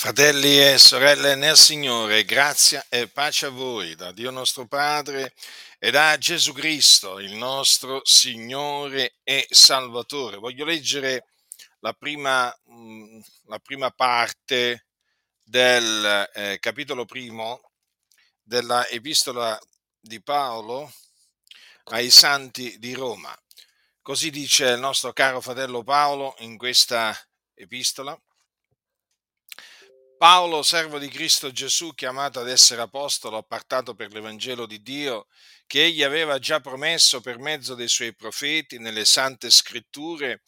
Fratelli 0.00 0.60
e 0.60 0.78
sorelle 0.78 1.34
nel 1.34 1.56
Signore, 1.56 2.24
grazia 2.24 2.86
e 2.88 3.08
pace 3.08 3.46
a 3.46 3.48
voi 3.48 3.96
da 3.96 4.12
Dio 4.12 4.30
nostro 4.30 4.64
Padre 4.64 5.34
e 5.76 5.90
da 5.90 6.16
Gesù 6.16 6.52
Cristo, 6.52 7.18
il 7.18 7.32
nostro 7.32 8.02
Signore 8.04 9.16
e 9.24 9.44
Salvatore. 9.50 10.36
Voglio 10.36 10.64
leggere 10.64 11.30
la 11.80 11.92
prima, 11.94 12.56
mm, 12.70 13.20
la 13.46 13.58
prima 13.58 13.90
parte 13.90 14.86
del 15.42 16.30
eh, 16.32 16.58
capitolo 16.60 17.04
primo 17.04 17.72
della 18.40 18.86
epistola 18.86 19.58
di 19.98 20.22
Paolo 20.22 20.92
ai 21.86 22.10
santi 22.10 22.78
di 22.78 22.94
Roma. 22.94 23.36
Così 24.00 24.30
dice 24.30 24.66
il 24.66 24.78
nostro 24.78 25.12
caro 25.12 25.40
fratello 25.40 25.82
Paolo 25.82 26.36
in 26.38 26.56
questa 26.56 27.18
epistola 27.52 28.16
Paolo, 30.18 30.64
servo 30.64 30.98
di 30.98 31.06
Cristo 31.06 31.52
Gesù, 31.52 31.94
chiamato 31.94 32.40
ad 32.40 32.48
essere 32.48 32.80
apostolo, 32.80 33.36
appartato 33.36 33.94
per 33.94 34.12
l'Evangelo 34.12 34.66
di 34.66 34.82
Dio, 34.82 35.28
che 35.64 35.84
egli 35.84 36.02
aveva 36.02 36.40
già 36.40 36.58
promesso 36.58 37.20
per 37.20 37.38
mezzo 37.38 37.76
dei 37.76 37.86
suoi 37.86 38.12
profeti 38.16 38.80
nelle 38.80 39.04
sante 39.04 39.48
scritture 39.48 40.42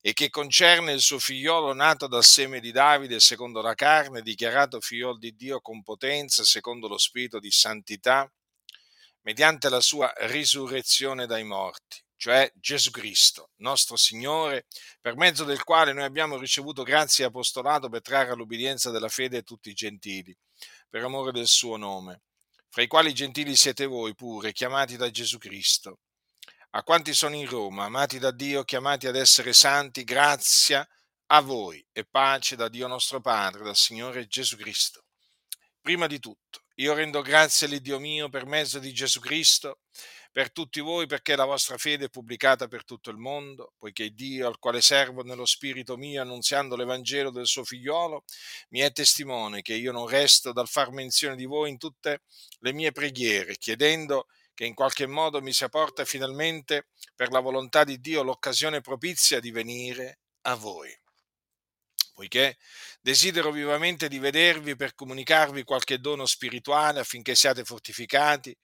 e 0.00 0.12
che 0.12 0.30
concerne 0.30 0.92
il 0.92 1.00
suo 1.00 1.18
figliolo 1.18 1.72
nato 1.72 2.06
dal 2.06 2.22
seme 2.22 2.60
di 2.60 2.70
Davide 2.70 3.18
secondo 3.18 3.60
la 3.60 3.74
carne, 3.74 4.22
dichiarato 4.22 4.80
figliolo 4.80 5.18
di 5.18 5.34
Dio 5.34 5.60
con 5.60 5.82
potenza 5.82 6.44
secondo 6.44 6.86
lo 6.86 6.96
spirito 6.96 7.40
di 7.40 7.50
santità, 7.50 8.32
mediante 9.22 9.68
la 9.68 9.80
sua 9.80 10.12
risurrezione 10.16 11.26
dai 11.26 11.42
morti 11.42 12.00
cioè 12.22 12.48
Gesù 12.54 12.92
Cristo, 12.92 13.50
nostro 13.56 13.96
Signore, 13.96 14.66
per 15.00 15.16
mezzo 15.16 15.42
del 15.42 15.64
quale 15.64 15.92
noi 15.92 16.04
abbiamo 16.04 16.38
ricevuto 16.38 16.84
grazia 16.84 17.24
e 17.24 17.26
apostolato 17.26 17.88
per 17.88 18.00
trarre 18.00 18.30
all'ubbidienza 18.30 18.92
della 18.92 19.08
fede 19.08 19.42
tutti 19.42 19.70
i 19.70 19.74
gentili, 19.74 20.32
per 20.88 21.02
amore 21.02 21.32
del 21.32 21.48
suo 21.48 21.76
nome, 21.76 22.20
fra 22.68 22.80
i 22.80 22.86
quali 22.86 23.12
gentili 23.12 23.56
siete 23.56 23.86
voi 23.86 24.14
pure, 24.14 24.52
chiamati 24.52 24.96
da 24.96 25.10
Gesù 25.10 25.36
Cristo. 25.38 25.98
A 26.70 26.84
quanti 26.84 27.12
sono 27.12 27.34
in 27.34 27.48
Roma, 27.48 27.86
amati 27.86 28.20
da 28.20 28.30
Dio, 28.30 28.62
chiamati 28.62 29.08
ad 29.08 29.16
essere 29.16 29.52
santi, 29.52 30.04
grazia 30.04 30.88
a 31.26 31.40
voi 31.40 31.84
e 31.90 32.04
pace 32.04 32.54
da 32.54 32.68
Dio 32.68 32.86
nostro 32.86 33.20
Padre, 33.20 33.64
dal 33.64 33.74
Signore 33.74 34.28
Gesù 34.28 34.56
Cristo. 34.56 35.06
Prima 35.80 36.06
di 36.06 36.20
tutto, 36.20 36.62
io 36.76 36.94
rendo 36.94 37.20
grazie 37.20 37.66
all'Iddio 37.66 37.98
mio 37.98 38.28
per 38.28 38.46
mezzo 38.46 38.78
di 38.78 38.92
Gesù 38.92 39.18
Cristo, 39.18 39.80
per 40.32 40.50
tutti 40.50 40.80
voi 40.80 41.06
perché 41.06 41.36
la 41.36 41.44
vostra 41.44 41.76
fede 41.76 42.06
è 42.06 42.08
pubblicata 42.08 42.66
per 42.66 42.86
tutto 42.86 43.10
il 43.10 43.18
mondo, 43.18 43.74
poiché 43.76 44.14
Dio, 44.14 44.48
al 44.48 44.58
quale 44.58 44.80
servo 44.80 45.22
nello 45.22 45.44
spirito 45.44 45.98
mio, 45.98 46.22
annunziando 46.22 46.74
l'Evangelo 46.74 47.30
del 47.30 47.46
suo 47.46 47.64
figliolo, 47.64 48.24
mi 48.70 48.80
è 48.80 48.90
testimone 48.92 49.60
che 49.60 49.74
io 49.74 49.92
non 49.92 50.08
resto 50.08 50.52
dal 50.52 50.68
far 50.68 50.90
menzione 50.90 51.36
di 51.36 51.44
voi 51.44 51.68
in 51.68 51.76
tutte 51.76 52.22
le 52.60 52.72
mie 52.72 52.92
preghiere, 52.92 53.58
chiedendo 53.58 54.26
che 54.54 54.64
in 54.64 54.72
qualche 54.72 55.06
modo 55.06 55.42
mi 55.42 55.52
sia 55.52 55.68
porta 55.68 56.06
finalmente, 56.06 56.86
per 57.14 57.30
la 57.30 57.40
volontà 57.40 57.84
di 57.84 58.00
Dio, 58.00 58.22
l'occasione 58.22 58.80
propizia 58.80 59.38
di 59.38 59.50
venire 59.50 60.20
a 60.42 60.54
voi. 60.54 60.90
Poiché 62.14 62.56
desidero 63.02 63.50
vivamente 63.50 64.08
di 64.08 64.18
vedervi 64.18 64.76
per 64.76 64.94
comunicarvi 64.94 65.62
qualche 65.62 65.98
dono 65.98 66.24
spirituale 66.24 67.00
affinché 67.00 67.34
siate 67.34 67.64
fortificati 67.64 68.56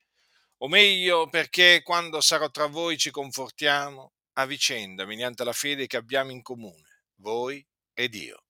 o 0.59 0.69
meglio 0.69 1.29
perché 1.29 1.83
quando 1.83 2.21
sarò 2.21 2.51
tra 2.51 2.67
voi 2.67 2.99
ci 2.99 3.11
confortiamo 3.11 4.13
a 4.35 4.47
vicenda 4.47 5.05
mediante 5.05 5.45
la 5.45 5.53
fede 5.53 5.87
che 5.87 5.97
abbiamo 5.97 6.31
in 6.31 6.43
comune, 6.43 7.03
voi 7.17 7.65
ed 7.95 8.15
io. 8.15 8.45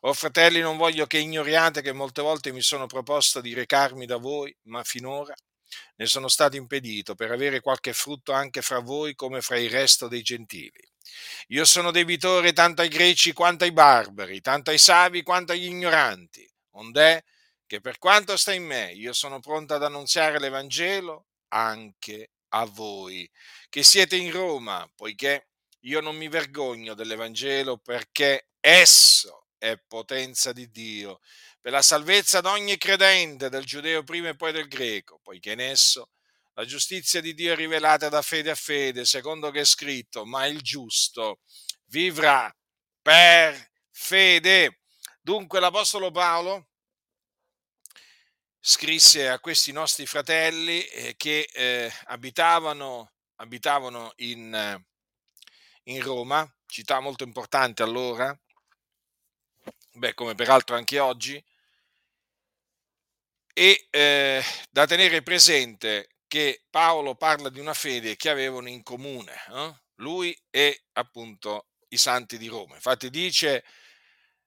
Oh 0.00 0.12
fratelli, 0.12 0.60
non 0.60 0.76
voglio 0.76 1.06
che 1.06 1.18
ignoriate 1.18 1.82
che 1.82 1.92
molte 1.92 2.22
volte 2.22 2.52
mi 2.52 2.62
sono 2.62 2.86
proposto 2.86 3.40
di 3.40 3.54
recarmi 3.54 4.06
da 4.06 4.16
voi, 4.16 4.54
ma 4.64 4.82
finora 4.84 5.34
ne 5.96 6.06
sono 6.06 6.28
stato 6.28 6.56
impedito 6.56 7.14
per 7.14 7.30
avere 7.30 7.60
qualche 7.60 7.92
frutto 7.92 8.32
anche 8.32 8.62
fra 8.62 8.80
voi 8.80 9.14
come 9.14 9.40
fra 9.40 9.58
il 9.58 9.70
resto 9.70 10.08
dei 10.08 10.22
gentili. 10.22 10.90
Io 11.48 11.64
sono 11.64 11.90
debitore 11.90 12.52
tanto 12.52 12.82
ai 12.82 12.88
greci 12.88 13.32
quanto 13.32 13.64
ai 13.64 13.72
barbari, 13.72 14.40
tanto 14.40 14.70
ai 14.70 14.78
savi 14.78 15.22
quanto 15.22 15.52
agli 15.52 15.66
ignoranti, 15.66 16.48
ond'è 16.72 17.22
che 17.66 17.80
per 17.80 17.98
quanto 17.98 18.36
sta 18.36 18.52
in 18.52 18.64
me 18.64 18.92
io 18.92 19.12
sono 19.12 19.40
pronto 19.40 19.74
ad 19.74 19.82
annunziare 19.82 20.38
l'Evangelo 20.38 21.26
anche 21.52 22.30
a 22.54 22.64
voi, 22.64 23.28
che 23.68 23.82
siete 23.82 24.16
in 24.16 24.30
Roma, 24.30 24.90
poiché 24.94 25.48
io 25.80 26.00
non 26.00 26.16
mi 26.16 26.28
vergogno 26.28 26.94
dell'Evangelo 26.94 27.78
perché 27.78 28.48
esso 28.60 29.46
è 29.58 29.76
potenza 29.76 30.52
di 30.52 30.70
Dio 30.70 31.20
per 31.60 31.72
la 31.72 31.82
salvezza 31.82 32.40
di 32.40 32.48
ogni 32.48 32.76
credente, 32.76 33.48
del 33.48 33.64
giudeo 33.64 34.02
prima 34.02 34.30
e 34.30 34.36
poi 34.36 34.52
del 34.52 34.66
greco, 34.66 35.20
poiché 35.22 35.52
in 35.52 35.60
esso 35.60 36.10
la 36.54 36.64
giustizia 36.64 37.20
di 37.20 37.34
Dio 37.34 37.52
è 37.52 37.56
rivelata 37.56 38.08
da 38.08 38.20
fede 38.20 38.50
a 38.50 38.54
fede, 38.54 39.04
secondo 39.04 39.50
che 39.50 39.60
è 39.60 39.64
scritto, 39.64 40.26
ma 40.26 40.44
il 40.46 40.60
giusto 40.60 41.40
vivrà 41.86 42.54
per 43.00 43.70
fede. 43.90 44.80
Dunque 45.20 45.60
l'Apostolo 45.60 46.10
Paolo 46.10 46.71
scrisse 48.64 49.28
a 49.28 49.40
questi 49.40 49.72
nostri 49.72 50.06
fratelli 50.06 50.84
eh, 50.84 51.14
che 51.16 51.48
eh, 51.52 51.92
abitavano, 52.04 53.10
abitavano 53.36 54.12
in, 54.18 54.80
in, 55.84 56.02
Roma, 56.02 56.48
città 56.66 57.00
molto 57.00 57.24
importante 57.24 57.82
allora, 57.82 58.38
beh, 59.94 60.14
come 60.14 60.36
peraltro 60.36 60.76
anche 60.76 61.00
oggi, 61.00 61.44
e 63.52 63.88
eh, 63.90 64.42
da 64.70 64.86
tenere 64.86 65.22
presente 65.22 66.08
che 66.28 66.64
Paolo 66.70 67.16
parla 67.16 67.48
di 67.48 67.58
una 67.58 67.74
fede 67.74 68.14
che 68.14 68.30
avevano 68.30 68.68
in 68.68 68.84
comune, 68.84 69.34
eh? 69.50 69.74
lui 69.96 70.40
e 70.50 70.84
appunto 70.92 71.66
i 71.88 71.96
santi 71.96 72.38
di 72.38 72.46
Roma. 72.46 72.76
Infatti 72.76 73.10
dice, 73.10 73.64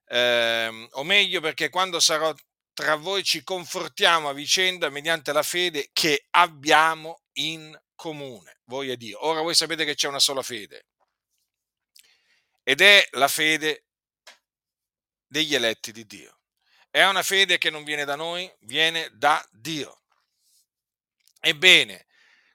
eh, 0.06 0.88
o 0.90 1.04
meglio 1.04 1.40
perché 1.42 1.68
quando 1.68 2.00
sarò 2.00 2.34
tra 2.76 2.96
voi 2.96 3.24
ci 3.24 3.42
confortiamo 3.42 4.28
a 4.28 4.34
vicenda 4.34 4.90
mediante 4.90 5.32
la 5.32 5.42
fede 5.42 5.88
che 5.94 6.26
abbiamo 6.32 7.22
in 7.38 7.74
comune, 7.94 8.60
voi 8.64 8.90
e 8.90 8.98
Dio. 8.98 9.24
Ora 9.24 9.40
voi 9.40 9.54
sapete 9.54 9.86
che 9.86 9.94
c'è 9.94 10.08
una 10.08 10.18
sola 10.18 10.42
fede 10.42 10.84
ed 12.62 12.82
è 12.82 13.08
la 13.12 13.28
fede 13.28 13.86
degli 15.26 15.54
eletti 15.54 15.90
di 15.90 16.04
Dio. 16.04 16.40
È 16.90 17.02
una 17.06 17.22
fede 17.22 17.56
che 17.56 17.70
non 17.70 17.82
viene 17.82 18.04
da 18.04 18.14
noi, 18.14 18.52
viene 18.60 19.08
da 19.14 19.42
Dio. 19.50 20.02
Ebbene, 21.40 22.06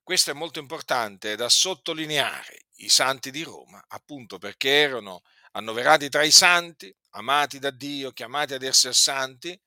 questo 0.03 0.29
è 0.29 0.35
molto 0.35 0.59
importante 0.59 1.35
da 1.35 1.49
sottolineare. 1.49 2.67
I 2.75 2.89
santi 2.89 3.31
di 3.31 3.41
Roma, 3.41 3.83
appunto 3.87 4.37
perché 4.37 4.69
erano 4.69 5.23
annoverati 5.53 6.09
tra 6.09 6.21
i 6.21 6.31
santi, 6.31 6.95
amati 7.11 7.57
da 7.57 7.71
Dio, 7.71 8.11
chiamati 8.11 8.53
ad 8.53 8.61
essere 8.61 8.93
santi, 8.93 9.59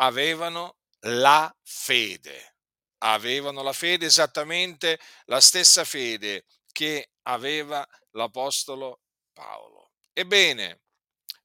avevano 0.00 0.76
la 1.00 1.54
fede. 1.62 2.56
Avevano 3.02 3.62
la 3.62 3.72
fede 3.72 4.06
esattamente 4.06 4.98
la 5.26 5.40
stessa 5.40 5.84
fede 5.84 6.44
che 6.72 7.10
aveva 7.22 7.86
l'Apostolo 8.12 9.00
Paolo. 9.32 9.92
Ebbene, 10.12 10.80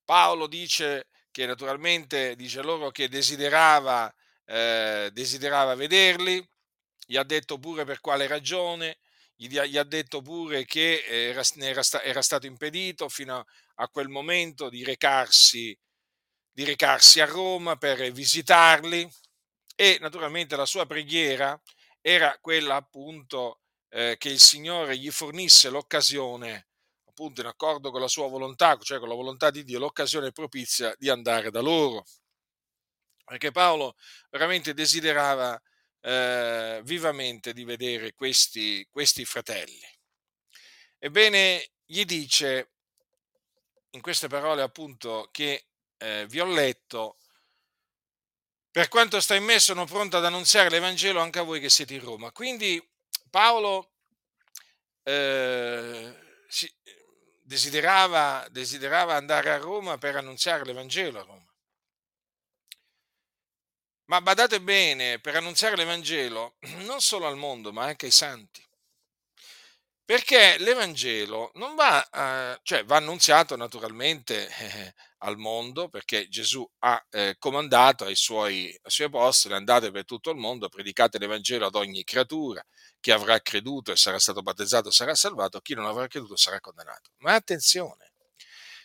Paolo 0.04 0.48
dice 0.48 1.08
che 1.32 1.46
naturalmente 1.46 2.36
dice 2.36 2.62
loro 2.62 2.92
che 2.92 3.08
desiderava, 3.08 4.14
eh, 4.46 5.10
desiderava 5.14 5.76
vederli, 5.76 6.46
gli 7.06 7.18
ha 7.18 7.24
detto 7.24 7.58
pure 7.58 7.86
per 7.86 8.00
quale 8.00 8.28
ragione, 8.28 8.98
gli, 9.36 9.58
ha 9.58 9.84
detto 9.84 10.22
pure 10.22 10.66
che 10.66 11.04
era, 11.06 11.42
era, 12.04 12.22
stato 12.22 12.46
impedito 12.46 13.10
fino 13.10 13.46
a 13.76 13.88
quel 13.90 14.08
momento 14.08 14.70
di 14.70 14.84
recarsi 14.84 15.78
di 16.56 16.64
recarsi 16.64 17.20
a 17.20 17.26
Roma 17.26 17.76
per 17.76 18.10
visitarli 18.14 19.12
e 19.76 19.98
naturalmente 20.00 20.56
la 20.56 20.66
sua 20.66 20.86
preghiera 20.86 21.62
era 22.00 22.38
quella 22.40 22.76
appunto 22.76 23.60
eh, 23.90 24.16
che 24.18 24.30
il 24.30 24.40
Signore 24.40 24.98
gli 24.98 25.12
fornisse 25.12 25.70
l'occasione, 25.70 26.70
appunto 27.10 27.42
in 27.42 27.48
accordo 27.48 27.92
con 27.92 28.00
la 28.00 28.08
sua 28.08 28.30
volontà, 28.30 28.78
cioè 28.78 29.00
con 29.00 29.10
la 29.10 29.16
volontà 29.16 29.52
di 29.52 29.66
Dio, 29.66 29.80
l'occasione 29.80 30.32
propizia 30.32 30.96
di 30.98 31.10
andare 31.10 31.52
da 31.52 31.60
loro. 31.60 32.06
Perché 33.26 33.52
Paolo 33.52 33.98
veramente 34.30 34.74
desiderava 34.74 35.62
eh, 36.00 36.80
vivamente 36.86 37.52
di 37.52 37.66
vedere 37.66 38.14
questi, 38.14 38.88
questi 38.90 39.26
fratelli. 39.26 39.82
Ebbene, 41.00 41.72
gli 41.84 42.06
dice 42.06 42.72
in 43.90 44.00
queste 44.00 44.30
parole 44.30 44.62
appunto 44.62 45.28
che 45.32 45.66
eh, 45.98 46.26
vi 46.28 46.40
ho 46.40 46.46
letto, 46.46 47.18
per 48.72 48.90
quanto 48.90 49.22
sta 49.22 49.36
in 49.36 49.44
me 49.44 49.60
sono 49.60 49.86
pronto 49.86 50.18
ad 50.18 50.26
annunziare 50.26 50.70
l'Evangelo 50.70 51.22
anche 51.22 51.40
a 51.40 51.44
voi 51.44 51.60
che 51.60 51.70
siete 51.70 51.94
in 51.94 52.02
Roma. 52.02 52.32
Quindi 52.32 52.86
Paolo 53.30 53.94
eh, 55.04 56.44
si, 56.48 56.70
desiderava, 57.42 58.46
desiderava 58.50 59.16
andare 59.16 59.52
a 59.52 59.58
Roma 59.58 59.98
per 59.98 60.16
annunziare 60.16 60.66
l'Evangelo 60.66 61.20
a 61.20 61.24
Roma. 61.24 61.54
Ma 64.08 64.22
badate 64.22 64.62
bene, 64.62 65.20
per 65.20 65.36
annunziare 65.36 65.76
l'Evangelo 65.76 66.58
non 66.84 67.02
solo 67.02 67.28
al 67.28 67.38
mondo, 67.38 67.72
ma 67.72 67.86
anche 67.86 68.08
ai 68.08 68.12
santi. 68.12 68.65
Perché 70.10 70.58
l'Evangelo 70.60 71.50
non 71.56 71.74
va, 71.74 72.08
ehm, 72.12 72.60
cioè 72.62 72.86
va 72.86 72.98
annunziato 72.98 73.56
naturalmente, 73.56 74.48
eh, 74.50 74.94
al 75.20 75.36
mondo, 75.36 75.90
perché 75.90 76.28
Gesù 76.28 76.64
ha, 76.80 77.04
ehm, 77.10 77.34
comandato 77.40 78.06
ai 78.06 78.16
suoi 78.16 78.66
ai 78.84 78.92
suoi 78.92 79.08
apostoli: 79.08 79.56
"Andate 79.56 79.90
per 79.90 80.06
tutto 80.06 80.30
il 80.30 80.38
mondo, 80.38 80.70
predicate 80.70 81.18
l'Evangelo 81.18 81.66
ad 81.66 81.74
ogni 81.74 82.04
creatura, 82.04 82.64
chi 83.00 83.10
avrà 83.10 83.40
creduto 83.42 83.92
e 83.92 83.96
sarà 83.98 84.20
stato 84.20 84.44
battezzato 84.44 84.92
sarà 84.92 85.16
salvato, 85.16 85.60
chi 85.60 85.74
non 85.74 85.86
avrà 85.86 86.06
creduto 86.08 86.36
sarà 86.36 86.60
condannato". 86.60 87.10
Ma 87.22 87.34
attenzione, 87.34 88.12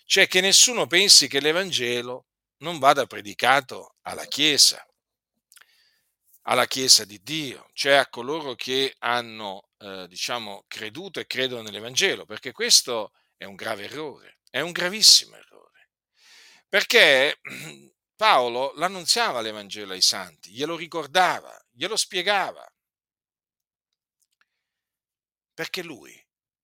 cioè 0.07 0.27
che 0.27 0.41
nessuno 0.41 0.87
pensi 0.87 1.29
che 1.29 1.41
l'Evangelo 1.41 2.25
non 2.63 2.79
vada 2.79 3.05
predicato 3.07 3.97
alla 4.03 4.25
Chiesa 4.25 4.83
alla 6.47 6.67
Chiesa 6.67 7.05
di 7.05 7.21
Dio, 7.23 7.69
cioè 7.75 7.93
a 7.95 8.09
coloro 8.09 8.55
che 8.55 8.95
hanno, 9.01 9.69
eh, 9.81 10.07
diciamo, 10.09 10.65
creduto 10.69 11.21
e 11.21 11.27
credono 11.27 11.63
nell'Evangelo, 11.63 12.27
perché 12.27 12.53
questo 12.53 13.13
è 13.37 13.45
un 13.45 13.55
grave 13.55 13.85
errore, 13.85 14.41
è 14.51 14.61
un 14.61 14.73
gravissimo 14.73 15.37
errore, 15.37 15.91
perché 16.69 17.41
Paolo 18.15 18.73
l'annunziava 18.75 19.41
l'Evangelo 19.41 19.93
ai 19.95 20.03
santi, 20.03 20.51
glielo 20.51 20.77
ricordava, 20.77 21.59
glielo 21.71 21.97
spiegava, 21.97 22.71
perché 25.55 25.83
lui 25.83 26.15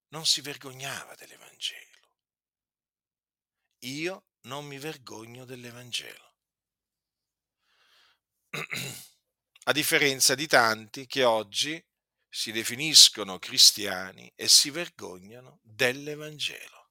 non 0.09 0.27
si 0.27 0.43
vergognava 0.43 1.15
dell'Evangelo. 1.15 1.85
Io 3.81 4.27
non 4.43 4.67
mi 4.67 4.79
vergogno 4.79 5.45
dell'Evangelo. 5.47 6.35
a 9.69 9.73
differenza 9.73 10.35
di 10.35 10.47
tanti 10.47 11.07
che 11.07 11.25
oggi 11.25 11.83
si 12.37 12.53
definiscono 12.53 13.39
cristiani 13.39 14.31
e 14.37 14.47
si 14.47 14.69
vergognano 14.69 15.59
dell'Evangelo. 15.63 16.91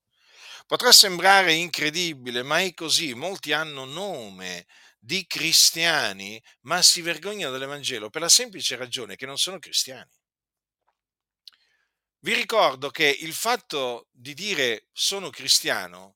Potrà 0.66 0.92
sembrare 0.92 1.54
incredibile, 1.54 2.42
ma 2.42 2.62
è 2.62 2.74
così. 2.74 3.14
Molti 3.14 3.52
hanno 3.52 3.86
nome 3.86 4.66
di 4.98 5.28
cristiani, 5.28 6.44
ma 6.62 6.82
si 6.82 7.02
vergognano 7.02 7.52
dell'Evangelo 7.52 8.10
per 8.10 8.22
la 8.22 8.30
semplice 8.30 8.76
ragione 8.76 9.16
che 9.16 9.28
non 9.28 9.38
sono 9.38 9.60
cristiani. 9.60 10.10
Vi 12.22 12.34
ricordo 12.34 12.90
che 12.90 13.06
il 13.06 13.36
fatto 13.36 14.08
di 14.12 14.34
dire 14.34 14.88
sono 14.94 15.30
cristiano 15.30 16.16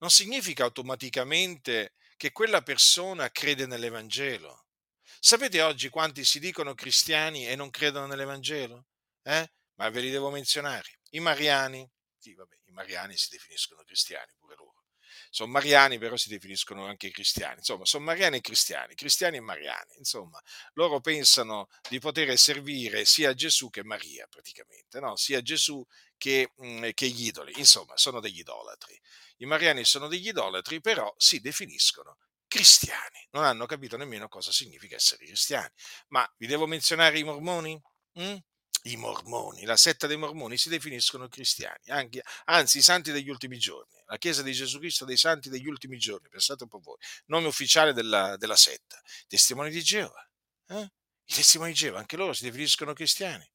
non 0.00 0.10
significa 0.10 0.64
automaticamente 0.64 1.94
che 2.18 2.32
quella 2.32 2.60
persona 2.60 3.30
crede 3.30 3.64
nell'Evangelo. 3.64 4.66
Sapete 5.22 5.60
oggi 5.60 5.90
quanti 5.90 6.24
si 6.24 6.40
dicono 6.40 6.72
cristiani 6.72 7.46
e 7.46 7.54
non 7.54 7.68
credono 7.68 8.06
nell'Evangelo? 8.06 8.86
Eh? 9.22 9.52
Ma 9.74 9.90
ve 9.90 10.00
li 10.00 10.08
devo 10.10 10.30
menzionare. 10.30 11.00
I 11.10 11.20
mariani, 11.20 11.86
sì, 12.16 12.32
vabbè, 12.32 12.56
i 12.64 12.72
mariani 12.72 13.18
si 13.18 13.28
definiscono 13.28 13.82
cristiani 13.82 14.32
pure 14.38 14.54
loro. 14.56 14.86
Sono 15.28 15.52
mariani, 15.52 15.98
però 15.98 16.16
si 16.16 16.30
definiscono 16.30 16.86
anche 16.86 17.10
cristiani. 17.10 17.56
Insomma, 17.58 17.84
sono 17.84 18.02
mariani 18.04 18.38
e 18.38 18.40
cristiani, 18.40 18.94
cristiani 18.94 19.36
e 19.36 19.40
mariani. 19.40 19.94
Insomma, 19.98 20.40
loro 20.72 21.00
pensano 21.00 21.68
di 21.90 21.98
poter 21.98 22.36
servire 22.38 23.04
sia 23.04 23.34
Gesù 23.34 23.68
che 23.68 23.84
Maria, 23.84 24.26
praticamente, 24.26 25.00
no? 25.00 25.16
sia 25.16 25.42
Gesù 25.42 25.84
che, 26.16 26.52
mm, 26.64 26.88
che 26.94 27.08
gli 27.08 27.26
idoli. 27.26 27.52
Insomma, 27.58 27.94
sono 27.98 28.20
degli 28.20 28.38
idolatri. 28.38 28.98
I 29.36 29.44
mariani 29.44 29.84
sono 29.84 30.08
degli 30.08 30.28
idolatri, 30.28 30.80
però 30.80 31.12
si 31.18 31.40
definiscono 31.40 32.16
cristiani. 32.50 33.28
Non 33.30 33.44
hanno 33.44 33.64
capito 33.64 33.96
nemmeno 33.96 34.26
cosa 34.26 34.50
significa 34.50 34.96
essere 34.96 35.24
cristiani. 35.24 35.70
Ma 36.08 36.28
vi 36.36 36.48
devo 36.48 36.66
menzionare 36.66 37.16
i 37.16 37.22
mormoni? 37.22 37.80
Mm? 38.20 38.36
I 38.84 38.96
mormoni, 38.96 39.64
la 39.64 39.76
setta 39.76 40.08
dei 40.08 40.16
mormoni 40.16 40.56
si 40.56 40.68
definiscono 40.70 41.28
cristiani, 41.28 41.84
anche, 41.88 42.22
anzi 42.46 42.78
i 42.78 42.82
santi 42.82 43.12
degli 43.12 43.28
ultimi 43.28 43.58
giorni, 43.58 44.02
la 44.06 44.16
Chiesa 44.16 44.40
di 44.40 44.52
Gesù 44.52 44.78
Cristo 44.78 45.04
dei 45.04 45.18
santi 45.18 45.50
degli 45.50 45.68
ultimi 45.68 45.98
giorni, 45.98 46.30
pensate 46.30 46.62
un 46.62 46.70
po' 46.70 46.80
voi, 46.80 46.96
nome 47.26 47.46
ufficiale 47.46 47.92
della, 47.92 48.38
della 48.38 48.56
setta, 48.56 48.98
testimoni 49.28 49.68
di 49.68 49.82
Geova. 49.82 50.26
Eh? 50.68 50.92
I 51.24 51.34
testimoni 51.34 51.72
di 51.72 51.76
Geova, 51.76 51.98
anche 51.98 52.16
loro 52.16 52.32
si 52.32 52.44
definiscono 52.44 52.94
cristiani. 52.94 53.46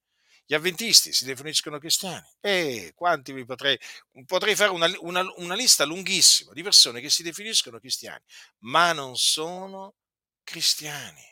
Gli 0.48 0.54
avventisti 0.54 1.12
si 1.12 1.26
definiscono 1.26 1.80
cristiani. 1.80 2.28
E 2.40 2.94
quanti 2.96 3.34
vi 3.34 3.46
potrei, 3.46 3.80
potrei 4.26 4.56
fare 4.56 4.72
una, 4.72 4.88
una, 5.00 5.26
una 5.38 5.56
lista 5.56 5.86
lunghissima 5.86 6.54
di 6.54 6.62
persone 6.62 7.02
che 7.02 7.10
si 7.10 7.24
definiscono 7.24 7.80
cristiani, 7.80 8.24
ma 8.60 8.94
non 8.94 9.18
sono 9.18 9.96
cristiani. 10.44 11.24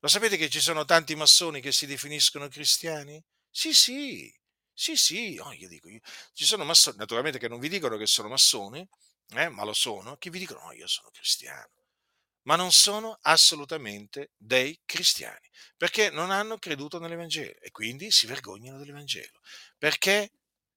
Lo 0.00 0.08
sapete 0.08 0.36
che 0.36 0.48
ci 0.48 0.60
sono 0.60 0.84
tanti 0.84 1.14
massoni 1.14 1.60
che 1.60 1.72
si 1.72 1.84
definiscono 1.86 2.48
cristiani? 2.48 3.22
Sì, 3.50 3.74
sì, 3.74 4.32
sì, 4.72 4.96
sì, 4.96 5.38
oh, 5.42 5.52
io 5.52 5.68
dico, 5.68 5.88
io, 5.88 6.00
ci 6.32 6.44
sono 6.44 6.64
massoni, 6.64 6.96
naturalmente 6.96 7.38
che 7.38 7.48
non 7.48 7.58
vi 7.58 7.68
dicono 7.68 7.96
che 7.96 8.06
sono 8.06 8.28
massoni, 8.28 8.86
eh, 9.34 9.48
ma 9.48 9.64
lo 9.64 9.74
sono, 9.74 10.16
che 10.16 10.30
vi 10.30 10.38
dicono, 10.38 10.60
no, 10.60 10.72
io 10.72 10.86
sono 10.86 11.10
cristiano 11.10 11.77
ma 12.48 12.56
non 12.56 12.72
sono 12.72 13.18
assolutamente 13.22 14.30
dei 14.38 14.80
cristiani, 14.86 15.46
perché 15.76 16.08
non 16.08 16.30
hanno 16.30 16.56
creduto 16.56 16.98
nell'Evangelo 16.98 17.60
e 17.60 17.70
quindi 17.70 18.10
si 18.10 18.26
vergognano 18.26 18.78
dell'Evangelo, 18.78 19.40
perché 19.76 20.30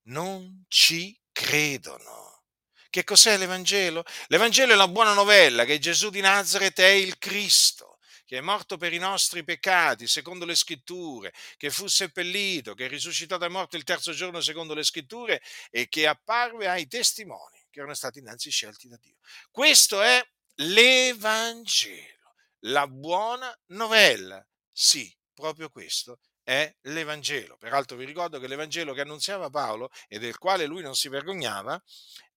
non 0.08 0.66
ci 0.68 1.18
credono. 1.32 2.44
Che 2.90 3.06
cos'è 3.06 3.38
l'Evangelo? 3.38 4.04
L'Evangelo 4.28 4.74
è 4.74 4.76
la 4.76 4.90
buona 4.90 5.14
novella 5.14 5.64
che 5.64 5.80
Gesù 5.80 6.10
di 6.10 6.20
Nazareth 6.20 6.82
è 6.82 6.88
il 6.88 7.18
Cristo, 7.18 8.00
che 8.26 8.40
è 8.40 8.42
morto 8.42 8.76
per 8.76 8.92
i 8.92 8.98
nostri 8.98 9.46
peccati, 9.46 10.08
secondo 10.08 10.44
le 10.44 10.56
scritture, 10.56 11.32
che 11.56 11.70
fu 11.70 11.88
seppellito, 11.88 12.74
che 12.74 12.88
è 12.88 12.90
risuscitato 12.90 13.40
dai 13.40 13.50
morti 13.50 13.78
il 13.78 13.86
terzo 13.86 14.12
giorno, 14.12 14.42
secondo 14.42 14.74
le 14.74 14.84
scritture, 14.84 15.42
e 15.70 15.88
che 15.88 16.06
apparve 16.06 16.68
ai 16.68 16.88
testimoni 16.88 17.66
che 17.70 17.80
erano 17.80 17.94
stati 17.94 18.20
innanzi 18.20 18.52
scelti 18.52 18.90
da 18.90 18.98
Dio. 18.98 19.16
Questo 19.52 20.02
è 20.02 20.22
l'Evangelo, 20.62 22.34
la 22.66 22.88
buona 22.88 23.56
novella. 23.68 24.46
Sì, 24.72 25.14
proprio 25.34 25.70
questo 25.70 26.20
è 26.44 26.74
l'Evangelo. 26.82 27.58
Peraltro 27.58 27.98
vi 27.98 28.06
ricordo 28.06 28.40
che 28.40 28.48
l'Evangelo 28.48 28.94
che 28.94 29.02
annunziava 29.02 29.50
Paolo 29.50 29.90
e 30.08 30.20
del 30.20 30.38
quale 30.38 30.66
lui 30.66 30.82
non 30.82 30.96
si 30.96 31.10
vergognava 31.10 31.82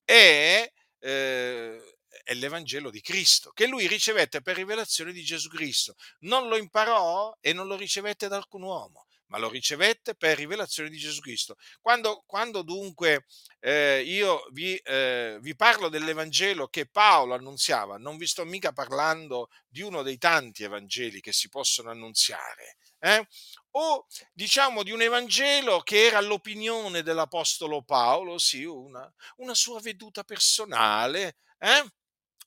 è, 0.04 0.70
eh, 0.98 1.96
è 2.22 2.34
l'Evangelo 2.34 2.90
di 2.90 3.00
Cristo, 3.00 3.50
che 3.52 3.66
lui 3.66 3.86
ricevette 3.86 4.40
per 4.40 4.56
rivelazione 4.56 5.12
di 5.12 5.22
Gesù 5.22 5.48
Cristo. 5.48 5.94
Non 6.20 6.48
lo 6.48 6.56
imparò 6.56 7.36
e 7.40 7.52
non 7.52 7.66
lo 7.66 7.76
ricevette 7.76 8.28
da 8.28 8.36
alcun 8.36 8.62
uomo, 8.62 9.06
ma 9.26 9.38
lo 9.38 9.48
ricevette 9.48 10.14
per 10.14 10.36
rivelazione 10.36 10.88
di 10.88 10.98
Gesù 10.98 11.20
Cristo. 11.20 11.56
Quando, 11.80 12.22
quando 12.26 12.62
dunque 12.62 13.26
eh, 13.60 14.02
io 14.02 14.46
vi, 14.52 14.76
eh, 14.76 15.38
vi, 15.40 15.56
parlo 15.56 15.88
dell'Evangelo 15.88 16.68
che 16.68 16.86
Paolo 16.86 17.34
annunziava, 17.34 17.96
non 17.96 18.16
vi 18.16 18.26
sto 18.26 18.44
mica 18.44 18.72
parlando 18.72 19.48
di 19.68 19.82
uno 19.82 20.02
dei 20.02 20.18
tanti 20.18 20.64
Evangeli 20.64 21.20
che 21.20 21.32
si 21.32 21.48
possono 21.48 21.90
annunziare, 21.90 22.76
eh? 22.98 23.26
o 23.72 24.06
diciamo 24.32 24.82
di 24.82 24.92
un 24.92 25.02
Evangelo 25.02 25.80
che 25.80 26.06
era 26.06 26.20
l'opinione 26.20 27.02
dell'Apostolo 27.02 27.82
Paolo, 27.82 28.38
sì, 28.38 28.64
una, 28.64 29.12
una 29.36 29.54
sua 29.54 29.80
veduta 29.80 30.22
personale. 30.24 31.36
Eh? 31.58 31.84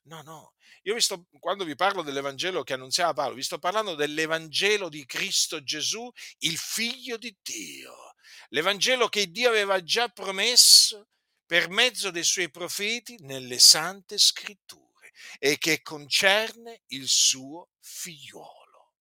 No, 0.04 0.22
no, 0.22 0.54
io 0.88 0.94
vi 0.94 1.02
sto, 1.02 1.28
quando 1.42 1.66
vi 1.66 1.76
parlo 1.76 2.02
dell'Evangelo 2.02 2.64
che 2.64 2.72
annunziava 2.72 3.12
Paolo, 3.12 3.36
vi 3.36 3.44
sto 3.44 3.60
parlando 3.60 3.94
dell'Evangelo 3.94 4.88
di 4.88 5.06
Cristo 5.06 5.62
Gesù, 5.62 6.10
il 6.40 6.58
figlio 6.58 7.18
di 7.18 7.36
Dio. 7.42 8.16
L'Evangelo 8.50 9.10
che 9.10 9.30
Dio 9.30 9.50
aveva 9.50 9.84
già 9.84 10.08
promesso 10.08 11.10
per 11.46 11.68
mezzo 11.68 12.10
dei 12.10 12.24
suoi 12.24 12.50
profeti 12.50 13.18
nelle 13.20 13.60
sante 13.60 14.18
scritture 14.18 15.12
e 15.40 15.58
che 15.58 15.82
concerne 15.82 16.84
il 16.88 17.10
suo 17.10 17.72
figliuolo, 17.82 18.94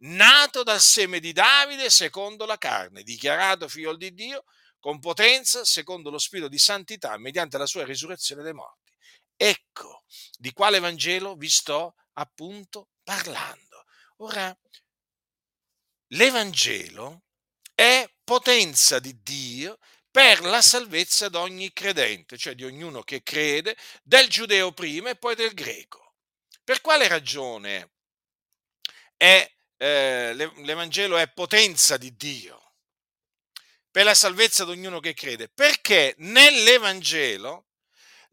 nato 0.00 0.62
dal 0.62 0.82
seme 0.82 1.18
di 1.18 1.32
Davide 1.32 1.88
secondo 1.88 2.44
la 2.44 2.58
carne, 2.58 3.02
dichiarato 3.02 3.68
figlio 3.68 3.96
di 3.96 4.12
Dio 4.12 4.44
con 4.78 4.98
potenza 4.98 5.64
secondo 5.64 6.10
lo 6.10 6.18
spirito 6.18 6.48
di 6.48 6.58
santità 6.58 7.16
mediante 7.16 7.56
la 7.56 7.66
sua 7.66 7.86
risurrezione 7.86 8.42
dai 8.42 8.52
morti 8.52 8.81
Ecco 9.36 10.04
di 10.38 10.52
quale 10.52 10.78
Vangelo 10.78 11.34
vi 11.36 11.48
sto 11.48 11.94
appunto 12.14 12.90
parlando. 13.02 13.84
Ora, 14.18 14.56
l'Evangelo 16.08 17.22
è 17.74 18.08
potenza 18.22 18.98
di 18.98 19.20
Dio 19.22 19.78
per 20.10 20.42
la 20.42 20.60
salvezza 20.60 21.28
di 21.28 21.36
ogni 21.36 21.72
credente, 21.72 22.36
cioè 22.36 22.54
di 22.54 22.64
ognuno 22.64 23.02
che 23.02 23.22
crede, 23.22 23.76
del 24.02 24.28
giudeo 24.28 24.72
prima 24.72 25.10
e 25.10 25.16
poi 25.16 25.34
del 25.34 25.54
greco. 25.54 26.16
Per 26.62 26.80
quale 26.80 27.08
ragione 27.08 27.92
è, 29.16 29.50
eh, 29.78 30.34
l'Evangelo 30.34 31.16
è 31.16 31.32
potenza 31.32 31.96
di 31.96 32.14
Dio? 32.14 32.74
Per 33.90 34.04
la 34.04 34.14
salvezza 34.14 34.64
di 34.64 34.70
ognuno 34.72 35.00
che 35.00 35.14
crede? 35.14 35.48
Perché 35.48 36.14
nell'Evangelo 36.18 37.66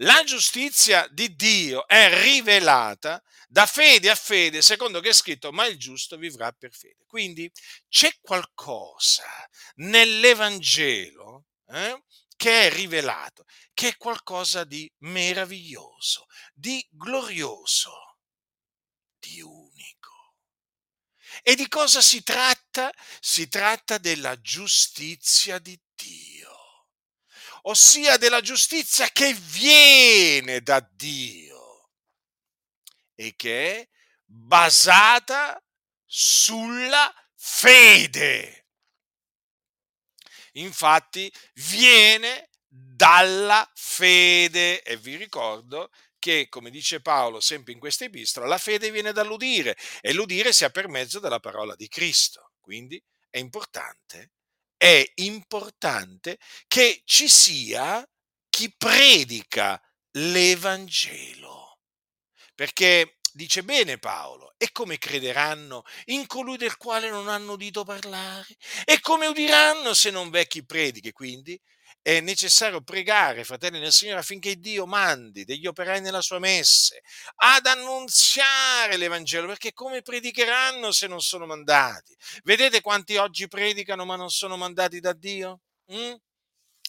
la 0.02 0.24
giustizia 0.24 1.08
di 1.12 1.36
Dio 1.36 1.88
è 1.88 2.22
rivelata 2.22 3.22
da 3.48 3.66
fede 3.66 4.10
a 4.10 4.16
fede, 4.16 4.62
secondo 4.62 5.00
che 5.00 5.10
è 5.10 5.14
scritto, 5.14 5.52
ma 5.52 5.66
il 5.66 5.78
giusto 5.78 6.18
vivrà 6.18 6.52
per 6.52 6.74
fede. 6.74 7.04
Quindi 7.06 7.52
c'è 7.90 8.16
qualcosa 8.22 9.26
nell'Evangelo 9.76 11.48
eh, 11.68 12.04
che 12.36 12.68
è 12.68 12.72
rivelato, 12.72 13.46
che 13.74 13.90
è 13.90 13.98
qualcosa 13.98 14.64
di 14.64 14.90
meraviglioso, 15.00 16.28
di 16.54 16.86
glorioso, 16.90 18.20
di 19.20 19.42
unico. 19.42 20.36
E 21.42 21.56
di 21.56 21.68
cosa 21.68 22.02
si 22.02 22.24
tratta? 22.24 22.92
Si 23.20 23.48
tratta 23.50 23.98
della 23.98 24.40
giustizia 24.40 25.60
di 25.60 25.78
Dio 25.96 26.29
ossia 27.64 28.18
della 28.18 28.42
giustizia 28.42 29.08
che 29.10 29.34
viene 29.34 30.62
da 30.62 30.80
Dio 30.92 31.90
e 33.16 33.36
che 33.36 33.76
è 33.76 33.90
basata 34.24 35.62
sulla 36.06 37.14
fede. 37.36 38.68
Infatti 40.54 41.32
viene 41.54 42.50
dalla 42.68 43.70
fede 43.76 44.82
e 44.84 44.98
vi 44.98 45.16
ricordo 45.16 45.90
che, 46.20 46.48
come 46.50 46.70
dice 46.70 47.02
Paolo 47.02 47.40
sempre 47.40 47.74
in 47.74 47.80
questa 47.80 48.06
epistola, 48.06 48.46
la 48.46 48.58
fede 48.58 48.92
viene 48.92 49.14
dall'udire 49.14 49.78
e 50.02 50.14
l'udire 50.14 50.52
sia 50.52 50.70
per 50.70 50.88
mezzo 50.88 51.20
della 51.20 51.40
parola 51.40 51.76
di 51.76 51.88
Cristo. 51.88 52.52
Quindi 52.60 53.02
è 53.30 53.40
importante 53.40 54.32
è 54.80 55.12
importante 55.16 56.40
che 56.66 57.02
ci 57.04 57.28
sia 57.28 58.08
chi 58.50 58.74
predica 58.78 59.80
l'Evangelo. 60.12 61.80
Perché 62.56 63.18
dice 63.34 63.62
bene 63.64 63.98
Paolo, 63.98 64.54
e 64.58 64.72
come 64.72 64.98
crederanno 64.98 65.84
in 66.06 66.26
colui 66.28 66.56
del 66.56 66.78
quale 66.78 67.10
non 67.10 67.28
hanno 67.28 67.54
udito 67.54 67.84
parlare? 67.84 68.48
E 68.86 69.02
come 69.02 69.28
udiranno 69.28 69.94
se 69.94 70.12
non 70.12 70.30
v'è 70.30 70.48
chi 70.48 70.66
predichi? 70.66 71.12
Quindi 71.12 71.60
è 72.02 72.22
necessario 72.22 72.82
pregare, 72.82 73.44
fratelli 73.44 73.80
nel 73.80 73.92
Signore, 73.92 74.20
affinché 74.20 74.56
Dio 74.56 74.86
mandi 74.86 75.44
degli 75.44 75.68
operai 75.68 76.02
nella 76.02 76.22
sua 76.22 76.40
messe 76.40 77.02
ad 77.36 77.66
annunziare 77.66 78.98
l'Evangelo, 78.98 79.48
perché 79.48 79.74
come 79.74 80.02
predicheranno 80.02 80.92
se 80.92 81.08
non 81.08 81.22
sono 81.22 81.46
mandati? 81.46 82.16
Vedete 82.44 82.82
quanti 82.82 83.18
oggi 83.18 83.48
predicano 83.48 84.06
ma 84.06 84.16
non 84.16 84.30
sono 84.30 84.58
mandati 84.58 85.00
da 85.00 85.14
Dio? 85.14 85.62
Mm? 85.94 86.14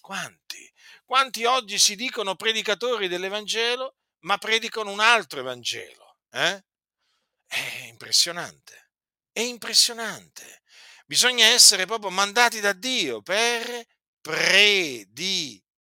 Quanti? 0.00 0.73
Quanti 1.05 1.45
oggi 1.45 1.79
si 1.79 1.97
dicono 1.97 2.37
predicatori 2.37 3.09
dell'Evangelo 3.09 3.97
ma 4.21 4.38
predicano 4.38 4.90
un 4.93 5.00
altro 5.00 5.40
Evangelo? 5.40 6.19
Eh? 6.31 6.64
È 7.47 7.85
impressionante, 7.88 8.90
è 9.33 9.40
impressionante. 9.40 10.62
Bisogna 11.05 11.47
essere 11.47 11.87
proprio 11.87 12.11
mandati 12.11 12.61
da 12.61 12.73
Dio 12.73 13.23
per 13.23 13.85
predicare 14.21 15.81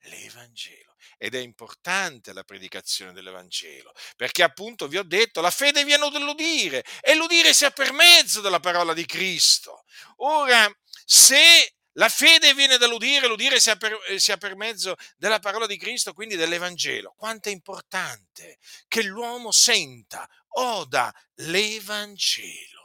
l'Evangelo. 0.00 0.94
Ed 1.16 1.34
è 1.34 1.40
importante 1.40 2.32
la 2.32 2.44
predicazione 2.44 3.12
dell'Evangelo, 3.12 3.92
perché 4.16 4.42
appunto 4.44 4.86
vi 4.86 4.98
ho 4.98 5.02
detto, 5.02 5.40
la 5.40 5.50
fede 5.50 5.84
viene 5.84 6.08
dall'udire 6.10 6.84
e 7.00 7.14
l'udire 7.16 7.52
sia 7.52 7.70
per 7.70 7.92
mezzo 7.92 8.40
della 8.40 8.60
parola 8.60 8.92
di 8.92 9.04
Cristo. 9.04 9.84
Ora, 10.18 10.70
se 11.04 11.74
la 11.92 12.08
fede 12.08 12.54
viene 12.54 12.76
dall'udire, 12.78 13.26
l'udire 13.26 13.58
sia 13.58 13.74
per, 13.74 13.98
sia 14.16 14.36
per 14.36 14.54
mezzo 14.54 14.94
della 15.16 15.40
parola 15.40 15.66
di 15.66 15.76
Cristo, 15.76 16.12
quindi 16.12 16.36
dell'Evangelo. 16.36 17.14
Quanto 17.16 17.48
è 17.48 17.52
importante 17.52 18.58
che 18.86 19.02
l'uomo 19.02 19.50
senta, 19.50 20.28
oda 20.50 21.12
l'Evangelo 21.36 22.78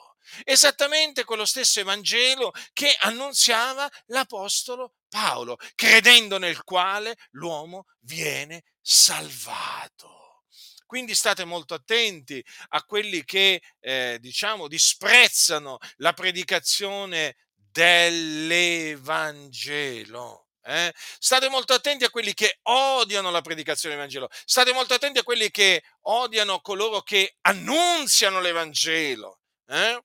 esattamente 0.43 1.23
quello 1.23 1.45
stesso 1.45 1.79
Evangelo 1.79 2.51
che 2.73 2.93
annunziava 2.99 3.89
l'Apostolo 4.07 4.95
Paolo, 5.09 5.57
credendo 5.75 6.37
nel 6.37 6.63
quale 6.63 7.15
l'uomo 7.31 7.85
viene 7.99 8.63
salvato. 8.81 10.43
Quindi 10.85 11.15
state 11.15 11.45
molto 11.45 11.73
attenti 11.73 12.43
a 12.69 12.83
quelli 12.83 13.23
che, 13.23 13.61
eh, 13.79 14.17
diciamo, 14.19 14.67
disprezzano 14.67 15.77
la 15.97 16.13
predicazione 16.13 17.35
dell'Evangelo. 17.55 20.43
Eh? 20.65 20.93
State 20.95 21.49
molto 21.49 21.73
attenti 21.73 22.05
a 22.05 22.09
quelli 22.09 22.33
che 22.33 22.59
odiano 22.63 23.31
la 23.31 23.41
predicazione 23.41 23.95
dell'Evangelo. 23.95 24.29
State 24.45 24.71
molto 24.71 24.93
attenti 24.93 25.19
a 25.19 25.23
quelli 25.23 25.49
che 25.49 25.83
odiano 26.01 26.61
coloro 26.61 27.01
che 27.01 27.35
annunziano 27.41 28.39
l'Evangelo. 28.39 29.39
Eh? 29.67 30.01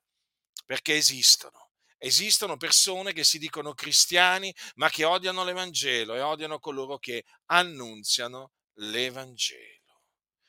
Perché 0.68 0.96
esistono. 0.96 1.70
Esistono 1.96 2.58
persone 2.58 3.14
che 3.14 3.24
si 3.24 3.38
dicono 3.38 3.72
cristiani, 3.72 4.54
ma 4.74 4.90
che 4.90 5.04
odiano 5.04 5.42
l'Evangelo 5.42 6.14
e 6.14 6.20
odiano 6.20 6.58
coloro 6.58 6.98
che 6.98 7.24
annunziano 7.46 8.52
l'Evangelo. 8.74 10.02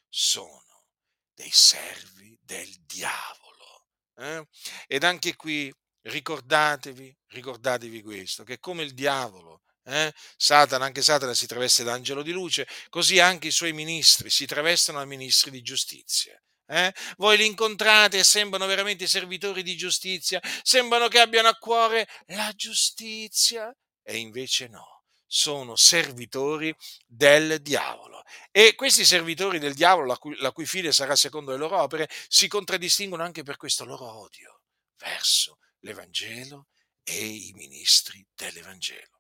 Sono 0.10 0.88
dei 1.34 1.50
servi 1.50 2.38
del 2.42 2.70
diavolo. 2.82 3.86
Eh? 4.18 4.46
Ed 4.88 5.06
anche 5.06 5.38
qui 5.38 5.74
ricordatevi, 6.02 7.18
ricordatevi 7.28 8.02
questo, 8.02 8.44
che 8.44 8.60
come 8.60 8.84
il 8.84 8.94
diavolo 8.94 9.62
eh? 9.86 10.14
Satana, 10.36 10.84
anche 10.84 11.02
Satana 11.02 11.34
si 11.34 11.48
traveste 11.48 11.84
d'angelo 11.84 12.24
di 12.24 12.34
luce, 12.34 12.68
così 12.90 13.20
anche 13.20 13.48
i 13.48 13.52
suoi 13.52 13.72
ministri 13.72 14.30
si 14.30 14.46
travestono 14.46 14.98
da 15.00 15.06
ministri 15.06 15.50
di 15.50 15.62
giustizia. 15.62 16.38
Eh? 16.72 16.94
Voi 17.18 17.36
li 17.36 17.48
incontrate 17.48 18.20
e 18.20 18.24
sembrano 18.24 18.68
veramente 18.68 19.08
servitori 19.08 19.64
di 19.64 19.76
giustizia, 19.76 20.40
sembrano 20.62 21.08
che 21.08 21.20
abbiano 21.20 21.48
a 21.48 21.56
cuore 21.56 22.08
la 22.28 22.52
giustizia 22.56 23.76
e 24.04 24.18
invece 24.18 24.68
no, 24.68 25.04
sono 25.26 25.76
servitori 25.76 26.76
del 27.08 27.62
diavolo. 27.62 28.24
E 28.52 28.76
questi 28.76 29.04
servitori 29.04 29.58
del 29.58 29.74
diavolo, 29.74 30.08
la 30.08 30.18
cui, 30.18 30.36
la 30.38 30.52
cui 30.52 30.66
fine 30.66 30.92
sarà 30.92 31.16
secondo 31.16 31.52
le 31.52 31.58
loro 31.58 31.82
opere, 31.82 32.10
si 32.28 32.48
contraddistinguono 32.48 33.24
anche 33.24 33.44
per 33.44 33.58
questo 33.58 33.86
loro 33.86 34.06
odio 34.06 34.62
verso 34.98 35.58
l'Evangelo 35.80 36.68
e 37.04 37.26
i 37.26 37.52
ministri 37.56 38.26
dell'Evangelo. 38.36 39.19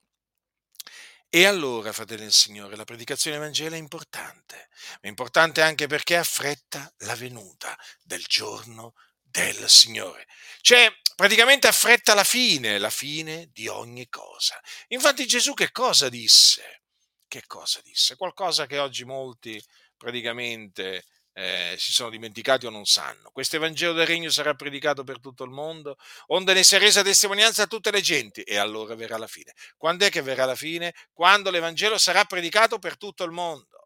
E 1.31 1.45
allora, 1.45 1.93
fratelli 1.93 2.23
del 2.23 2.33
Signore, 2.33 2.75
la 2.75 2.85
predicazione 2.85 3.37
evangelica 3.37 3.75
è 3.75 3.79
importante, 3.79 4.67
è 4.99 5.07
importante 5.07 5.61
anche 5.61 5.85
perché 5.85 6.17
affretta 6.17 6.91
la 6.99 7.13
venuta 7.13 7.77
del 8.01 8.23
giorno 8.23 8.95
del 9.21 9.69
Signore. 9.69 10.25
Cioè, 10.61 10.91
praticamente 11.15 11.67
affretta 11.67 12.15
la 12.15 12.23
fine, 12.23 12.79
la 12.79 12.89
fine 12.89 13.47
di 13.53 13.67
ogni 13.67 14.09
cosa. 14.09 14.59
Infatti 14.87 15.27
Gesù 15.27 15.53
che 15.53 15.71
cosa 15.71 16.09
disse? 16.09 16.81
Che 17.27 17.43
cosa 17.45 17.79
disse? 17.83 18.15
Qualcosa 18.15 18.65
che 18.65 18.79
oggi 18.79 19.05
molti 19.05 19.63
praticamente 19.97 21.05
eh, 21.33 21.75
si 21.77 21.91
sono 21.91 22.09
dimenticati 22.09 22.65
o 22.65 22.69
non 22.69 22.85
sanno. 22.85 23.29
Questo 23.31 23.55
Evangelo 23.55 23.93
del 23.93 24.07
Regno 24.07 24.29
sarà 24.29 24.53
predicato 24.53 25.03
per 25.03 25.19
tutto 25.19 25.43
il 25.43 25.51
mondo, 25.51 25.97
onde 26.27 26.53
ne 26.53 26.63
sia 26.63 26.79
resa 26.79 27.01
testimonianza 27.01 27.63
a 27.63 27.67
tutte 27.67 27.91
le 27.91 28.01
genti, 28.01 28.41
e 28.41 28.57
allora 28.57 28.95
verrà 28.95 29.17
la 29.17 29.27
fine. 29.27 29.53
Quando 29.77 30.05
è 30.05 30.09
che 30.09 30.21
verrà 30.21 30.45
la 30.45 30.55
fine? 30.55 30.93
Quando 31.13 31.49
l'Evangelo 31.49 31.97
sarà 31.97 32.25
predicato 32.25 32.79
per 32.79 32.97
tutto 32.97 33.23
il 33.23 33.31
mondo. 33.31 33.77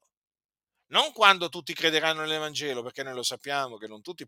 Non 0.93 1.11
quando 1.11 1.49
tutti 1.49 1.73
crederanno 1.73 2.21
nell'Evangelo, 2.21 2.83
perché 2.83 3.01
noi 3.01 3.15
lo 3.15 3.23
sappiamo 3.23 3.77
che 3.77 3.87
non 3.87 4.03
tutti, 4.03 4.25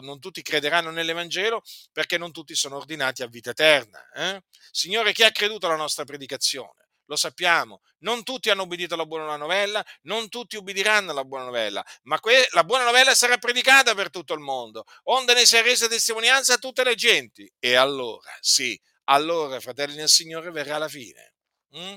non 0.00 0.18
tutti 0.18 0.42
crederanno 0.42 0.90
nell'Evangelo, 0.90 1.62
perché 1.92 2.18
non 2.18 2.32
tutti 2.32 2.56
sono 2.56 2.76
ordinati 2.76 3.22
a 3.22 3.28
vita 3.28 3.50
eterna. 3.50 4.10
Eh? 4.12 4.42
Signore, 4.72 5.12
chi 5.12 5.22
ha 5.22 5.30
creduto 5.30 5.66
alla 5.66 5.76
nostra 5.76 6.04
predicazione? 6.04 6.79
Lo 7.10 7.16
sappiamo, 7.16 7.80
non 7.98 8.22
tutti 8.22 8.50
hanno 8.50 8.62
obbedito 8.62 8.94
alla 8.94 9.04
buona 9.04 9.34
novella, 9.34 9.84
non 10.02 10.28
tutti 10.28 10.56
ubbidiranno 10.56 11.10
alla 11.10 11.24
buona 11.24 11.44
novella, 11.46 11.84
ma 12.02 12.20
que- 12.20 12.46
la 12.52 12.62
buona 12.62 12.84
novella 12.84 13.16
sarà 13.16 13.36
predicata 13.36 13.96
per 13.96 14.10
tutto 14.10 14.32
il 14.32 14.38
mondo, 14.38 14.84
onde 15.04 15.34
ne 15.34 15.44
sia 15.44 15.60
resa 15.60 15.88
testimonianza 15.88 16.54
a 16.54 16.58
tutte 16.58 16.84
le 16.84 16.94
genti. 16.94 17.52
E 17.58 17.74
allora, 17.74 18.30
sì, 18.40 18.80
allora, 19.04 19.58
fratelli 19.58 19.96
del 19.96 20.08
Signore, 20.08 20.52
verrà 20.52 20.78
la 20.78 20.88
fine. 20.88 21.34
Mm? 21.76 21.96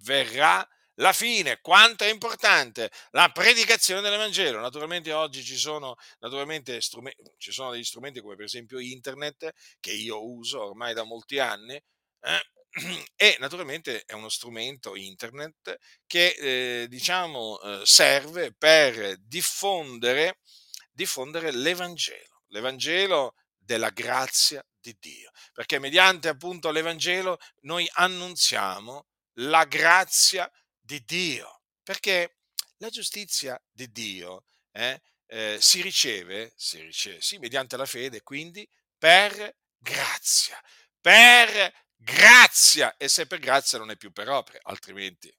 Verrà 0.00 0.68
la 0.94 1.12
fine, 1.12 1.60
quanto 1.60 2.02
è 2.02 2.08
importante 2.08 2.90
la 3.10 3.30
predicazione 3.30 4.00
dell'Evangelo. 4.00 4.58
Naturalmente 4.58 5.12
oggi 5.12 5.44
ci 5.44 5.56
sono, 5.56 5.94
strumenti, 6.18 6.80
ci 7.38 7.52
sono 7.52 7.70
degli 7.70 7.84
strumenti 7.84 8.20
come 8.20 8.34
per 8.34 8.46
esempio 8.46 8.80
internet 8.80 9.52
che 9.78 9.92
io 9.92 10.26
uso 10.26 10.64
ormai 10.64 10.92
da 10.92 11.04
molti 11.04 11.38
anni, 11.38 11.74
eh, 11.74 12.42
e 13.16 13.36
naturalmente 13.40 14.04
è 14.04 14.12
uno 14.12 14.28
strumento 14.28 14.96
internet 14.96 15.78
che 16.06 16.82
eh, 16.82 16.88
diciamo 16.88 17.60
eh, 17.60 17.80
serve 17.84 18.52
per 18.52 19.16
diffondere, 19.20 20.40
diffondere 20.92 21.50
l'Evangelo, 21.52 22.42
l'Evangelo 22.48 23.34
della 23.56 23.90
grazia 23.90 24.64
di 24.78 24.94
Dio, 25.00 25.30
perché 25.52 25.78
mediante 25.78 26.28
appunto 26.28 26.70
l'Evangelo 26.70 27.38
noi 27.62 27.88
annunziamo 27.94 29.06
la 29.38 29.64
grazia 29.64 30.50
di 30.78 31.02
Dio, 31.04 31.62
perché 31.82 32.36
la 32.78 32.88
giustizia 32.90 33.60
di 33.72 33.90
Dio 33.90 34.44
eh, 34.72 35.00
eh, 35.26 35.56
si, 35.60 35.80
riceve, 35.80 36.52
si 36.56 36.80
riceve, 36.80 37.20
sì, 37.20 37.38
mediante 37.38 37.76
la 37.76 37.86
fede, 37.86 38.22
quindi 38.22 38.68
per 38.96 39.56
grazia, 39.78 40.60
per 41.00 41.72
grazia, 42.06 42.96
e 42.96 43.08
se 43.08 43.26
per 43.26 43.40
grazia 43.40 43.78
non 43.78 43.90
è 43.90 43.96
più 43.96 44.12
per 44.12 44.28
opere, 44.28 44.60
altrimenti 44.62 45.32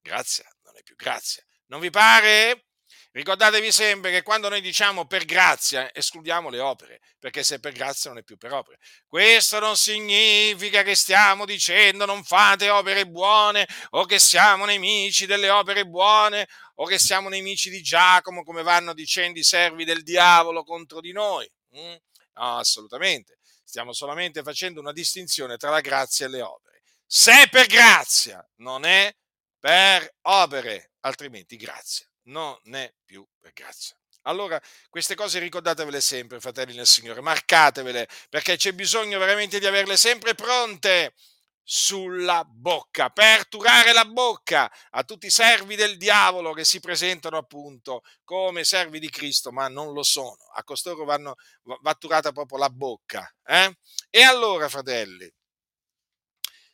grazia 0.00 0.50
non 0.64 0.76
è 0.76 0.82
più 0.82 0.96
grazia. 0.96 1.44
Non 1.66 1.80
vi 1.80 1.90
pare? 1.90 2.64
Ricordatevi 3.12 3.72
sempre 3.72 4.12
che 4.12 4.22
quando 4.22 4.48
noi 4.48 4.60
diciamo 4.60 5.04
per 5.06 5.24
grazia 5.24 5.92
escludiamo 5.92 6.48
le 6.48 6.60
opere, 6.60 7.00
perché 7.18 7.42
se 7.42 7.58
per 7.58 7.72
grazia 7.72 8.10
non 8.10 8.20
è 8.20 8.22
più 8.22 8.36
per 8.36 8.52
opere. 8.52 8.78
Questo 9.06 9.58
non 9.58 9.76
significa 9.76 10.82
che 10.82 10.94
stiamo 10.94 11.44
dicendo 11.44 12.06
non 12.06 12.22
fate 12.24 12.70
opere 12.70 13.06
buone 13.06 13.66
o 13.90 14.04
che 14.06 14.18
siamo 14.20 14.64
nemici 14.64 15.26
delle 15.26 15.50
opere 15.50 15.86
buone 15.86 16.48
o 16.76 16.86
che 16.86 16.98
siamo 16.98 17.28
nemici 17.28 17.68
di 17.68 17.82
Giacomo 17.82 18.42
come 18.42 18.62
vanno 18.62 18.94
dicendo 18.94 19.38
i 19.38 19.44
servi 19.44 19.84
del 19.84 20.02
diavolo 20.02 20.62
contro 20.62 21.00
di 21.00 21.12
noi. 21.12 21.50
Mm? 21.76 21.94
No, 22.34 22.58
assolutamente. 22.58 23.39
Stiamo 23.70 23.92
solamente 23.92 24.42
facendo 24.42 24.80
una 24.80 24.90
distinzione 24.90 25.56
tra 25.56 25.70
la 25.70 25.80
grazia 25.80 26.26
e 26.26 26.28
le 26.28 26.42
opere. 26.42 26.82
Se 27.06 27.42
è 27.42 27.48
per 27.48 27.66
grazia, 27.66 28.44
non 28.56 28.84
è 28.84 29.14
per 29.60 30.12
opere, 30.22 30.90
altrimenti 31.02 31.54
grazia 31.54 32.04
non 32.24 32.58
è 32.74 32.92
più 33.04 33.24
per 33.38 33.52
grazia. 33.52 33.94
Allora, 34.22 34.60
queste 34.88 35.14
cose 35.14 35.38
ricordatevele 35.38 36.00
sempre, 36.00 36.40
fratelli 36.40 36.74
nel 36.74 36.88
Signore, 36.88 37.20
marcatevele, 37.20 38.08
perché 38.28 38.56
c'è 38.56 38.72
bisogno 38.72 39.20
veramente 39.20 39.60
di 39.60 39.66
averle 39.66 39.96
sempre 39.96 40.34
pronte 40.34 41.14
sulla 41.62 42.44
bocca, 42.44 43.10
per 43.10 43.46
turare 43.46 43.92
la 43.92 44.04
bocca 44.04 44.70
a 44.90 45.04
tutti 45.04 45.26
i 45.26 45.30
servi 45.30 45.76
del 45.76 45.96
diavolo 45.96 46.52
che 46.52 46.64
si 46.64 46.80
presentano 46.80 47.36
appunto 47.36 48.02
come 48.24 48.64
servi 48.64 48.98
di 48.98 49.08
Cristo, 49.08 49.52
ma 49.52 49.68
non 49.68 49.92
lo 49.92 50.02
sono. 50.02 50.36
A 50.54 50.64
costoro 50.64 51.04
vanno, 51.04 51.36
va 51.62 51.94
turata 51.94 52.32
proprio 52.32 52.58
la 52.58 52.70
bocca. 52.70 53.32
Eh? 53.44 53.78
E 54.10 54.22
allora, 54.22 54.68
fratelli, 54.68 55.32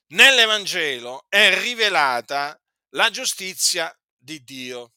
nell'Evangelo 0.08 1.26
è 1.28 1.58
rivelata 1.60 2.58
la 2.90 3.10
giustizia 3.10 3.94
di 4.16 4.42
Dio. 4.42 4.92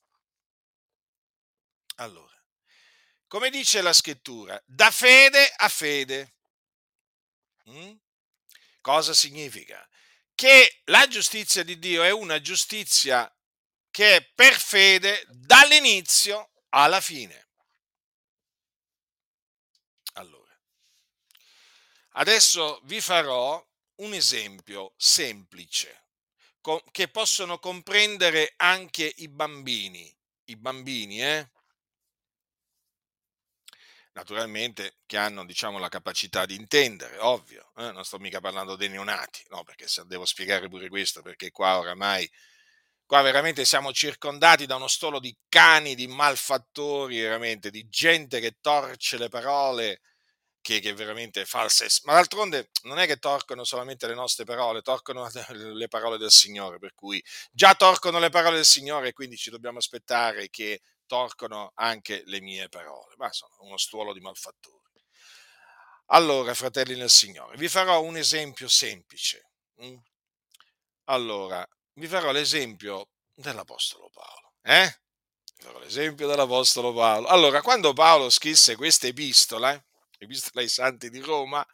Allora, 1.95 2.35
come 3.27 3.49
dice 3.49 3.81
la 3.81 3.93
scrittura, 3.93 4.61
da 4.65 4.89
fede 4.91 5.51
a 5.57 5.67
fede. 5.67 6.35
Mm? 7.69 7.91
Cosa 8.81 9.13
significa? 9.13 9.87
Che 10.33 10.81
la 10.85 11.07
giustizia 11.07 11.63
di 11.63 11.79
Dio 11.79 12.03
è 12.03 12.11
una 12.11 12.39
giustizia 12.39 13.31
che 13.91 14.15
è 14.15 14.31
per 14.33 14.53
fede 14.57 15.25
dall'inizio 15.29 16.51
alla 16.69 17.01
fine. 17.01 17.47
Allora, 20.13 20.57
adesso 22.11 22.79
vi 22.83 23.01
farò 23.01 23.65
un 23.95 24.13
esempio 24.13 24.93
semplice 24.95 26.05
che 26.91 27.07
possono 27.07 27.59
comprendere 27.59 28.53
anche 28.57 29.11
i 29.17 29.27
bambini. 29.27 30.13
I 30.45 30.55
bambini, 30.55 31.21
eh? 31.21 31.49
Naturalmente 34.19 34.97
che 35.05 35.17
hanno 35.17 35.45
diciamo, 35.45 35.79
la 35.79 35.87
capacità 35.87 36.45
di 36.45 36.55
intendere, 36.55 37.17
ovvio, 37.19 37.71
eh? 37.77 37.91
non 37.91 38.03
sto 38.03 38.19
mica 38.19 38.41
parlando 38.41 38.75
dei 38.75 38.89
neonati, 38.89 39.45
no, 39.49 39.63
perché 39.63 39.87
se 39.87 40.03
devo 40.05 40.25
spiegare 40.25 40.67
pure 40.67 40.89
questo, 40.89 41.21
perché 41.21 41.51
qua 41.51 41.79
oramai, 41.79 42.29
qua 43.05 43.21
veramente 43.21 43.63
siamo 43.63 43.93
circondati 43.93 44.65
da 44.65 44.75
uno 44.75 44.87
stolo 44.87 45.19
di 45.19 45.35
cani, 45.47 45.95
di 45.95 46.07
malfattori, 46.07 47.21
veramente, 47.21 47.71
di 47.71 47.87
gente 47.87 48.41
che 48.41 48.57
torce 48.59 49.17
le 49.17 49.29
parole, 49.29 50.01
che, 50.61 50.81
che 50.81 50.93
veramente 50.93 51.45
false, 51.45 51.87
ma 52.03 52.13
d'altronde 52.13 52.69
non 52.83 52.99
è 52.99 53.07
che 53.07 53.17
torcono 53.17 53.63
solamente 53.63 54.05
le 54.05 54.15
nostre 54.15 54.43
parole, 54.43 54.81
torcono 54.81 55.29
le 55.73 55.87
parole 55.87 56.17
del 56.17 56.31
Signore, 56.31 56.77
per 56.77 56.93
cui 56.93 57.23
già 57.51 57.73
torcono 57.73 58.19
le 58.19 58.29
parole 58.29 58.57
del 58.57 58.65
Signore, 58.65 59.13
quindi 59.13 59.37
ci 59.37 59.49
dobbiamo 59.49 59.77
aspettare 59.77 60.49
che 60.49 60.81
torcono 61.09 61.71
anche 61.73 62.21
le 62.27 62.39
mie 62.39 62.69
parole, 62.69 63.15
ma 63.17 63.31
sono 63.33 63.51
uno 63.61 63.77
stuolo 63.77 64.13
di 64.13 64.19
malfattori. 64.19 64.77
Allora, 66.11 66.53
fratelli 66.53 66.95
nel 66.95 67.09
Signore, 67.09 67.57
vi 67.57 67.67
farò 67.67 68.01
un 68.03 68.15
esempio 68.15 68.67
semplice. 68.67 69.49
Mm? 69.83 69.97
Allora, 71.05 71.67
vi 71.93 72.07
farò 72.07 72.31
l'esempio 72.31 73.09
dell'Apostolo 73.33 74.11
Paolo. 74.11 74.53
Eh? 74.61 74.99
Vi 75.57 75.63
farò 75.63 75.79
l'esempio 75.79 76.27
dell'Apostolo 76.27 76.93
Paolo. 76.93 77.27
Allora, 77.27 77.63
quando 77.63 77.93
Paolo 77.93 78.29
scrisse 78.29 78.75
questa 78.75 79.07
epistola, 79.07 79.83
epistola 80.19 80.61
ai 80.61 80.69
santi 80.69 81.09
di 81.09 81.19
Roma, 81.21 81.65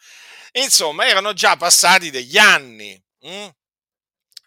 insomma, 0.53 1.07
erano 1.07 1.33
già 1.33 1.57
passati 1.57 2.09
degli 2.09 2.37
anni. 2.37 3.01
Hm? 3.19 3.49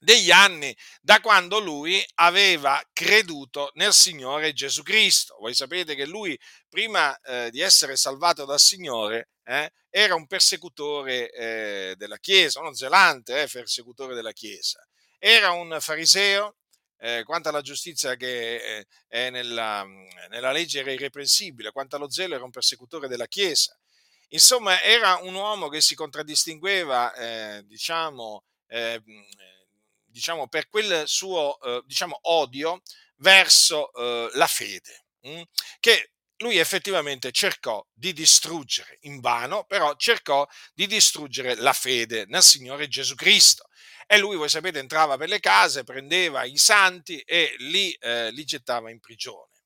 Degli 0.00 0.30
anni 0.30 0.76
da 1.00 1.20
quando 1.20 1.58
lui 1.58 2.04
aveva 2.14 2.80
creduto 2.92 3.70
nel 3.74 3.92
Signore 3.92 4.52
Gesù 4.52 4.82
Cristo. 4.82 5.36
Voi 5.40 5.54
sapete 5.54 5.94
che 5.94 6.06
lui, 6.06 6.38
prima 6.68 7.18
eh, 7.20 7.50
di 7.50 7.60
essere 7.60 7.96
salvato 7.96 8.44
dal 8.44 8.60
Signore, 8.60 9.30
eh, 9.44 9.72
era 9.90 10.14
un 10.14 10.26
persecutore 10.26 11.30
eh, 11.30 11.94
della 11.96 12.18
Chiesa, 12.18 12.60
uno 12.60 12.74
zelante 12.74 13.42
eh, 13.42 13.48
persecutore 13.48 14.14
della 14.14 14.32
Chiesa. 14.32 14.86
Era 15.18 15.50
un 15.50 15.76
fariseo, 15.80 16.56
eh, 16.98 17.22
quanto 17.24 17.48
alla 17.48 17.62
giustizia 17.62 18.14
che 18.16 18.56
eh, 18.56 18.86
è 19.06 19.30
nella, 19.30 19.84
nella 20.28 20.52
legge 20.52 20.80
era 20.80 20.92
irreprensibile, 20.92 21.72
quanto 21.72 21.96
allo 21.96 22.10
zelo 22.10 22.34
era 22.34 22.44
un 22.44 22.50
persecutore 22.50 23.08
della 23.08 23.26
Chiesa. 23.26 23.76
Insomma, 24.32 24.82
era 24.82 25.16
un 25.16 25.34
uomo 25.34 25.68
che 25.68 25.80
si 25.80 25.94
contraddistingueva, 25.94 27.62
diciamo, 27.64 28.44
diciamo, 30.18 30.48
per 30.48 30.68
quel 30.68 31.06
suo 31.06 31.60
eh, 31.60 31.82
diciamo, 31.86 32.18
odio 32.22 32.82
verso 33.18 33.92
eh, 33.92 34.30
la 34.34 34.46
fede, 34.48 35.04
mh? 35.20 35.30
Mm, 35.30 35.42
che 35.78 36.10
lui 36.38 36.58
effettivamente 36.58 37.32
cercò 37.32 37.84
di 37.92 38.12
distruggere, 38.12 38.98
in 39.02 39.20
vano, 39.20 39.64
però 39.64 39.94
cercò 39.96 40.46
di 40.74 40.86
distruggere 40.86 41.54
la 41.56 41.72
fede 41.72 42.24
nel 42.28 42.42
Signore 42.42 42.88
Gesù 42.88 43.14
Cristo. 43.14 43.66
E 44.06 44.18
lui, 44.18 44.36
voi 44.36 44.48
sapete, 44.48 44.78
entrava 44.78 45.16
per 45.16 45.28
le 45.28 45.40
case, 45.40 45.84
prendeva 45.84 46.44
i 46.44 46.56
santi 46.56 47.18
e 47.20 47.54
li, 47.58 47.92
eh, 47.92 48.30
li 48.30 48.44
gettava 48.44 48.90
in 48.90 49.00
prigione 49.00 49.57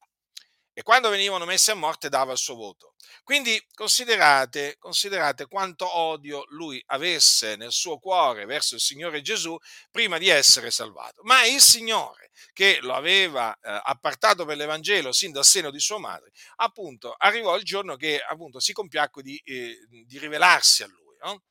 e 0.74 0.82
quando 0.82 1.10
venivano 1.10 1.44
messi 1.44 1.70
a 1.70 1.74
morte 1.74 2.08
dava 2.08 2.32
il 2.32 2.38
suo 2.38 2.54
voto. 2.54 2.94
Quindi 3.24 3.62
considerate, 3.74 4.76
considerate 4.78 5.46
quanto 5.46 5.96
odio 5.96 6.44
lui 6.48 6.82
avesse 6.86 7.56
nel 7.56 7.72
suo 7.72 7.98
cuore 7.98 8.46
verso 8.46 8.74
il 8.74 8.80
Signore 8.80 9.20
Gesù 9.20 9.56
prima 9.90 10.18
di 10.18 10.28
essere 10.28 10.70
salvato. 10.70 11.22
Ma 11.24 11.44
il 11.44 11.60
Signore, 11.60 12.30
che 12.52 12.78
lo 12.80 12.94
aveva 12.94 13.54
eh, 13.54 13.80
appartato 13.84 14.44
per 14.44 14.56
l'Evangelo 14.56 15.12
sin 15.12 15.30
dal 15.30 15.44
seno 15.44 15.70
di 15.70 15.80
sua 15.80 15.98
madre, 15.98 16.32
appunto 16.56 17.14
arrivò 17.18 17.56
il 17.56 17.64
giorno 17.64 17.96
che 17.96 18.20
appunto 18.20 18.58
si 18.58 18.72
compiacque 18.72 19.22
di, 19.22 19.40
eh, 19.44 19.76
di 20.06 20.18
rivelarsi 20.18 20.82
a 20.82 20.86
lui. 20.86 21.16
No? 21.22 21.42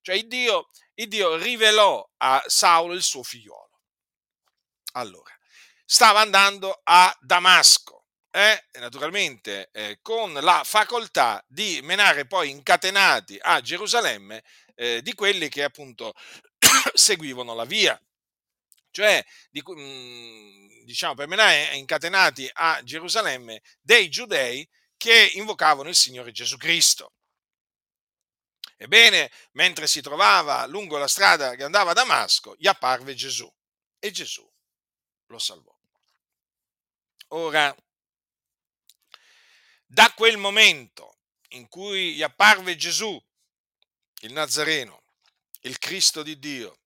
Cioè 0.00 0.14
il 0.14 0.26
Dio, 0.26 0.70
il 0.94 1.08
Dio 1.08 1.36
rivelò 1.36 2.08
a 2.18 2.42
Saulo 2.46 2.94
il 2.94 3.02
suo 3.02 3.22
figliolo. 3.22 3.68
Allora, 4.92 5.32
stava 5.84 6.20
andando 6.20 6.80
a 6.82 7.14
Damasco 7.20 7.99
eh, 8.30 8.64
naturalmente 8.78 9.70
eh, 9.72 9.98
con 10.02 10.32
la 10.32 10.62
facoltà 10.64 11.44
di 11.48 11.80
menare 11.82 12.26
poi 12.26 12.50
incatenati 12.50 13.38
a 13.40 13.60
Gerusalemme 13.60 14.44
eh, 14.74 15.02
di 15.02 15.14
quelli 15.14 15.48
che 15.48 15.64
appunto 15.64 16.14
seguivano 16.94 17.54
la 17.54 17.64
via. 17.64 18.00
Cioè, 18.92 19.24
di, 19.50 19.62
mh, 19.64 19.80
mm, 19.80 20.84
diciamo, 20.84 21.14
per 21.14 21.28
menare 21.28 21.76
incatenati 21.76 22.48
a 22.52 22.80
Gerusalemme 22.82 23.62
dei 23.80 24.08
giudei 24.08 24.68
che 24.96 25.30
invocavano 25.34 25.88
il 25.88 25.94
Signore 25.94 26.32
Gesù 26.32 26.56
Cristo. 26.56 27.12
Ebbene, 28.76 29.30
mentre 29.52 29.86
si 29.86 30.00
trovava 30.00 30.64
lungo 30.66 30.96
la 30.96 31.08
strada 31.08 31.54
che 31.54 31.64
andava 31.64 31.90
a 31.90 31.94
Damasco, 31.94 32.54
gli 32.58 32.66
apparve 32.66 33.14
Gesù 33.14 33.52
e 33.98 34.10
Gesù 34.10 34.48
lo 35.26 35.38
salvò. 35.38 35.74
Ora, 37.28 37.74
da 39.92 40.12
quel 40.12 40.36
momento 40.36 41.16
in 41.48 41.68
cui 41.68 42.14
gli 42.14 42.22
apparve 42.22 42.76
Gesù, 42.76 43.20
il 44.20 44.32
Nazareno, 44.32 45.02
il 45.62 45.78
Cristo 45.78 46.22
di 46.22 46.38
Dio, 46.38 46.78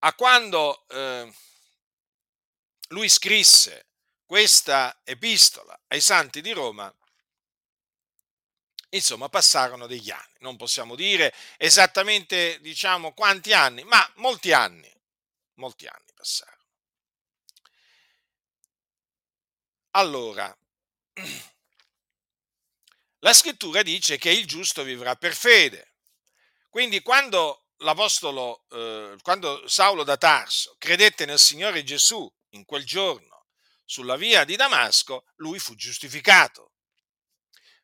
a 0.00 0.12
quando 0.12 0.86
eh, 0.88 1.34
lui 2.88 3.08
scrisse 3.08 3.86
questa 4.26 5.00
epistola 5.02 5.80
ai 5.86 6.02
santi 6.02 6.42
di 6.42 6.52
Roma, 6.52 6.94
insomma, 8.90 9.30
passarono 9.30 9.86
degli 9.86 10.10
anni. 10.10 10.34
Non 10.40 10.58
possiamo 10.58 10.94
dire 10.94 11.34
esattamente, 11.56 12.60
diciamo, 12.60 13.14
quanti 13.14 13.54
anni, 13.54 13.82
ma 13.84 14.06
molti 14.16 14.52
anni, 14.52 14.94
molti 15.54 15.86
anni 15.86 16.12
passarono. 16.14 16.58
Allora, 19.92 20.54
la 23.20 23.32
scrittura 23.32 23.82
dice 23.82 24.16
che 24.16 24.30
il 24.30 24.46
giusto 24.46 24.82
vivrà 24.82 25.16
per 25.16 25.34
fede. 25.34 25.94
Quindi 26.68 27.02
quando 27.02 27.66
l'apostolo, 27.78 28.64
eh, 28.70 29.16
quando 29.22 29.66
Saulo 29.68 30.04
da 30.04 30.16
Tarso 30.16 30.76
credette 30.78 31.26
nel 31.26 31.38
Signore 31.38 31.82
Gesù 31.84 32.30
in 32.50 32.64
quel 32.64 32.84
giorno 32.84 33.46
sulla 33.84 34.16
via 34.16 34.44
di 34.44 34.56
Damasco, 34.56 35.24
lui 35.36 35.58
fu 35.58 35.74
giustificato. 35.74 36.72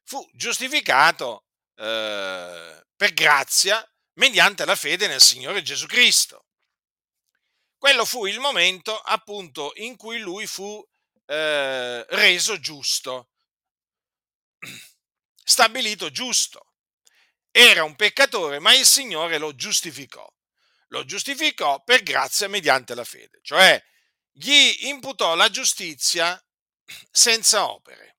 Fu 0.04 0.24
giustificato 0.32 1.46
eh, 1.74 2.86
per 2.96 3.12
grazia 3.12 3.84
mediante 4.14 4.64
la 4.64 4.76
fede 4.76 5.08
nel 5.08 5.20
Signore 5.20 5.62
Gesù 5.62 5.86
Cristo. 5.86 6.46
Quello 7.76 8.04
fu 8.04 8.26
il 8.26 8.40
momento 8.40 8.98
appunto 8.98 9.72
in 9.76 9.96
cui 9.96 10.18
lui 10.18 10.46
fu 10.46 10.82
eh, 11.26 12.06
reso 12.08 12.58
giusto, 12.58 13.30
stabilito 15.44 16.10
giusto. 16.10 16.72
Era 17.50 17.84
un 17.84 17.96
peccatore, 17.96 18.58
ma 18.58 18.74
il 18.74 18.84
Signore 18.84 19.38
lo 19.38 19.54
giustificò. 19.54 20.30
Lo 20.88 21.04
giustificò 21.04 21.82
per 21.82 22.02
grazia 22.02 22.48
mediante 22.48 22.94
la 22.94 23.04
fede, 23.04 23.40
cioè 23.42 23.82
gli 24.30 24.86
imputò 24.86 25.34
la 25.34 25.48
giustizia 25.50 26.40
senza 27.10 27.68
opere. 27.70 28.15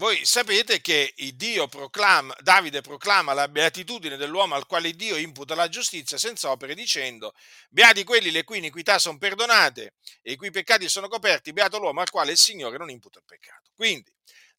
Voi 0.00 0.24
sapete 0.24 0.80
che 0.80 1.12
proclama, 1.68 2.34
Davide 2.40 2.80
proclama 2.80 3.34
la 3.34 3.48
beatitudine 3.48 4.16
dell'uomo 4.16 4.54
al 4.54 4.64
quale 4.64 4.92
Dio 4.92 5.16
imputa 5.16 5.54
la 5.54 5.68
giustizia 5.68 6.16
senza 6.16 6.50
opere 6.50 6.74
dicendo 6.74 7.34
beati 7.68 8.02
quelli 8.02 8.30
le 8.30 8.42
cui 8.42 8.56
iniquità 8.56 8.98
sono 8.98 9.18
perdonate 9.18 9.96
e 10.22 10.32
i 10.32 10.36
cui 10.36 10.50
peccati 10.50 10.88
sono 10.88 11.06
coperti, 11.06 11.52
beato 11.52 11.78
l'uomo 11.78 12.00
al 12.00 12.08
quale 12.08 12.30
il 12.30 12.38
Signore 12.38 12.78
non 12.78 12.88
imputa 12.88 13.18
il 13.18 13.26
peccato. 13.26 13.72
Quindi, 13.74 14.10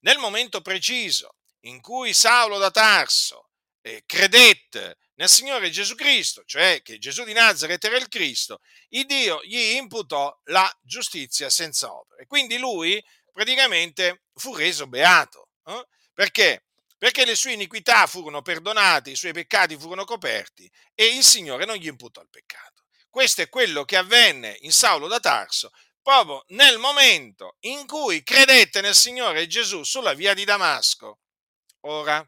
nel 0.01 0.19
momento 0.19 0.61
preciso 0.61 1.37
in 1.61 1.81
cui 1.81 2.13
Saulo 2.13 2.59
da 2.59 2.69
Tarso 2.69 3.49
eh, 3.81 4.03
credette 4.05 4.97
nel 5.15 5.27
Signore 5.27 5.71
Gesù 5.71 5.95
Cristo, 5.95 6.43
cioè 6.45 6.83
che 6.83 6.99
Gesù 6.99 7.23
di 7.23 7.33
Nazareth 7.33 7.83
era 7.83 7.97
il 7.97 8.09
Cristo, 8.09 8.61
il 8.89 9.07
Dio 9.07 9.41
gli 9.43 9.75
imputò 9.75 10.35
la 10.45 10.71
giustizia 10.83 11.49
senza 11.49 11.91
opere. 11.91 12.27
Quindi 12.27 12.59
lui 12.59 13.03
praticamente 13.31 14.23
fu 14.33 14.55
reso 14.55 14.87
beato. 14.87 15.49
Eh? 15.65 15.87
Perché? 16.13 16.65
Perché 16.97 17.25
le 17.25 17.35
sue 17.35 17.53
iniquità 17.53 18.05
furono 18.05 18.41
perdonate, 18.41 19.09
i 19.09 19.15
suoi 19.15 19.33
peccati 19.33 19.77
furono 19.77 20.05
coperti 20.05 20.71
e 20.93 21.15
il 21.15 21.23
Signore 21.23 21.65
non 21.65 21.75
gli 21.75 21.87
imputò 21.87 22.21
il 22.21 22.29
peccato. 22.29 22.83
Questo 23.09 23.41
è 23.41 23.49
quello 23.49 23.83
che 23.85 23.97
avvenne 23.97 24.55
in 24.61 24.71
Saulo 24.71 25.07
da 25.07 25.19
Tarso 25.19 25.71
proprio 26.01 26.43
nel 26.49 26.77
momento 26.77 27.57
in 27.61 27.85
cui 27.85 28.23
credette 28.23 28.81
nel 28.81 28.95
Signore 28.95 29.47
Gesù 29.47 29.83
sulla 29.83 30.13
via 30.13 30.33
di 30.33 30.45
Damasco. 30.45 31.19
Ora, 31.81 32.25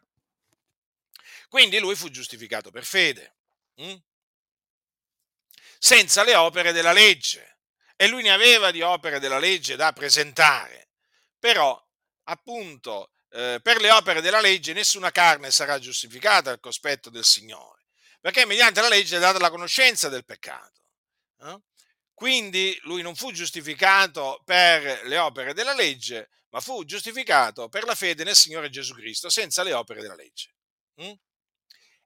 quindi 1.47 1.79
lui 1.79 1.95
fu 1.95 2.09
giustificato 2.09 2.71
per 2.71 2.83
fede, 2.83 3.35
hm? 3.75 3.95
senza 5.77 6.23
le 6.23 6.35
opere 6.35 6.71
della 6.71 6.93
legge. 6.93 7.59
E 7.95 8.07
lui 8.07 8.23
ne 8.23 8.31
aveva 8.31 8.71
di 8.71 8.81
opere 8.81 9.19
della 9.19 9.37
legge 9.37 9.75
da 9.75 9.93
presentare 9.93 10.82
però 11.43 11.77
appunto 12.23 13.12
eh, 13.32 13.60
per 13.62 13.82
le 13.82 13.91
opere 13.91 14.21
della 14.21 14.39
legge 14.39 14.71
nessuna 14.71 15.12
carne 15.12 15.51
sarà 15.51 15.77
giustificata 15.77 16.51
al 16.51 16.62
cospetto 16.62 17.10
del 17.10 17.25
Signore, 17.25 17.84
perché 18.21 18.45
mediante 18.45 18.79
la 18.79 18.88
legge 18.88 19.17
è 19.17 19.19
data 19.19 19.39
la 19.39 19.49
conoscenza 19.49 20.08
del 20.08 20.23
peccato. 20.23 20.86
Eh? 21.41 21.60
Quindi 22.13 22.79
lui 22.84 23.01
non 23.01 23.17
fu 23.17 23.34
giustificato 23.34 24.41
per 24.45 25.01
le 25.03 25.17
opere 25.17 25.53
della 25.53 25.73
legge, 25.73 26.29
ma 26.51 26.62
fu 26.62 26.86
giustificato 26.86 27.67
per 27.67 27.84
la 27.84 27.95
fede 27.95 28.23
nel 28.23 28.38
Signore 28.38 28.69
Gesù 28.69 28.93
Cristo, 28.93 29.29
senza 29.29 29.63
le 29.63 29.73
opere 29.73 29.99
della 29.99 30.15
legge. 30.15 30.56
Mm? 31.01 31.12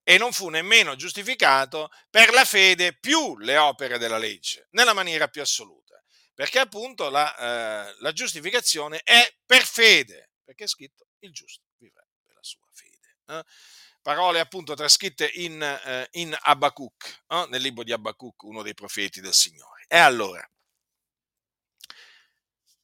E 0.01 0.17
non 0.17 0.33
fu 0.33 0.49
nemmeno 0.49 0.95
giustificato 0.95 1.91
per 2.09 2.33
la 2.33 2.43
fede 2.43 2.97
più 2.97 3.37
le 3.37 3.57
opere 3.57 3.99
della 3.99 4.17
legge, 4.17 4.67
nella 4.71 4.93
maniera 4.93 5.27
più 5.27 5.43
assoluta 5.43 5.86
perché 6.37 6.59
appunto 6.59 7.09
la, 7.09 7.35
eh, 7.35 7.95
la, 7.97 8.11
giustificazione 8.11 9.01
è 9.01 9.35
per 9.43 9.65
fede, 9.65 10.33
perché 10.43 10.65
è 10.65 10.67
scritto 10.67 11.07
il 11.21 11.31
giusto 11.31 11.63
vivrà 11.79 12.05
per 12.21 12.35
la 12.35 12.43
sua 12.43 12.67
fede. 12.71 13.17
Eh? 13.25 13.43
Parole 14.03 14.39
appunto 14.39 14.75
trascritte 14.75 15.27
in, 15.33 15.59
eh, 15.59 16.07
in 16.11 16.37
Abacuc, 16.39 17.23
eh, 17.25 17.47
nel 17.49 17.59
libro 17.63 17.83
di 17.83 17.91
Abacuc, 17.91 18.43
uno 18.43 18.61
dei 18.61 18.75
profeti 18.75 19.19
del 19.19 19.33
Signore. 19.33 19.85
E 19.87 19.97
allora, 19.97 20.47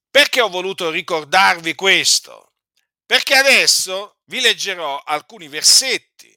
perché 0.09 0.41
ho 0.41 0.49
voluto 0.49 0.89
ricordarvi 0.89 1.75
questo? 1.75 2.53
Perché 3.05 3.35
adesso 3.35 4.17
vi 4.23 4.41
leggerò 4.41 4.97
alcuni 4.97 5.47
versetti 5.47 6.35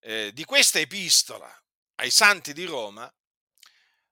eh, 0.00 0.30
di 0.34 0.44
questa 0.44 0.80
epistola 0.80 1.50
ai 1.94 2.10
santi 2.10 2.52
di 2.52 2.66
Roma, 2.66 3.10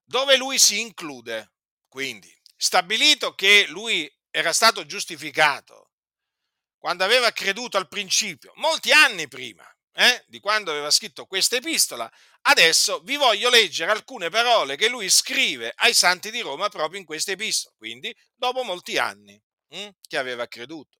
dove 0.03 0.39
lui 0.39 0.59
si 0.59 0.81
include 0.81 1.50
quindi, 1.91 2.35
stabilito 2.57 3.35
che 3.35 3.67
lui 3.69 4.11
era 4.31 4.53
stato 4.53 4.87
giustificato 4.87 5.91
quando 6.79 7.05
aveva 7.05 7.31
creduto 7.33 7.77
al 7.77 7.89
principio, 7.89 8.53
molti 8.55 8.93
anni 8.93 9.29
prima 9.29 9.69
eh, 9.93 10.25
di 10.29 10.41
quando 10.41 10.71
aveva 10.71 10.91
scritto 10.91 11.27
questa 11.27 11.57
epistola, 11.57 12.11
adesso 12.43 13.01
vi 13.01 13.17
voglio 13.17 13.51
leggere 13.51 13.91
alcune 13.91 14.31
parole 14.31 14.77
che 14.77 14.89
lui 14.89 15.11
scrive 15.11 15.73
ai 15.77 15.93
santi 15.93 16.31
di 16.31 16.41
Roma 16.41 16.69
proprio 16.69 16.99
in 17.01 17.05
questa 17.05 17.33
epistola, 17.33 17.75
quindi 17.77 18.15
dopo 18.35 18.63
molti 18.63 18.97
anni 18.97 19.39
hm, 19.69 19.89
che 20.09 20.17
aveva 20.17 20.47
creduto. 20.47 20.97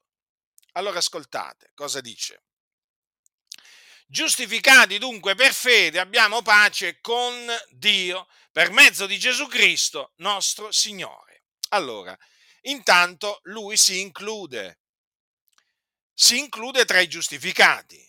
Allora 0.73 0.99
ascoltate 0.99 1.71
cosa 1.75 2.01
dice. 2.01 2.43
Giustificati 4.13 4.99
dunque 4.99 5.37
per 5.37 5.55
fede 5.55 6.01
abbiamo 6.01 6.43
pace 6.43 6.99
con 7.01 7.47
Dio 7.69 8.27
per 8.51 8.73
mezzo 8.73 9.07
di 9.07 9.17
Gesù 9.21 9.47
Cristo 9.47 10.15
nostro 10.17 10.73
Signore. 10.73 11.45
Allora, 11.69 12.19
intanto 12.63 13.39
lui 13.45 13.77
si 13.77 14.01
include, 14.01 14.81
si 16.13 16.39
include 16.41 16.85
tra 16.87 16.99
i 16.99 17.09
giustificati, 17.09 18.05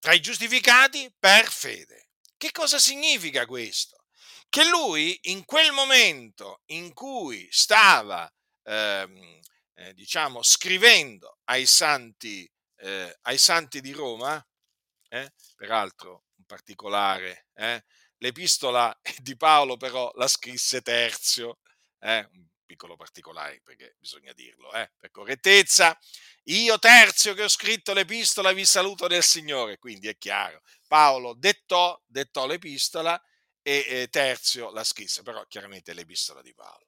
tra 0.00 0.14
i 0.14 0.20
giustificati 0.20 1.14
per 1.16 1.48
fede. 1.48 2.08
Che 2.36 2.50
cosa 2.50 2.80
significa 2.80 3.46
questo? 3.46 4.06
Che 4.48 4.64
lui 4.64 5.16
in 5.30 5.44
quel 5.44 5.70
momento 5.70 6.62
in 6.72 6.92
cui 6.92 7.46
stava, 7.52 8.28
ehm, 8.64 9.40
eh, 9.74 9.94
diciamo, 9.94 10.42
scrivendo 10.42 11.38
ai 11.44 11.66
santi, 11.66 12.50
eh, 12.78 13.16
ai 13.20 13.38
santi 13.38 13.80
di 13.80 13.92
Roma, 13.92 14.44
eh? 15.08 15.32
peraltro 15.54 16.24
un 16.36 16.44
particolare, 16.44 17.48
eh? 17.54 17.84
l'epistola 18.18 18.96
di 19.18 19.36
Paolo 19.36 19.76
però 19.76 20.10
la 20.14 20.28
scrisse 20.28 20.82
Terzio, 20.82 21.58
eh? 22.00 22.28
un 22.32 22.46
piccolo 22.64 22.96
particolare 22.96 23.60
perché 23.62 23.96
bisogna 23.98 24.32
dirlo, 24.32 24.72
eh? 24.72 24.90
per 24.96 25.10
correttezza, 25.10 25.98
io 26.44 26.78
Terzio 26.78 27.34
che 27.34 27.44
ho 27.44 27.48
scritto 27.48 27.92
l'epistola 27.92 28.52
vi 28.52 28.64
saluto 28.64 29.06
del 29.06 29.22
Signore, 29.22 29.78
quindi 29.78 30.08
è 30.08 30.16
chiaro, 30.16 30.62
Paolo 30.86 31.34
dettò, 31.34 32.00
dettò 32.06 32.46
l'epistola 32.46 33.20
e 33.62 34.06
Terzio 34.12 34.70
la 34.70 34.84
scrisse, 34.84 35.22
però 35.22 35.44
chiaramente 35.46 35.92
l'epistola 35.92 36.40
di 36.40 36.54
Paolo. 36.54 36.85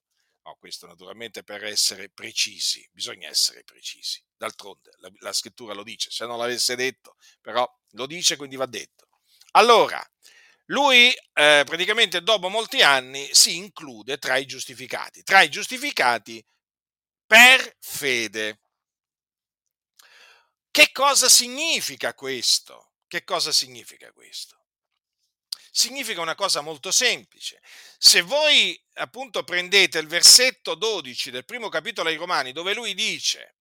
No, 0.49 0.57
questo 0.59 0.87
naturalmente 0.87 1.45
per 1.45 1.63
essere 1.65 2.09
precisi, 2.09 2.89
bisogna 2.91 3.29
essere 3.29 3.65
precisi. 3.65 4.25
D'altronde 4.35 4.93
la, 5.01 5.11
la 5.19 5.33
scrittura 5.35 5.75
lo 5.75 5.83
dice, 5.83 6.11
se 6.11 6.25
non 6.25 6.39
l'avesse 6.39 6.75
detto, 6.75 7.17
però 7.43 7.71
lo 7.91 8.07
dice, 8.07 8.37
quindi 8.37 8.57
va 8.57 8.65
detto. 8.65 9.11
Allora, 9.53 10.03
lui 10.67 11.13
eh, 11.13 11.63
praticamente 11.67 12.23
dopo 12.23 12.49
molti 12.49 12.81
anni 12.81 13.29
si 13.35 13.57
include 13.57 14.17
tra 14.17 14.39
i 14.39 14.47
giustificati, 14.47 15.23
tra 15.23 15.43
i 15.43 15.51
giustificati 15.51 16.43
per 17.27 17.77
fede. 17.79 18.61
Che 20.71 20.93
cosa 20.93 21.29
significa 21.29 22.15
questo? 22.15 22.93
Che 23.07 23.23
cosa 23.23 23.53
significa 23.53 24.11
questo? 24.13 24.58
Significa 25.79 26.21
una 26.21 26.35
cosa 26.35 26.61
molto 26.61 26.91
semplice. 26.91 27.61
Se 27.99 28.21
voi 28.21 28.77
appunto 28.95 29.45
prendete 29.45 30.01
il 30.01 30.09
versetto 30.09 30.75
12 30.75 31.31
del 31.31 31.45
primo 31.45 31.69
capitolo 31.69 32.09
ai 32.09 32.17
Romani, 32.17 32.51
dove 32.51 32.75
lui 32.75 32.95
dice, 32.95 33.55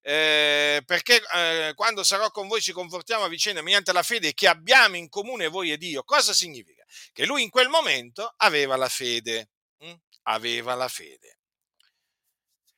eh, 0.00 0.82
perché 0.84 1.22
eh, 1.32 1.72
quando 1.76 2.02
sarò 2.02 2.32
con 2.32 2.48
voi 2.48 2.60
ci 2.60 2.72
confortiamo 2.72 3.22
a 3.22 3.28
vicenda 3.28 3.62
mediante 3.62 3.92
la 3.92 4.02
fede 4.02 4.34
che 4.34 4.48
abbiamo 4.48 4.96
in 4.96 5.08
comune 5.08 5.46
voi 5.46 5.70
e 5.70 5.78
Dio, 5.78 6.02
cosa 6.02 6.34
significa? 6.34 6.84
Che 7.12 7.24
lui 7.24 7.44
in 7.44 7.50
quel 7.50 7.68
momento 7.68 8.34
aveva 8.38 8.74
la 8.74 8.88
fede, 8.88 9.50
hm? 9.78 9.92
aveva 10.24 10.74
la 10.74 10.88
fede. 10.88 11.38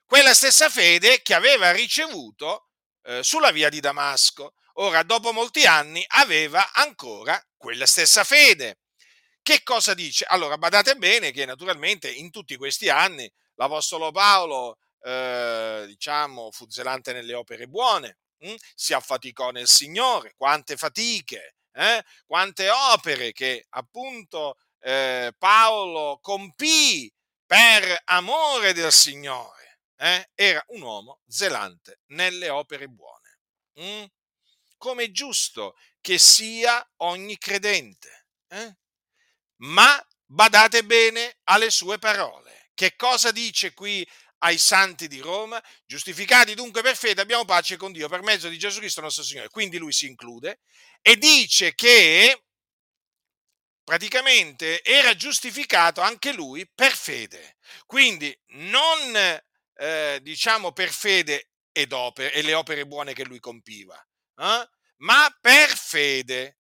Quella 0.05 0.35
stessa 0.35 0.69
fede 0.69 1.23
che 1.23 1.33
aveva 1.33 1.73
ricevuto 1.73 2.69
eh, 3.05 3.23
sulla 3.23 3.51
via 3.51 3.71
di 3.71 3.81
Damasco. 3.81 4.57
Ora, 4.79 5.03
dopo 5.05 5.33
molti 5.33 5.67
anni, 5.67 6.05
aveva 6.09 6.73
ancora 6.73 7.41
quella 7.57 7.87
stessa 7.87 8.25
fede. 8.25 8.79
Che 9.43 9.63
cosa 9.63 9.95
dice? 9.95 10.25
Allora, 10.27 10.59
badate 10.59 10.97
bene 10.97 11.31
che 11.31 11.45
naturalmente 11.45 12.11
in 12.11 12.31
tutti 12.31 12.57
questi 12.57 12.89
anni 12.89 13.31
l'Apostolo 13.55 14.11
Paolo, 14.11 14.79
eh, 15.03 15.85
diciamo, 15.87 16.51
fu 16.51 16.69
zelante 16.69 17.13
nelle 17.13 17.35
opere 17.35 17.67
buone, 17.69 18.19
hm? 18.39 18.55
si 18.75 18.95
affaticò 18.95 19.51
nel 19.51 19.69
Signore, 19.69 20.35
quante 20.37 20.77
fatiche, 20.77 21.55
eh? 21.73 22.03
quante 22.27 22.69
opere 22.71 23.33
che 23.33 23.67
appunto 23.71 24.57
eh, 24.81 25.33
Paolo 25.39 26.19
compì 26.21 27.13
per 27.47 28.01
amore 28.07 28.73
del 28.73 28.93
Signore. 28.93 29.81
Eh? 29.97 30.31
Era 30.35 30.65
un 30.69 30.83
uomo 30.83 31.21
zelante 31.29 32.01
nelle 32.07 32.49
opere 32.49 32.89
buone. 32.89 33.39
Mm? 33.81 34.05
Come 34.85 35.13
giusto 35.13 35.79
che 36.03 36.19
sia 36.19 36.87
ogni 36.97 37.39
credente. 37.39 38.27
Eh? 38.49 38.77
Ma 39.63 40.07
badate 40.27 40.85
bene 40.85 41.39
alle 41.45 41.71
sue 41.71 41.97
parole. 41.97 42.69
Che 42.75 42.95
cosa 42.95 43.31
dice 43.31 43.73
qui 43.73 44.07
ai 44.41 44.59
santi 44.59 45.09
di 45.09 45.21
Roma? 45.21 45.59
Giustificati 45.87 46.55
dunque 46.55 46.83
per 46.83 46.99
fede 46.99 47.23
abbiamo 47.23 47.47
pace 47.47 47.79
con 47.79 47.93
Dio 47.93 48.11
per 48.11 48.21
mezzo 48.21 48.51
di 48.51 48.59
Gesù 48.59 48.81
Cristo 48.81 49.01
nostro 49.01 49.23
Signore. 49.23 49.49
Quindi 49.49 49.79
lui 49.79 49.95
si 49.95 50.05
include 50.05 50.61
e 51.01 51.17
dice 51.17 51.75
che 51.75 52.45
praticamente 53.83 54.85
era 54.85 55.17
giustificato 55.17 56.03
anche 56.03 56.31
lui 56.35 56.71
per 56.75 56.95
fede. 56.95 57.57
Quindi 57.87 58.39
non 58.49 59.41
eh, 59.77 60.19
diciamo 60.21 60.73
per 60.73 60.93
fede 60.93 61.53
ed 61.73 61.93
opere, 61.95 62.35
e 62.35 62.43
le 62.43 62.53
opere 62.53 62.87
buone 62.87 63.15
che 63.15 63.25
lui 63.25 63.41
compiva, 63.41 63.99
eh? 64.37 64.69
Ma 64.99 65.35
per 65.41 65.77
fede. 65.77 66.59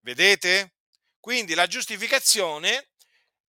Vedete? 0.00 0.74
Quindi 1.20 1.54
la 1.54 1.66
giustificazione 1.66 2.90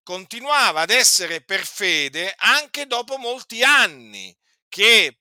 continuava 0.02 0.82
ad 0.82 0.90
essere 0.90 1.42
per 1.42 1.66
fede 1.66 2.32
anche 2.36 2.86
dopo 2.86 3.16
molti 3.16 3.62
anni 3.62 4.36
che 4.68 5.18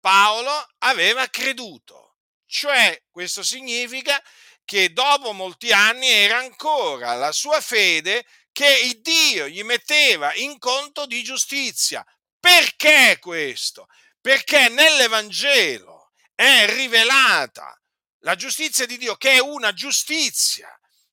Paolo 0.00 0.66
aveva 0.78 1.26
creduto. 1.28 2.16
Cioè, 2.44 3.04
questo 3.10 3.42
significa 3.42 4.20
che 4.64 4.92
dopo 4.92 5.32
molti 5.32 5.72
anni 5.72 6.08
era 6.08 6.38
ancora 6.38 7.14
la 7.14 7.32
sua 7.32 7.60
fede 7.60 8.26
che 8.52 8.98
Dio 9.00 9.48
gli 9.48 9.62
metteva 9.62 10.34
in 10.34 10.58
conto 10.58 11.06
di 11.06 11.22
giustizia. 11.22 12.04
Perché 12.38 13.18
questo? 13.20 13.86
Perché 14.20 14.68
nell'Evangelo 14.68 16.12
è 16.34 16.66
rivelata 16.74 17.74
la 18.22 18.34
giustizia 18.34 18.86
di 18.86 18.98
Dio, 18.98 19.16
che 19.16 19.32
è 19.32 19.40
una 19.40 19.72
giustizia 19.72 20.68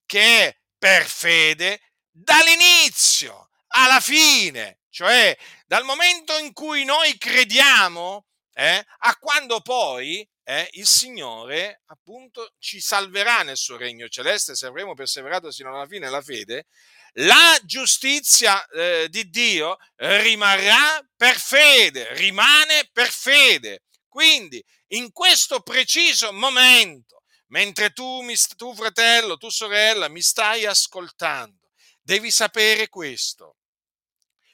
che 0.05 0.47
è 0.47 0.57
per 0.77 1.05
fede 1.05 1.79
dall'inizio 2.09 3.49
alla 3.67 3.99
fine, 3.99 4.79
cioè 4.89 5.37
dal 5.65 5.83
momento 5.83 6.37
in 6.37 6.53
cui 6.53 6.83
noi 6.83 7.17
crediamo 7.17 8.25
eh, 8.53 8.83
a 8.99 9.15
quando 9.17 9.61
poi 9.61 10.27
eh, 10.43 10.67
il 10.71 10.87
Signore 10.87 11.83
appunto 11.85 12.55
ci 12.57 12.79
salverà 12.79 13.43
nel 13.43 13.57
suo 13.57 13.77
regno 13.77 14.07
celeste 14.07 14.55
se 14.55 14.65
avremo 14.65 14.95
perseverato 14.95 15.51
sino 15.51 15.69
alla 15.69 15.85
fine 15.85 16.09
la 16.09 16.21
fede, 16.21 16.65
la 17.13 17.59
giustizia 17.63 18.65
eh, 18.67 19.07
di 19.09 19.29
Dio 19.29 19.77
rimarrà 19.95 20.99
per 21.15 21.39
fede, 21.39 22.13
rimane 22.15 22.89
per 22.91 23.09
fede. 23.09 23.83
Quindi 24.19 24.61
in 24.87 25.13
questo 25.13 25.61
preciso 25.61 26.33
momento, 26.33 27.23
mentre 27.51 27.91
tu, 27.91 28.21
tu 28.57 28.75
fratello, 28.75 29.37
tu 29.37 29.49
sorella, 29.49 30.09
mi 30.09 30.21
stai 30.21 30.65
ascoltando, 30.65 31.69
devi 32.01 32.29
sapere 32.29 32.89
questo. 32.89 33.59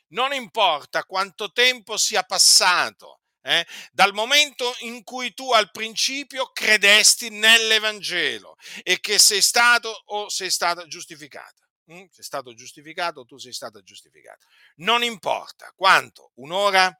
Non 0.09 0.33
importa 0.33 1.03
quanto 1.03 1.51
tempo 1.51 1.97
sia 1.97 2.21
passato, 2.21 3.21
eh, 3.41 3.65
dal 3.91 4.13
momento 4.13 4.71
in 4.81 5.03
cui 5.03 5.33
tu 5.33 5.51
al 5.51 5.71
principio 5.71 6.51
credesti 6.51 7.29
nell'Evangelo 7.29 8.57
e 8.83 8.99
che 8.99 9.17
sei 9.17 9.41
stato 9.41 9.89
o 9.89 10.29
sei 10.29 10.51
stata 10.51 10.85
giustificata. 10.85 11.67
Mm? 11.91 12.05
Sei 12.11 12.23
stato 12.23 12.53
giustificato 12.53 13.21
o 13.21 13.25
tu 13.25 13.39
sei 13.39 13.53
stata 13.53 13.81
giustificata. 13.81 14.45
Non 14.75 15.01
importa 15.01 15.73
quanto, 15.75 16.33
un'ora, 16.35 16.95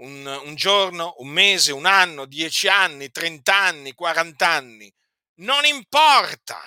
un, 0.00 0.26
un 0.44 0.54
giorno, 0.54 1.14
un 1.18 1.28
mese, 1.28 1.72
un 1.72 1.86
anno, 1.86 2.26
dieci 2.26 2.68
anni, 2.68 3.10
trent'anni, 3.10 3.94
quarant'anni, 3.94 4.92
non 5.36 5.64
importa. 5.64 6.60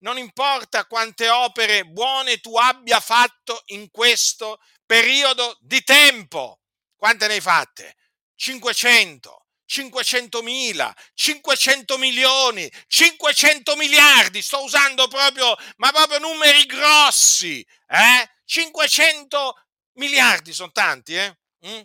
Non 0.00 0.16
importa 0.16 0.86
quante 0.86 1.28
opere 1.28 1.84
buone 1.84 2.38
tu 2.38 2.56
abbia 2.56 3.00
fatto 3.00 3.62
in 3.66 3.90
questo 3.90 4.60
periodo 4.86 5.56
di 5.60 5.82
tempo. 5.82 6.60
Quante 6.96 7.26
ne 7.26 7.34
hai 7.34 7.40
fatte? 7.40 7.96
500, 8.36 9.46
500 9.64 10.42
mila, 10.42 10.94
500 11.14 11.98
milioni, 11.98 12.70
500 12.86 13.74
miliardi, 13.74 14.40
sto 14.40 14.62
usando 14.62 15.08
proprio, 15.08 15.56
ma 15.78 15.90
proprio 15.90 16.20
numeri 16.20 16.64
grossi, 16.66 17.66
eh? 17.88 18.30
500 18.44 19.66
miliardi 19.94 20.52
sono 20.52 20.70
tanti, 20.70 21.16
eh? 21.16 21.36
Mm? 21.66 21.80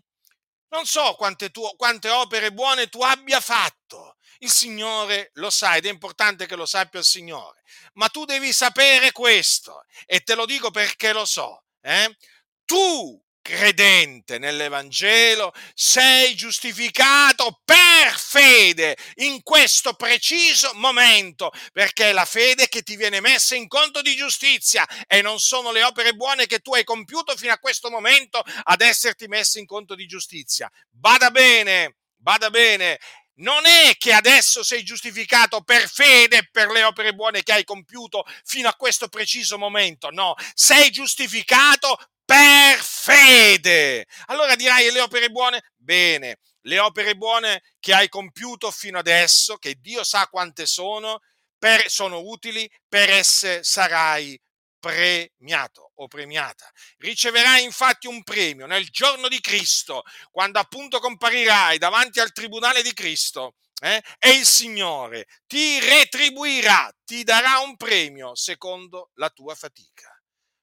Non 0.74 0.88
so 0.88 1.14
quante, 1.14 1.52
tu, 1.52 1.62
quante 1.78 2.10
opere 2.10 2.52
buone 2.52 2.90
tu 2.90 3.00
abbia 3.04 3.40
fatto. 3.40 4.18
Il 4.40 4.50
Signore 4.50 5.30
lo 5.36 5.52
sa 5.52 5.76
ed 5.76 5.86
è 5.86 5.90
importante 5.90 6.48
che 6.48 6.56
lo 6.56 6.66
sappia 6.66 7.00
il 7.00 7.06
Signore. 7.06 7.62
Ma 7.94 8.10
tu 8.10 8.26
devi 8.26 8.52
sapere 8.52 9.12
questo 9.12 9.86
e 10.08 10.22
te 10.22 10.34
lo 10.34 10.48
dico 10.48 10.72
perché 10.72 11.14
lo 11.14 11.26
so. 11.26 11.66
Eh? 11.80 12.18
Tu 12.66 13.23
credente 13.44 14.40
nell'Evangelo, 14.40 15.54
sei 15.76 16.34
giustificato 16.34 17.62
per 17.64 18.18
fede 18.18 18.98
in 19.16 19.44
questo 19.44 19.94
preciso 19.94 20.72
momento, 20.74 21.52
perché 21.72 22.10
è 22.10 22.14
la 22.14 22.26
fede 22.26 22.68
che 22.68 22.82
ti 22.82 22.96
viene 22.96 23.20
messa 23.20 23.54
in 23.54 23.68
conto 23.68 24.02
di 24.02 24.16
giustizia 24.16 24.88
e 25.06 25.22
non 25.22 25.38
sono 25.38 25.72
le 25.72 25.84
opere 25.84 26.14
buone 26.14 26.48
che 26.48 26.60
tu 26.60 26.74
hai 26.74 26.84
compiuto 26.84 27.36
fino 27.36 27.54
a 27.54 27.60
questo 27.60 27.92
momento 27.92 28.42
ad 28.64 28.82
esserti 28.82 29.28
messe 29.28 29.60
in 29.60 29.68
conto 29.68 29.94
di 29.94 30.08
giustizia. 30.08 30.72
Bada 30.90 31.30
bene, 31.30 31.98
bada 32.16 32.50
bene, 32.50 32.98
non 33.36 33.66
è 33.66 33.96
che 33.98 34.14
adesso 34.14 34.64
sei 34.64 34.84
giustificato 34.84 35.62
per 35.62 35.90
fede 35.90 36.48
per 36.52 36.70
le 36.70 36.84
opere 36.84 37.14
buone 37.14 37.42
che 37.42 37.52
hai 37.52 37.64
compiuto 37.64 38.26
fino 38.44 38.70
a 38.70 38.76
questo 38.76 39.08
preciso 39.08 39.58
momento, 39.58 40.10
no, 40.12 40.36
sei 40.54 40.92
giustificato 40.92 41.98
per 42.26 42.80
fede. 42.82 44.06
Allora 44.28 44.56
dirai 44.56 44.92
le 44.92 45.02
opere 45.02 45.30
buone? 45.30 45.62
Bene, 45.76 46.40
le 46.62 46.80
opere 46.80 47.16
buone 47.16 47.62
che 47.80 47.94
hai 47.94 48.08
compiuto 48.10 48.72
fino 48.72 49.00
adesso, 49.00 49.58
che 49.58 49.76
Dio 49.80 50.04
sa 50.04 50.28
quante 50.28 50.66
sono, 50.66 51.20
per, 51.58 51.90
sono 51.90 52.20
utili, 52.20 52.70
per 52.88 53.10
esse 53.10 53.64
sarai 53.64 54.40
premiato 54.80 55.92
o 55.96 56.08
premiata. 56.08 56.70
Riceverai 56.98 57.64
infatti 57.64 58.08
un 58.08 58.22
premio 58.24 58.66
nel 58.66 58.90
giorno 58.90 59.30
di 59.30 59.40
Cristo, 59.40 60.04
quando 60.30 60.60
appunto 60.60 61.00
comparirai 61.00 61.78
davanti 61.78 62.20
al 62.20 62.34
tribunale 62.34 62.82
di 62.82 62.94
Cristo. 62.94 63.56
Eh, 63.82 64.02
e 64.18 64.30
il 64.30 64.46
Signore 64.46 65.28
ti 65.46 65.78
retribuirà, 65.80 66.90
ti 67.04 67.24
darà 67.24 67.60
un 67.60 67.76
premio 67.76 68.34
secondo 68.34 69.12
la 69.16 69.30
tua 69.30 69.56
fatica. 69.56 70.10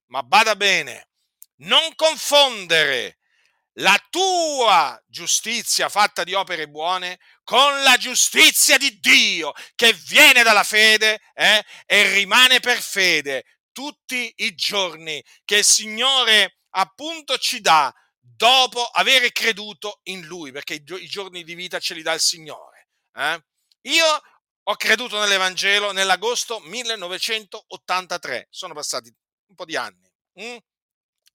Ma 0.06 0.22
bada 0.22 0.56
bene, 0.56 1.09
non 1.60 1.94
confondere 1.94 3.18
la 3.74 3.98
tua 4.10 5.00
giustizia 5.06 5.88
fatta 5.88 6.24
di 6.24 6.34
opere 6.34 6.68
buone 6.68 7.18
con 7.44 7.82
la 7.82 7.96
giustizia 7.96 8.76
di 8.76 8.98
Dio 8.98 9.52
che 9.74 9.92
viene 9.92 10.42
dalla 10.42 10.64
fede 10.64 11.20
eh, 11.34 11.64
e 11.86 12.12
rimane 12.12 12.60
per 12.60 12.80
fede 12.80 13.44
tutti 13.72 14.32
i 14.36 14.54
giorni 14.54 15.22
che 15.44 15.58
il 15.58 15.64
Signore 15.64 16.58
appunto 16.70 17.38
ci 17.38 17.60
dà 17.60 17.92
dopo 18.18 18.84
aver 18.84 19.30
creduto 19.32 20.00
in 20.04 20.22
Lui, 20.22 20.52
perché 20.52 20.74
i, 20.74 20.82
giorni 20.82 21.44
di 21.44 21.54
vita 21.54 21.78
ce 21.78 21.94
li 21.94 22.02
dà 22.02 22.12
il 22.12 22.20
Signore. 22.20 22.88
Eh? 23.14 23.44
Io 23.82 24.06
ho 24.62 24.76
creduto 24.76 25.18
nell'Evangelo 25.18 25.92
nell'agosto 25.92 26.60
1983, 26.60 28.48
sono 28.50 28.74
passati 28.74 29.14
un 29.48 29.54
po' 29.54 29.64
di 29.64 29.76
anni. 29.76 30.10
Hm? 30.34 30.56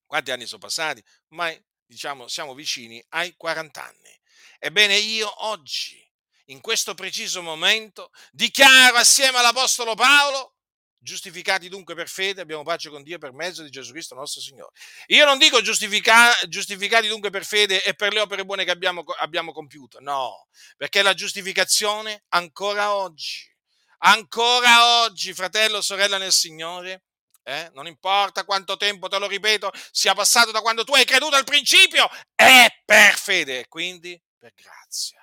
Quanti 0.06 0.30
anni 0.30 0.46
sono 0.46 0.60
passati? 0.60 1.02
Ormai, 1.30 1.60
diciamo, 1.84 2.28
siamo 2.28 2.54
vicini 2.54 3.04
ai 3.10 3.34
40 3.36 3.84
anni. 3.84 4.20
Ebbene, 4.58 4.96
io 4.96 5.44
oggi, 5.46 6.02
in 6.46 6.60
questo 6.60 6.94
preciso 6.94 7.42
momento, 7.42 8.10
dichiaro 8.30 8.96
assieme 8.96 9.38
all'Apostolo 9.38 9.94
Paolo, 9.94 10.54
giustificati 10.98 11.68
dunque 11.68 11.94
per 11.94 12.08
fede, 12.08 12.40
abbiamo 12.40 12.62
pace 12.62 12.90
con 12.90 13.02
Dio 13.02 13.18
per 13.18 13.32
mezzo 13.32 13.62
di 13.62 13.70
Gesù 13.70 13.92
Cristo 13.92 14.14
nostro 14.14 14.40
Signore. 14.40 14.72
Io 15.06 15.24
non 15.24 15.38
dico 15.38 15.60
giustifica, 15.60 16.32
giustificati 16.48 17.06
dunque 17.08 17.30
per 17.30 17.44
fede 17.44 17.82
e 17.84 17.94
per 17.94 18.12
le 18.12 18.20
opere 18.20 18.44
buone 18.44 18.64
che 18.64 18.70
abbiamo, 18.70 19.04
abbiamo 19.20 19.52
compiuto, 19.52 20.00
no, 20.00 20.48
perché 20.76 21.02
la 21.02 21.14
giustificazione 21.14 22.24
ancora 22.30 22.94
oggi, 22.94 23.48
ancora 23.98 25.02
oggi, 25.04 25.32
fratello, 25.32 25.80
sorella 25.80 26.18
nel 26.18 26.32
Signore, 26.32 27.04
eh? 27.46 27.70
non 27.74 27.86
importa 27.86 28.44
quanto 28.44 28.76
tempo, 28.76 29.06
te 29.06 29.18
lo 29.18 29.28
ripeto, 29.28 29.70
sia 29.92 30.14
passato 30.14 30.50
da 30.50 30.60
quando 30.60 30.82
tu 30.82 30.94
hai 30.94 31.04
creduto 31.04 31.36
al 31.36 31.44
principio, 31.44 32.08
è 32.34 32.66
per 32.84 33.16
fede, 33.16 33.68
quindi 33.68 34.20
per 34.36 34.52
grazia. 34.54 35.20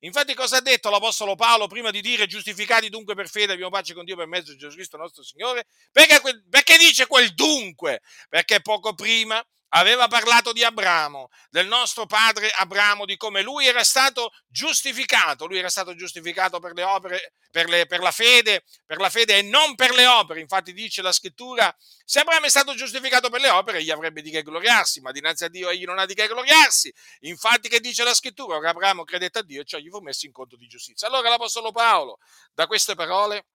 Infatti 0.00 0.34
cosa 0.34 0.56
ha 0.56 0.60
detto 0.60 0.90
l'Apostolo 0.90 1.36
Paolo 1.36 1.66
prima 1.66 1.90
di 1.90 2.00
dire 2.00 2.26
giustificati 2.26 2.88
dunque 2.88 3.14
per 3.14 3.28
fede 3.28 3.52
abbiamo 3.52 3.70
pace 3.70 3.92
con 3.92 4.04
Dio 4.04 4.16
per 4.16 4.26
mezzo 4.26 4.50
di 4.50 4.58
Gesù 4.58 4.74
Cristo 4.74 4.96
nostro 4.96 5.22
Signore? 5.22 5.66
Perché, 5.92 6.20
perché 6.48 6.78
dice 6.78 7.06
quel 7.06 7.34
dunque? 7.34 8.00
Perché 8.28 8.62
poco 8.62 8.94
prima 8.94 9.44
aveva 9.70 10.08
parlato 10.08 10.52
di 10.52 10.64
Abramo, 10.64 11.28
del 11.50 11.66
nostro 11.66 12.06
padre 12.06 12.50
Abramo, 12.50 13.04
di 13.04 13.16
come 13.16 13.42
lui 13.42 13.66
era 13.66 13.84
stato 13.84 14.32
giustificato, 14.48 15.46
lui 15.46 15.58
era 15.58 15.68
stato 15.68 15.94
giustificato 15.94 16.58
per 16.58 16.72
le 16.72 16.82
opere, 16.82 17.34
per, 17.50 17.68
le, 17.68 17.86
per, 17.86 18.00
la 18.00 18.10
fede, 18.10 18.64
per 18.86 18.98
la 18.98 19.10
fede 19.10 19.38
e 19.38 19.42
non 19.42 19.74
per 19.74 19.92
le 19.92 20.06
opere. 20.06 20.40
Infatti 20.40 20.72
dice 20.72 21.02
la 21.02 21.12
scrittura, 21.12 21.74
se 22.04 22.20
Abramo 22.20 22.46
è 22.46 22.50
stato 22.50 22.74
giustificato 22.74 23.28
per 23.28 23.40
le 23.40 23.50
opere, 23.50 23.78
egli 23.78 23.90
avrebbe 23.90 24.22
di 24.22 24.30
che 24.30 24.42
gloriarsi, 24.42 25.00
ma 25.00 25.12
dinanzi 25.12 25.44
a 25.44 25.48
Dio 25.48 25.68
egli 25.68 25.84
non 25.84 25.98
ha 25.98 26.06
di 26.06 26.14
che 26.14 26.26
gloriarsi. 26.26 26.92
Infatti 27.20 27.68
che 27.68 27.80
dice 27.80 28.02
la 28.02 28.14
scrittura, 28.14 28.60
che 28.60 28.66
Abramo 28.66 29.04
credette 29.04 29.40
a 29.40 29.42
Dio, 29.42 29.62
cioè 29.64 29.80
gli 29.80 29.88
fu 29.88 29.98
messo 29.98 30.26
in 30.26 30.32
conto 30.32 30.56
di 30.56 30.66
giustizia. 30.66 31.06
Allora 31.06 31.28
l'Apostolo 31.28 31.70
Paolo, 31.70 32.18
da 32.52 32.66
queste 32.66 32.94
parole, 32.94 33.46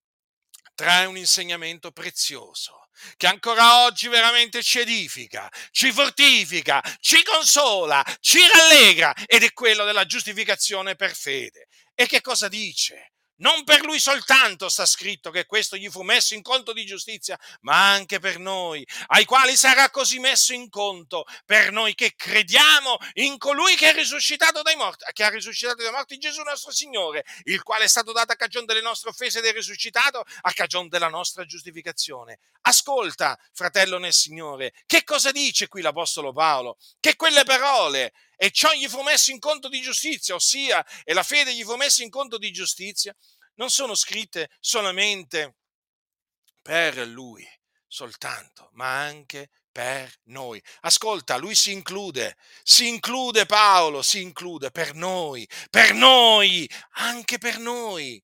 trae 0.75 1.05
un 1.05 1.17
insegnamento 1.17 1.91
prezioso 1.91 2.88
che 3.17 3.27
ancora 3.27 3.83
oggi 3.83 4.07
veramente 4.07 4.63
ci 4.63 4.79
edifica, 4.79 5.51
ci 5.71 5.91
fortifica, 5.91 6.81
ci 6.99 7.23
consola, 7.23 8.03
ci 8.19 8.39
rallegra 8.47 9.13
ed 9.25 9.43
è 9.43 9.51
quello 9.53 9.83
della 9.83 10.05
giustificazione 10.05 10.95
per 10.95 11.15
fede. 11.15 11.67
E 11.93 12.07
che 12.07 12.21
cosa 12.21 12.47
dice? 12.47 13.14
Non 13.38 13.65
per 13.65 13.84
lui 13.84 14.00
soltanto 14.00 14.69
sta 14.69 14.86
scritto 14.86 15.30
che 15.30 15.45
questo 15.45 15.76
gli 15.76 15.89
fu 15.89 16.04
messo 16.04 16.36
in 16.36 16.41
conto 16.41 16.71
di 16.71 16.86
giustizia, 16.86 17.38
ma 17.62 17.91
anche 17.91 18.19
per 18.19 18.39
noi, 18.39 18.88
ai 19.08 19.26
quali 19.26 19.58
sarà 19.58 19.89
così 19.89 20.19
messo 20.19 20.54
in 20.54 20.69
conto, 20.69 21.26
per 21.45 21.71
noi 21.71 21.95
che 21.95 22.13
crediamo 22.15 22.98
in 23.15 23.38
colui 23.38 23.76
che 23.76 23.89
è 23.89 23.93
risuscitato 23.93 24.62
dai 24.62 24.78
morti, 24.78 25.04
che 25.12 25.26
ha 25.26 25.30
risuscitato 25.30 25.84
dai 25.84 25.91
morti 25.91 26.17
Gesù 26.17 26.43
nostro 26.43 26.71
Signore, 26.71 27.26
il 27.43 27.62
quale 27.62 27.84
è 27.84 27.88
stato 27.88 28.13
dato 28.13 28.32
a 28.32 28.36
cagione 28.38 28.65
delle 28.65 28.82
nostre 28.82 29.10
offese 29.10 29.39
ed 29.39 29.45
è 29.45 29.52
risuscitato 29.52 30.24
a 30.41 30.54
cagione 30.54 30.88
della 30.88 31.10
nostra 31.10 31.43
giustificazione. 31.43 32.39
Ascolta, 32.62 33.38
fratello 33.52 33.98
nel 33.98 34.13
Signore, 34.13 34.74
che 34.86 35.04
cosa 35.04 35.32
dice 35.32 35.67
qui 35.67 35.82
l'Apostolo 35.82 36.32
Paolo? 36.32 36.78
Che 37.02 37.17
quelle 37.17 37.43
parole 37.43 38.13
e 38.36 38.52
ciò 38.52 38.71
gli 38.74 38.88
fu 38.88 39.02
messo 39.02 39.32
in 39.32 39.39
conto 39.39 39.69
di 39.69 39.82
giustizia, 39.82 40.36
ossia, 40.36 40.86
e 41.04 41.13
la 41.13 41.24
fede 41.24 41.54
gli 41.54 41.63
fu 41.63 41.76
messa 41.76 42.04
in 42.04 42.10
conto 42.10 42.38
di 42.38 42.52
giustizia, 42.52 43.15
non 43.56 43.69
sono 43.69 43.95
scritte 43.95 44.50
solamente 44.60 45.56
per 46.62 46.98
lui 47.08 47.48
soltanto, 47.95 48.69
ma 48.74 49.04
anche 49.04 49.50
per 49.71 50.13
noi. 50.24 50.62
Ascolta, 50.82 51.38
lui 51.38 51.56
si 51.56 51.71
include, 51.71 52.36
si 52.62 52.88
include 52.88 53.45
Paolo, 53.45 54.02
si 54.02 54.21
include 54.21 54.69
per 54.69 54.93
noi, 54.93 55.48
per 55.69 55.93
noi, 55.93 56.69
anche 56.95 57.38
per 57.38 57.58
noi. 57.58 58.21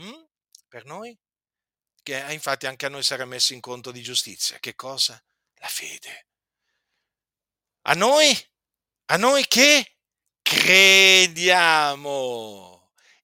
Mm? 0.00 0.22
Per 0.68 0.84
noi? 0.84 1.16
Che 2.02 2.26
eh, 2.26 2.32
infatti 2.32 2.66
anche 2.66 2.86
a 2.86 2.88
noi 2.88 3.04
sarà 3.04 3.24
messo 3.24 3.52
in 3.52 3.60
conto 3.60 3.92
di 3.92 4.02
giustizia. 4.02 4.58
Che 4.58 4.74
cosa? 4.74 5.22
La 5.54 5.68
fede. 5.68 6.26
A 7.82 7.94
noi 7.94 8.36
a 9.06 9.16
noi 9.16 9.46
che 9.46 9.96
crediamo 10.42 12.12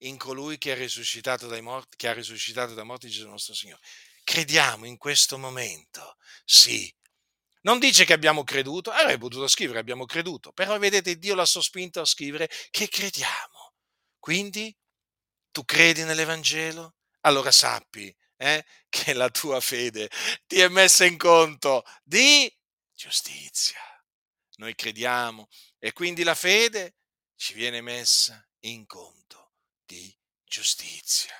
in 0.02 0.16
colui 0.16 0.58
che, 0.58 0.72
è 0.72 0.76
risuscitato 0.76 1.46
dai 1.46 1.62
morti, 1.62 1.96
che 1.96 2.08
ha 2.08 2.12
risuscitato 2.12 2.74
dai 2.74 2.84
morti 2.84 3.08
Gesù 3.08 3.28
nostro 3.28 3.54
Signore. 3.54 3.82
Crediamo 4.22 4.84
in 4.86 4.96
questo 4.96 5.38
momento, 5.38 6.16
sì. 6.44 6.92
Non 7.62 7.78
dice 7.78 8.04
che 8.04 8.12
abbiamo 8.12 8.44
creduto, 8.44 8.90
avrei 8.90 9.18
potuto 9.18 9.48
scrivere 9.48 9.80
abbiamo 9.80 10.04
creduto, 10.04 10.52
però 10.52 10.78
vedete 10.78 11.16
Dio 11.16 11.34
l'ha 11.34 11.44
sospinto 11.44 12.00
a 12.00 12.04
scrivere 12.04 12.48
che 12.70 12.88
crediamo. 12.88 13.74
Quindi 14.18 14.74
tu 15.50 15.64
credi 15.64 16.04
nell'Evangelo? 16.04 16.94
Allora 17.22 17.50
sappi 17.50 18.14
eh, 18.36 18.64
che 18.88 19.12
la 19.12 19.28
tua 19.28 19.60
fede 19.60 20.08
ti 20.46 20.60
è 20.60 20.68
messa 20.68 21.04
in 21.04 21.16
conto 21.16 21.84
di 22.04 22.50
giustizia. 22.94 23.80
Noi 24.56 24.74
crediamo 24.74 25.48
e 25.78 25.92
quindi 25.92 26.24
la 26.24 26.34
fede 26.34 26.96
ci 27.36 27.54
viene 27.54 27.80
messa 27.80 28.46
in 28.60 28.86
conto 28.86 29.54
di 29.84 30.14
giustizia. 30.44 31.34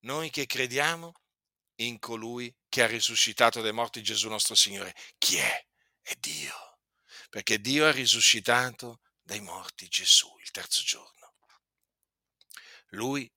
Noi 0.00 0.30
che 0.30 0.46
crediamo 0.46 1.12
in 1.76 1.98
colui 1.98 2.54
che 2.68 2.82
ha 2.82 2.86
risuscitato 2.86 3.60
dai 3.60 3.72
morti 3.72 4.02
Gesù 4.02 4.28
nostro 4.28 4.54
Signore. 4.54 4.94
Chi 5.18 5.36
è? 5.36 5.66
È 6.00 6.14
Dio. 6.16 6.80
Perché 7.30 7.60
Dio 7.60 7.86
ha 7.86 7.92
risuscitato 7.92 9.00
dai 9.22 9.40
morti 9.40 9.86
Gesù 9.88 10.36
il 10.40 10.50
terzo 10.50 10.82
giorno. 10.82 11.34
Lui 12.92 13.30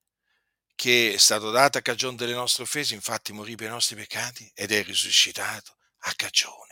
che 0.73 1.13
è 1.13 1.17
stato 1.17 1.51
dato 1.51 1.77
a 1.77 1.81
cagione 1.81 2.15
delle 2.15 2.34
nostre 2.34 2.63
offese, 2.63 2.95
infatti 2.95 3.34
morì 3.34 3.55
per 3.55 3.67
i 3.67 3.71
nostri 3.71 3.95
peccati 3.95 4.49
ed 4.55 4.71
è 4.71 4.84
risuscitato 4.84 5.77
a 5.99 6.13
cagione 6.15 6.70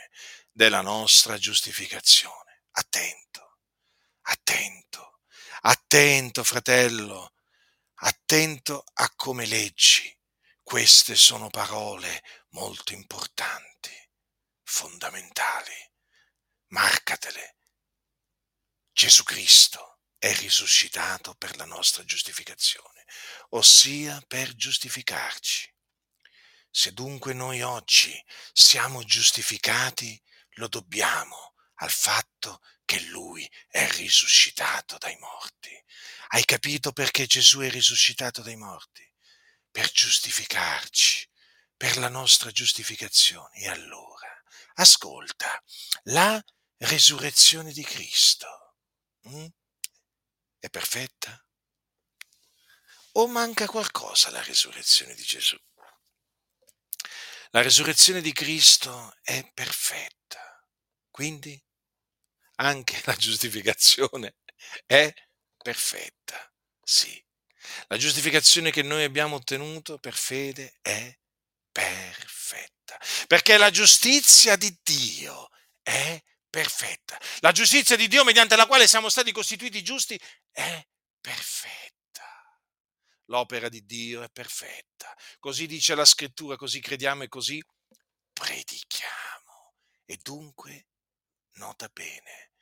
della 0.60 0.82
nostra 0.82 1.38
giustificazione 1.38 2.63
attento, 2.72 3.60
attento, 4.24 5.22
attento 5.62 6.43
fratello, 6.43 7.34
attento 8.02 8.84
a 8.95 9.10
come 9.15 9.45
leggi. 9.45 10.13
Queste 10.62 11.15
sono 11.15 11.50
parole 11.50 12.22
molto 12.50 12.91
importanti, 12.91 13.89
fondamentali. 14.63 15.78
Marcatele. 16.72 17.56
Gesù 18.91 19.24
Cristo 19.24 20.02
è 20.17 20.34
risuscitato 20.34 21.36
per 21.36 21.56
la 21.56 21.65
nostra 21.65 22.04
giustificazione, 22.04 23.06
ossia 23.52 24.22
per 24.28 24.54
giustificarci. 24.56 25.74
Se 26.69 26.91
dunque 26.91 27.32
noi 27.32 27.62
oggi 27.62 28.22
siamo 28.52 29.06
giustificati, 29.06 30.22
lo 30.60 30.67
dobbiamo 30.67 31.56
al 31.76 31.89
fatto 31.89 32.62
che 32.86 33.00
lui 33.06 33.50
è 33.67 33.89
risuscitato 33.91 34.98
dai 34.98 35.17
morti. 35.17 35.72
Hai 36.30 36.43
capito 36.45 36.91
perché 36.91 37.26
Gesù 37.26 37.60
è 37.60 37.69
risuscitato 37.69 38.41
dai 38.41 38.58
morti? 38.58 39.08
Per 39.72 39.89
giustificarci, 39.89 41.28
per 41.76 41.98
la 41.98 42.10
nostra 42.10 42.52
giustificazione. 42.52 43.56
E 43.56 43.69
allora, 43.69 44.30
ascolta, 44.76 45.63
la 46.04 46.43
resurrezione 46.78 47.72
di 47.72 47.84
Cristo 47.84 48.76
hm? 49.22 49.48
è 50.60 50.69
perfetta? 50.69 51.43
O 53.13 53.28
manca 53.28 53.65
qualcosa 53.65 54.28
alla 54.28 54.43
resurrezione 54.43 55.15
di 55.15 55.24
Gesù? 55.24 55.58
La 57.52 57.62
resurrezione 57.63 58.22
di 58.22 58.32
Cristo 58.32 59.15
è 59.24 59.50
perfetta. 59.54 60.48
Quindi 61.19 61.62
anche 62.60 63.01
la 63.03 63.13
giustificazione 63.13 64.38
è 64.86 65.13
perfetta. 65.62 66.49
Sì, 66.82 67.21
la 67.88 67.97
giustificazione 67.97 68.71
che 68.71 68.84
noi 68.84 69.03
abbiamo 69.03 69.36
ottenuto 69.36 69.97
per 69.97 70.15
fede 70.15 70.77
è 70.82 71.13
perfetta, 71.73 72.97
perché 73.27 73.58
la 73.58 73.69
giustizia 73.69 74.55
di 74.55 74.73
Dio 74.82 75.49
è 75.82 76.23
perfetta. 76.49 77.19
La 77.39 77.51
giustizia 77.51 77.97
di 77.97 78.08
Dio 78.08 78.23
mediante 78.23 78.55
la 78.55 78.65
quale 78.65 78.88
siamo 78.88 79.10
stati 79.10 79.34
costituiti 79.34 79.84
giusti 79.84 80.17
è 80.53 80.88
perfetta. 81.19 82.62
L'opera 83.25 83.67
di 83.67 83.86
Dio 83.86 84.21
è 84.21 84.29
perfetta. 84.29 85.13
Così 85.38 85.67
dice 85.67 85.96
la 85.96 86.06
scrittura, 86.06 86.56
così 86.56 86.79
crediamo 86.79 87.23
e 87.23 87.27
così 87.27 87.62
predichiamo. 88.31 89.73
E 90.06 90.17
dunque, 90.21 90.85
nota 91.60 91.87
bene, 91.89 92.53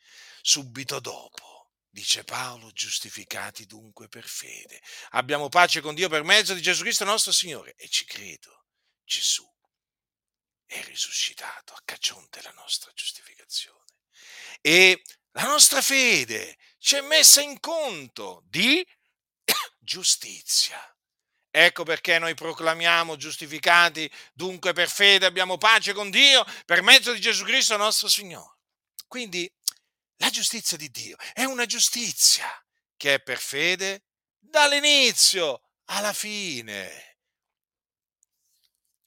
subito 0.41 0.99
dopo. 0.99 1.71
Dice 1.89 2.23
Paolo, 2.23 2.69
giustificati 2.71 3.65
dunque 3.65 4.07
per 4.07 4.27
fede. 4.27 4.81
Abbiamo 5.11 5.49
pace 5.49 5.81
con 5.81 5.95
Dio 5.95 6.09
per 6.09 6.23
mezzo 6.23 6.53
di 6.53 6.61
Gesù 6.61 6.83
Cristo 6.83 7.05
nostro 7.05 7.31
Signore. 7.31 7.73
E 7.75 7.87
ci 7.87 8.05
credo, 8.05 8.65
Gesù 9.03 9.49
è 10.65 10.83
risuscitato 10.83 11.73
a 11.73 11.81
cagione 11.85 12.27
della 12.29 12.51
nostra 12.51 12.91
giustificazione. 12.93 13.85
E 14.61 15.01
la 15.31 15.45
nostra 15.45 15.81
fede 15.81 16.57
ci 16.77 16.97
è 16.97 17.01
messa 17.01 17.41
in 17.41 17.59
conto 17.59 18.43
di 18.45 18.85
giustizia. 19.79 20.79
Ecco 21.49 21.83
perché 21.83 22.19
noi 22.19 22.35
proclamiamo 22.35 23.15
giustificati, 23.15 24.11
dunque 24.33 24.73
per 24.73 24.89
fede 24.89 25.25
abbiamo 25.25 25.57
pace 25.57 25.93
con 25.93 26.11
Dio 26.11 26.45
per 26.65 26.83
mezzo 26.83 27.11
di 27.11 27.21
Gesù 27.21 27.43
Cristo 27.43 27.75
nostro 27.77 28.07
Signore. 28.07 28.56
Quindi 29.07 29.51
la 30.17 30.29
giustizia 30.29 30.77
di 30.77 30.89
Dio 30.89 31.15
è 31.33 31.43
una 31.43 31.65
giustizia 31.65 32.47
che 32.95 33.15
è 33.15 33.21
per 33.21 33.39
fede 33.39 34.03
dall'inizio 34.37 35.61
alla 35.85 36.13
fine. 36.13 37.17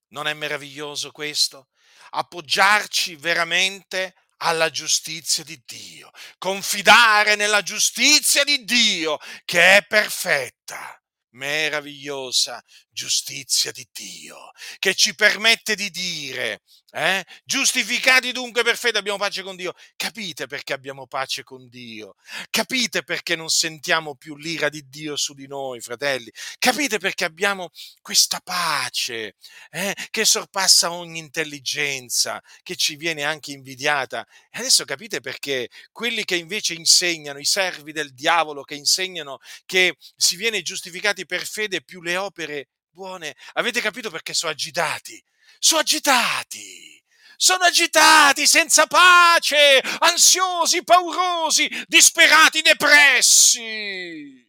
Non 0.08 0.26
è 0.26 0.34
meraviglioso 0.34 1.10
questo? 1.10 1.68
Appoggiarci 2.10 3.16
veramente 3.16 4.14
alla 4.38 4.70
giustizia 4.70 5.44
di 5.44 5.60
Dio, 5.66 6.10
confidare 6.38 7.34
nella 7.34 7.62
giustizia 7.62 8.42
di 8.42 8.64
Dio 8.64 9.18
che 9.44 9.76
è 9.76 9.86
perfetta 9.86 11.00
meravigliosa 11.32 12.62
giustizia 13.00 13.72
di 13.72 13.88
Dio, 13.90 14.50
che 14.78 14.94
ci 14.94 15.14
permette 15.14 15.74
di 15.74 15.88
dire, 15.88 16.60
eh, 16.92 17.24
giustificati 17.44 18.30
dunque 18.30 18.62
per 18.62 18.76
fede 18.76 18.98
abbiamo 18.98 19.16
pace 19.16 19.42
con 19.42 19.56
Dio. 19.56 19.72
Capite 19.96 20.46
perché 20.46 20.74
abbiamo 20.74 21.06
pace 21.06 21.42
con 21.42 21.66
Dio? 21.68 22.16
Capite 22.50 23.02
perché 23.02 23.36
non 23.36 23.48
sentiamo 23.48 24.16
più 24.16 24.36
l'ira 24.36 24.68
di 24.68 24.86
Dio 24.88 25.16
su 25.16 25.32
di 25.32 25.46
noi, 25.46 25.80
fratelli? 25.80 26.30
Capite 26.58 26.98
perché 26.98 27.24
abbiamo 27.24 27.70
questa 28.02 28.40
pace 28.40 29.36
eh, 29.70 29.94
che 30.10 30.24
sorpassa 30.26 30.92
ogni 30.92 31.20
intelligenza, 31.20 32.42
che 32.62 32.76
ci 32.76 32.96
viene 32.96 33.22
anche 33.22 33.52
invidiata? 33.52 34.26
E 34.50 34.58
adesso 34.58 34.84
capite 34.84 35.20
perché 35.20 35.70
quelli 35.90 36.24
che 36.24 36.36
invece 36.36 36.74
insegnano, 36.74 37.38
i 37.38 37.46
servi 37.46 37.92
del 37.92 38.12
diavolo 38.12 38.62
che 38.62 38.74
insegnano 38.74 39.38
che 39.64 39.96
si 40.16 40.36
viene 40.36 40.60
giustificati 40.60 41.24
per 41.24 41.46
fede 41.46 41.82
più 41.82 42.02
le 42.02 42.18
opere 42.18 42.68
buone, 42.90 43.36
avete 43.54 43.80
capito 43.80 44.10
perché 44.10 44.34
sono 44.34 44.52
agitati? 44.52 45.22
Sono 45.58 45.80
agitati! 45.80 46.98
Sono 47.36 47.64
agitati, 47.64 48.46
senza 48.46 48.86
pace, 48.86 49.80
ansiosi, 50.00 50.84
paurosi, 50.84 51.70
disperati, 51.86 52.60
depressi. 52.60 54.46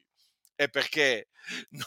E 0.57 0.69
perché 0.69 1.29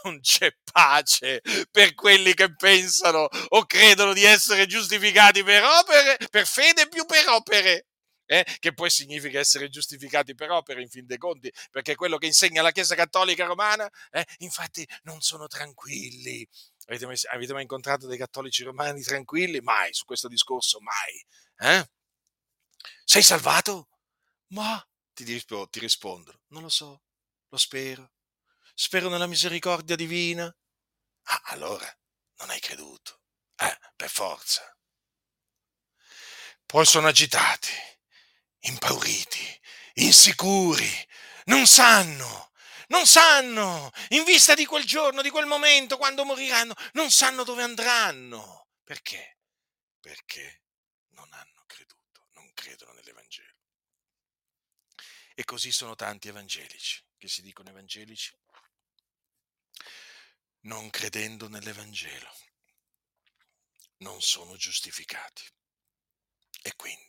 non 0.02 0.20
c'è 0.20 0.50
pace 0.72 1.42
per 1.70 1.94
quelli 1.94 2.32
che 2.32 2.54
pensano 2.54 3.28
o 3.48 3.66
credono 3.66 4.14
di 4.14 4.24
essere 4.24 4.66
giustificati 4.66 5.42
per 5.42 5.62
opere, 5.62 6.16
per 6.30 6.46
fede 6.46 6.88
più 6.88 7.04
per 7.04 7.28
opere 7.28 7.84
eh, 8.26 8.44
che 8.58 8.72
poi 8.72 8.90
significa 8.90 9.38
essere 9.38 9.68
giustificati 9.68 10.34
per 10.34 10.50
opere 10.50 10.82
in 10.82 10.88
fin 10.88 11.06
dei 11.06 11.18
conti, 11.18 11.52
perché 11.70 11.94
quello 11.94 12.18
che 12.18 12.26
insegna 12.26 12.62
la 12.62 12.72
Chiesa 12.72 12.94
Cattolica 12.94 13.44
Romana, 13.44 13.88
eh, 14.10 14.26
infatti 14.38 14.86
non 15.02 15.20
sono 15.20 15.46
tranquilli. 15.46 16.46
Avete 16.86 17.06
mai, 17.06 17.16
avete 17.32 17.52
mai, 17.52 17.62
incontrato 17.62 18.06
dei 18.06 18.18
cattolici 18.18 18.62
romani 18.62 19.02
tranquilli? 19.02 19.60
Mai, 19.60 19.92
su 19.94 20.04
questo 20.04 20.28
discorso, 20.28 20.80
mai. 20.80 21.70
Eh? 21.70 21.88
Sei 23.04 23.22
salvato? 23.22 23.88
Ma 24.48 24.86
ti, 25.12 25.24
rispo- 25.24 25.68
ti 25.68 25.78
rispondono, 25.78 26.42
non 26.48 26.62
lo 26.62 26.68
so, 26.68 27.02
lo 27.48 27.56
spero. 27.56 28.12
Spero 28.74 29.08
nella 29.08 29.26
misericordia 29.26 29.96
divina. 29.96 30.44
Ah, 31.26 31.42
allora, 31.46 31.86
non 32.38 32.50
hai 32.50 32.60
creduto. 32.60 33.20
Eh, 33.56 33.78
per 33.94 34.10
forza. 34.10 34.62
Poi 36.66 36.84
sono 36.84 37.06
agitati 37.06 37.70
impauriti, 38.64 39.60
insicuri, 39.94 40.90
non 41.46 41.66
sanno, 41.66 42.52
non 42.88 43.06
sanno, 43.06 43.90
in 44.10 44.24
vista 44.24 44.54
di 44.54 44.66
quel 44.66 44.84
giorno, 44.84 45.22
di 45.22 45.30
quel 45.30 45.46
momento, 45.46 45.96
quando 45.96 46.24
moriranno, 46.24 46.74
non 46.92 47.10
sanno 47.10 47.44
dove 47.44 47.62
andranno. 47.62 48.68
Perché? 48.82 49.38
Perché 50.00 50.62
non 51.10 51.32
hanno 51.32 51.64
creduto, 51.66 52.28
non 52.34 52.50
credono 52.54 52.92
nell'Evangelo. 52.92 53.52
E 55.34 55.44
così 55.44 55.72
sono 55.72 55.94
tanti 55.94 56.28
evangelici 56.28 57.02
che 57.16 57.28
si 57.28 57.42
dicono 57.42 57.70
evangelici 57.70 58.36
non 60.64 60.88
credendo 60.88 61.48
nell'Evangelo, 61.48 62.30
non 63.98 64.22
sono 64.22 64.56
giustificati 64.56 65.44
e 66.62 66.74
quindi 66.76 67.04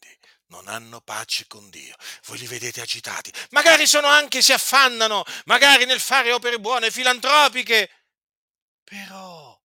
non 0.47 0.67
hanno 0.67 1.01
pace 1.01 1.47
con 1.47 1.69
Dio. 1.69 1.95
Voi 2.25 2.37
li 2.37 2.47
vedete 2.47 2.81
agitati. 2.81 3.31
Magari 3.51 3.87
sono 3.87 4.07
anche, 4.07 4.41
si 4.41 4.53
affannano, 4.53 5.23
magari 5.45 5.85
nel 5.85 5.99
fare 5.99 6.31
opere 6.31 6.59
buone, 6.59 6.91
filantropiche, 6.91 7.89
però, 8.83 9.59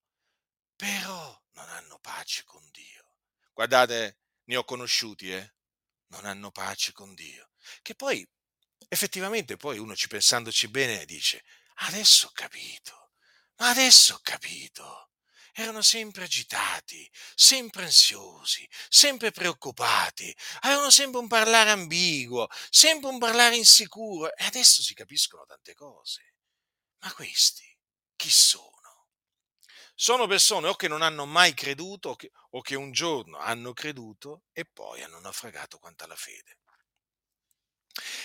però 0.76 1.42
non 1.52 1.68
hanno 1.68 1.98
pace 2.00 2.44
con 2.44 2.66
Dio. 2.70 3.16
Guardate, 3.52 4.18
ne 4.44 4.56
ho 4.56 4.64
conosciuti, 4.64 5.32
eh? 5.32 5.54
Non 6.08 6.24
hanno 6.24 6.50
pace 6.50 6.92
con 6.92 7.14
Dio. 7.14 7.50
Che 7.82 7.94
poi, 7.94 8.26
effettivamente, 8.88 9.56
poi 9.56 9.78
uno 9.78 9.94
ci 9.94 10.08
pensandoci 10.08 10.68
bene 10.68 11.04
dice, 11.04 11.44
adesso 11.82 12.28
ho 12.28 12.32
capito, 12.32 13.12
ma 13.56 13.68
adesso 13.68 14.14
ho 14.14 14.20
capito 14.22 15.09
erano 15.52 15.82
sempre 15.82 16.24
agitati, 16.24 17.10
sempre 17.34 17.84
ansiosi, 17.84 18.68
sempre 18.88 19.30
preoccupati, 19.30 20.34
avevano 20.60 20.90
sempre 20.90 21.20
un 21.20 21.28
parlare 21.28 21.70
ambiguo, 21.70 22.48
sempre 22.70 23.10
un 23.10 23.18
parlare 23.18 23.56
insicuro 23.56 24.34
e 24.34 24.44
adesso 24.44 24.82
si 24.82 24.94
capiscono 24.94 25.44
tante 25.46 25.74
cose. 25.74 26.34
Ma 27.00 27.12
questi 27.12 27.64
chi 28.16 28.30
sono? 28.30 29.08
Sono 29.94 30.26
persone 30.26 30.68
o 30.68 30.74
che 30.74 30.88
non 30.88 31.02
hanno 31.02 31.26
mai 31.26 31.52
creduto 31.54 32.10
o 32.10 32.16
che, 32.16 32.30
o 32.50 32.60
che 32.62 32.74
un 32.74 32.90
giorno 32.92 33.38
hanno 33.38 33.72
creduto 33.72 34.44
e 34.52 34.64
poi 34.64 35.02
hanno 35.02 35.20
naufragato 35.20 35.78
quanto 35.78 36.04
alla 36.04 36.16
fede. 36.16 36.58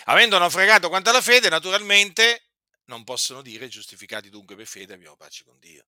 Avendo 0.05 0.37
naufragato 0.37 0.89
quanto 0.89 1.09
alla 1.09 1.21
fede, 1.21 1.49
naturalmente 1.49 2.51
non 2.85 3.03
possono 3.03 3.41
dire 3.41 3.67
giustificati 3.67 4.29
dunque 4.29 4.55
per 4.55 4.67
fede 4.67 4.93
abbiamo 4.93 5.15
pace 5.15 5.43
con 5.43 5.57
Dio. 5.59 5.87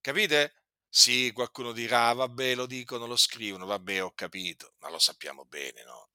Capite? 0.00 0.63
Sì, 0.96 1.32
qualcuno 1.34 1.72
dirà, 1.72 2.12
vabbè, 2.12 2.54
lo 2.54 2.66
dicono, 2.66 3.06
lo 3.06 3.16
scrivono, 3.16 3.66
vabbè, 3.66 4.04
ho 4.04 4.12
capito, 4.14 4.74
ma 4.78 4.88
lo 4.90 5.00
sappiamo 5.00 5.44
bene, 5.44 5.82
no? 5.82 6.10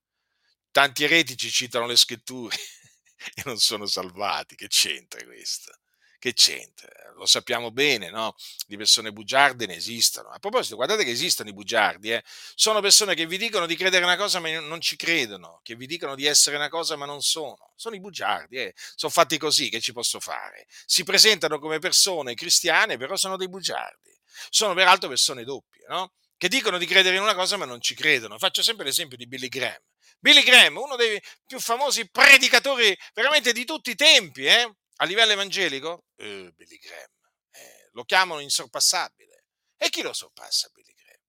Tanti 0.71 1.03
eretici 1.03 1.51
citano 1.51 1.85
le 1.85 1.97
scritture 1.97 2.55
e 3.35 3.41
non 3.43 3.57
sono 3.57 3.85
salvati, 3.85 4.55
che 4.55 4.67
c'entra 4.69 5.21
questo? 5.25 5.73
Che 6.17 6.31
c'entra? 6.33 6.87
Lo 7.15 7.25
sappiamo 7.25 7.71
bene, 7.71 8.09
no? 8.09 8.35
Di 8.67 8.77
persone 8.77 9.11
bugiarde 9.11 9.65
ne 9.65 9.75
esistono. 9.75 10.29
A 10.29 10.39
proposito, 10.39 10.75
guardate 10.77 11.03
che 11.03 11.11
esistono 11.11 11.49
i 11.49 11.53
bugiardi, 11.53 12.11
eh? 12.13 12.23
Sono 12.55 12.79
persone 12.79 13.15
che 13.15 13.25
vi 13.25 13.37
dicono 13.37 13.65
di 13.65 13.75
credere 13.75 14.05
una 14.05 14.15
cosa 14.17 14.39
ma 14.39 14.49
non 14.61 14.79
ci 14.79 14.95
credono, 14.95 15.59
che 15.61 15.75
vi 15.75 15.87
dicono 15.87 16.15
di 16.15 16.25
essere 16.25 16.55
una 16.55 16.69
cosa 16.69 16.95
ma 16.95 17.05
non 17.05 17.21
sono. 17.21 17.73
Sono 17.75 17.95
i 17.95 17.99
bugiardi, 17.99 18.57
eh? 18.57 18.73
Sono 18.95 19.11
fatti 19.11 19.37
così, 19.37 19.67
che 19.69 19.81
ci 19.81 19.91
posso 19.91 20.21
fare? 20.21 20.67
Si 20.85 21.03
presentano 21.03 21.59
come 21.59 21.79
persone 21.79 22.33
cristiane, 22.33 22.95
però 22.97 23.17
sono 23.17 23.35
dei 23.35 23.49
bugiardi 23.49 24.18
sono 24.49 24.73
peraltro 24.73 25.09
persone 25.09 25.43
doppie, 25.43 25.85
no? 25.87 26.13
che 26.39 26.47
dicono 26.47 26.77
di 26.77 26.85
credere 26.85 27.17
in 27.17 27.21
una 27.21 27.35
cosa 27.35 27.57
ma 27.57 27.65
non 27.65 27.81
ci 27.81 27.93
credono. 27.93 28.37
Faccio 28.37 28.63
sempre 28.63 28.85
l'esempio 28.85 29.17
di 29.17 29.27
Billy 29.27 29.49
Graham. 29.49 29.81
Billy 30.19 30.41
Graham, 30.41 30.77
uno 30.77 30.95
dei 30.95 31.21
più 31.45 31.59
famosi 31.59 32.09
predicatori 32.09 32.97
veramente 33.13 33.51
di 33.51 33.65
tutti 33.65 33.91
i 33.91 33.95
tempi, 33.95 34.45
eh? 34.45 34.73
a 34.95 35.05
livello 35.05 35.33
evangelico, 35.33 36.05
eh, 36.15 36.49
Billy 36.55 36.77
Graham, 36.77 37.09
eh, 37.51 37.89
lo 37.91 38.05
chiamano 38.05 38.39
insorpassabile. 38.39 39.43
E 39.75 39.89
chi 39.89 40.01
lo 40.01 40.13
sorpassa 40.13 40.69
Billy 40.73 40.93
Graham? 40.93 41.21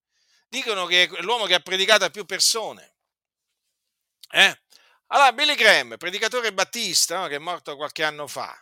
Dicono 0.47 0.87
che 0.87 1.03
è 1.03 1.23
l'uomo 1.23 1.47
che 1.47 1.55
ha 1.55 1.61
predicato 1.61 2.05
a 2.05 2.11
più 2.11 2.25
persone. 2.25 2.95
Eh? 4.31 4.61
Allora, 5.09 5.33
Billy 5.33 5.57
Graham, 5.57 5.97
predicatore 5.97 6.53
battista, 6.53 7.19
no? 7.19 7.27
che 7.27 7.35
è 7.35 7.39
morto 7.39 7.75
qualche 7.75 8.05
anno 8.05 8.29
fa, 8.29 8.57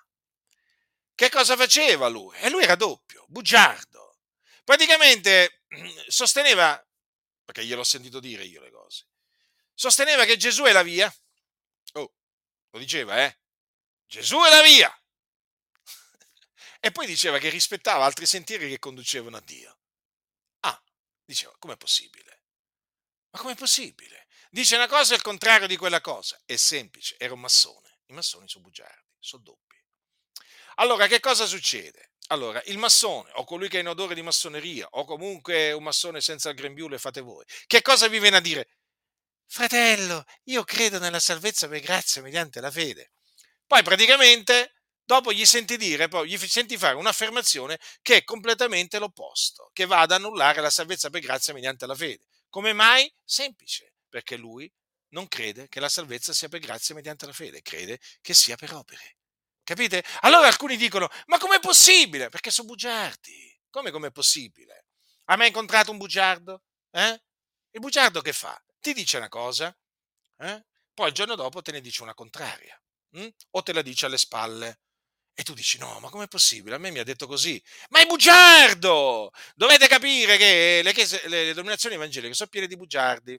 che 1.15 1.29
cosa 1.29 1.57
faceva 1.57 2.09
lui? 2.09 2.39
E 2.39 2.49
lui 2.49 2.63
era 2.63 2.75
doppio, 2.75 3.27
bugiardo 3.29 4.08
praticamente 4.69 5.63
sosteneva, 6.09 6.87
perché 7.43 7.65
gliel'ho 7.65 7.85
sentito 7.85 8.21
dire 8.21 8.45
io 8.45 8.61
le 8.61 8.71
cose, 8.71 9.07
sosteneva 9.73 10.27
che 10.27 10.37
Gesù 10.37 10.65
è 10.65 10.73
la 10.73 10.83
via. 10.83 11.11
Oh, 11.93 12.15
lo 12.69 12.79
diceva, 12.79 13.25
eh? 13.25 13.39
Gesù 14.05 14.37
è 14.43 14.51
la 14.51 14.61
via. 14.61 15.03
e 16.81 16.93
poi 16.93 17.07
diceva 17.07 17.39
che 17.39 17.49
rispettava 17.49 18.05
altri 18.05 18.27
sentieri 18.27 18.69
che 18.69 18.79
conducevano 18.79 19.39
a 19.39 19.41
Dio. 19.41 19.79
Ah, 20.61 20.83
diceva, 21.25 21.57
com'è 21.59 21.79
possibile? 21.79 22.43
Ma 23.31 23.39
com'è 23.39 23.55
possibile? 23.55 24.27
Dice 24.51 24.77
una 24.77 24.87
cosa 24.87 25.15
e 25.15 25.17
il 25.17 25.23
contrario 25.23 25.67
di 25.67 25.79
quella 25.79 26.03
cosa. 26.03 26.39
È 26.45 26.57
semplice, 26.57 27.15
era 27.19 27.33
un 27.33 27.41
massone. 27.41 28.01
I 28.09 28.13
massoni 28.13 28.47
sono 28.47 28.65
bugiardi, 28.65 29.15
sono 29.19 29.43
doppi. 29.43 29.83
Allora, 30.75 31.07
che 31.07 31.21
cosa 31.21 31.47
succede? 31.47 32.13
Allora, 32.31 32.63
il 32.67 32.77
massone 32.77 33.31
o 33.35 33.45
colui 33.45 33.69
che 33.69 33.79
è 33.79 33.81
in 33.81 33.89
odore 33.89 34.15
di 34.15 34.23
massoneria 34.23 34.87
o 34.91 35.05
comunque 35.05 35.73
un 35.73 35.83
massone 35.83 36.21
senza 36.21 36.51
il 36.51 36.57
grembiule 36.57 36.99
fate 36.99 37.23
voi, 37.23 37.45
che 37.67 37.81
cosa 37.81 38.07
vi 38.09 38.19
viene 38.19 38.37
a 38.37 38.41
dire? 38.41 38.69
Fratello, 39.47 40.25
io 40.45 40.63
credo 40.65 40.99
nella 40.99 41.21
salvezza 41.21 41.69
per 41.69 41.81
grazia 41.81 42.21
mediante 42.23 42.61
la 42.61 42.71
fede. 42.71 43.13
Poi 43.67 43.83
praticamente 43.83 44.75
dopo 45.03 45.33
gli 45.33 45.47
senti 45.47 45.79
dire, 45.79 46.09
poi 46.09 46.29
gli 46.29 46.37
senti 46.37 46.77
fare 46.77 46.97
un'affermazione 46.97 47.79
che 48.03 48.17
è 48.17 48.25
completamente 48.25 48.99
l'opposto, 48.99 49.71
che 49.73 49.87
va 49.87 50.01
ad 50.01 50.13
annullare 50.13 50.61
la 50.61 50.71
salvezza 50.71 51.09
per 51.09 51.23
grazia 51.23 51.55
mediante 51.55 51.87
la 51.87 51.95
fede. 51.95 52.27
Come 52.51 52.75
mai? 52.75 53.11
Semplice, 53.25 53.95
perché 54.09 54.37
lui 54.37 54.71
non 55.11 55.29
crede 55.29 55.69
che 55.69 55.81
la 55.81 55.89
salvezza 55.89 56.35
sia 56.35 56.49
per 56.49 56.61
grazia 56.61 56.95
mediante 56.95 57.25
la 57.25 57.33
fede, 57.33 57.63
crede 57.63 57.99
che 58.21 58.35
sia 58.35 58.57
per 58.57 58.75
opere. 58.75 59.18
Capite? 59.69 60.03
Allora 60.21 60.47
alcuni 60.47 60.79
dicono, 60.79 61.11
ma 61.27 61.37
com'è 61.37 61.61
possibile? 61.61 62.31
Perché 62.31 62.51
sono 62.51 62.69
bugiardi. 62.69 63.55
Come 63.69 63.91
com'è 63.91 64.11
possibile? 64.11 64.87
Hai 65.27 65.37
mai 65.37 65.49
incontrato 65.49 65.91
un 65.91 65.99
bugiardo? 65.99 66.63
Eh? 66.91 67.23
Il 67.73 67.81
bugiardo 67.81 68.23
che 68.23 68.33
fa? 68.33 68.59
Ti 68.81 68.95
dice 68.95 69.19
una 69.19 69.29
cosa, 69.29 69.77
eh? 70.39 70.65
poi 70.95 71.09
il 71.09 71.13
giorno 71.13 71.35
dopo 71.35 71.61
te 71.61 71.73
ne 71.73 71.83
dice 71.83 72.03
una 72.03 72.15
contraria, 72.15 72.81
hm? 73.11 73.29
o 73.51 73.63
te 73.63 73.75
la 73.75 73.83
dice 73.83 74.07
alle 74.07 74.17
spalle. 74.17 74.81
E 75.35 75.43
tu 75.43 75.53
dici: 75.53 75.77
No, 75.77 76.01
ma 76.01 76.09
com'è 76.09 76.29
possibile? 76.29 76.77
A 76.77 76.79
me 76.79 76.91
mi 76.91 77.01
ha 77.01 77.05
detto 77.05 77.27
così. 77.27 77.63
Ma 77.91 78.01
è 78.01 78.07
bugiardo! 78.07 79.31
Dovete 79.55 79.87
capire 79.87 80.39
che 80.39 80.81
le, 80.83 80.93
chiese, 80.95 81.29
le, 81.29 81.45
denominazioni 81.45 81.97
evangeliche 81.97 82.33
sono 82.33 82.49
piene 82.49 82.69
di 82.69 82.77
bugiardi. 82.77 83.39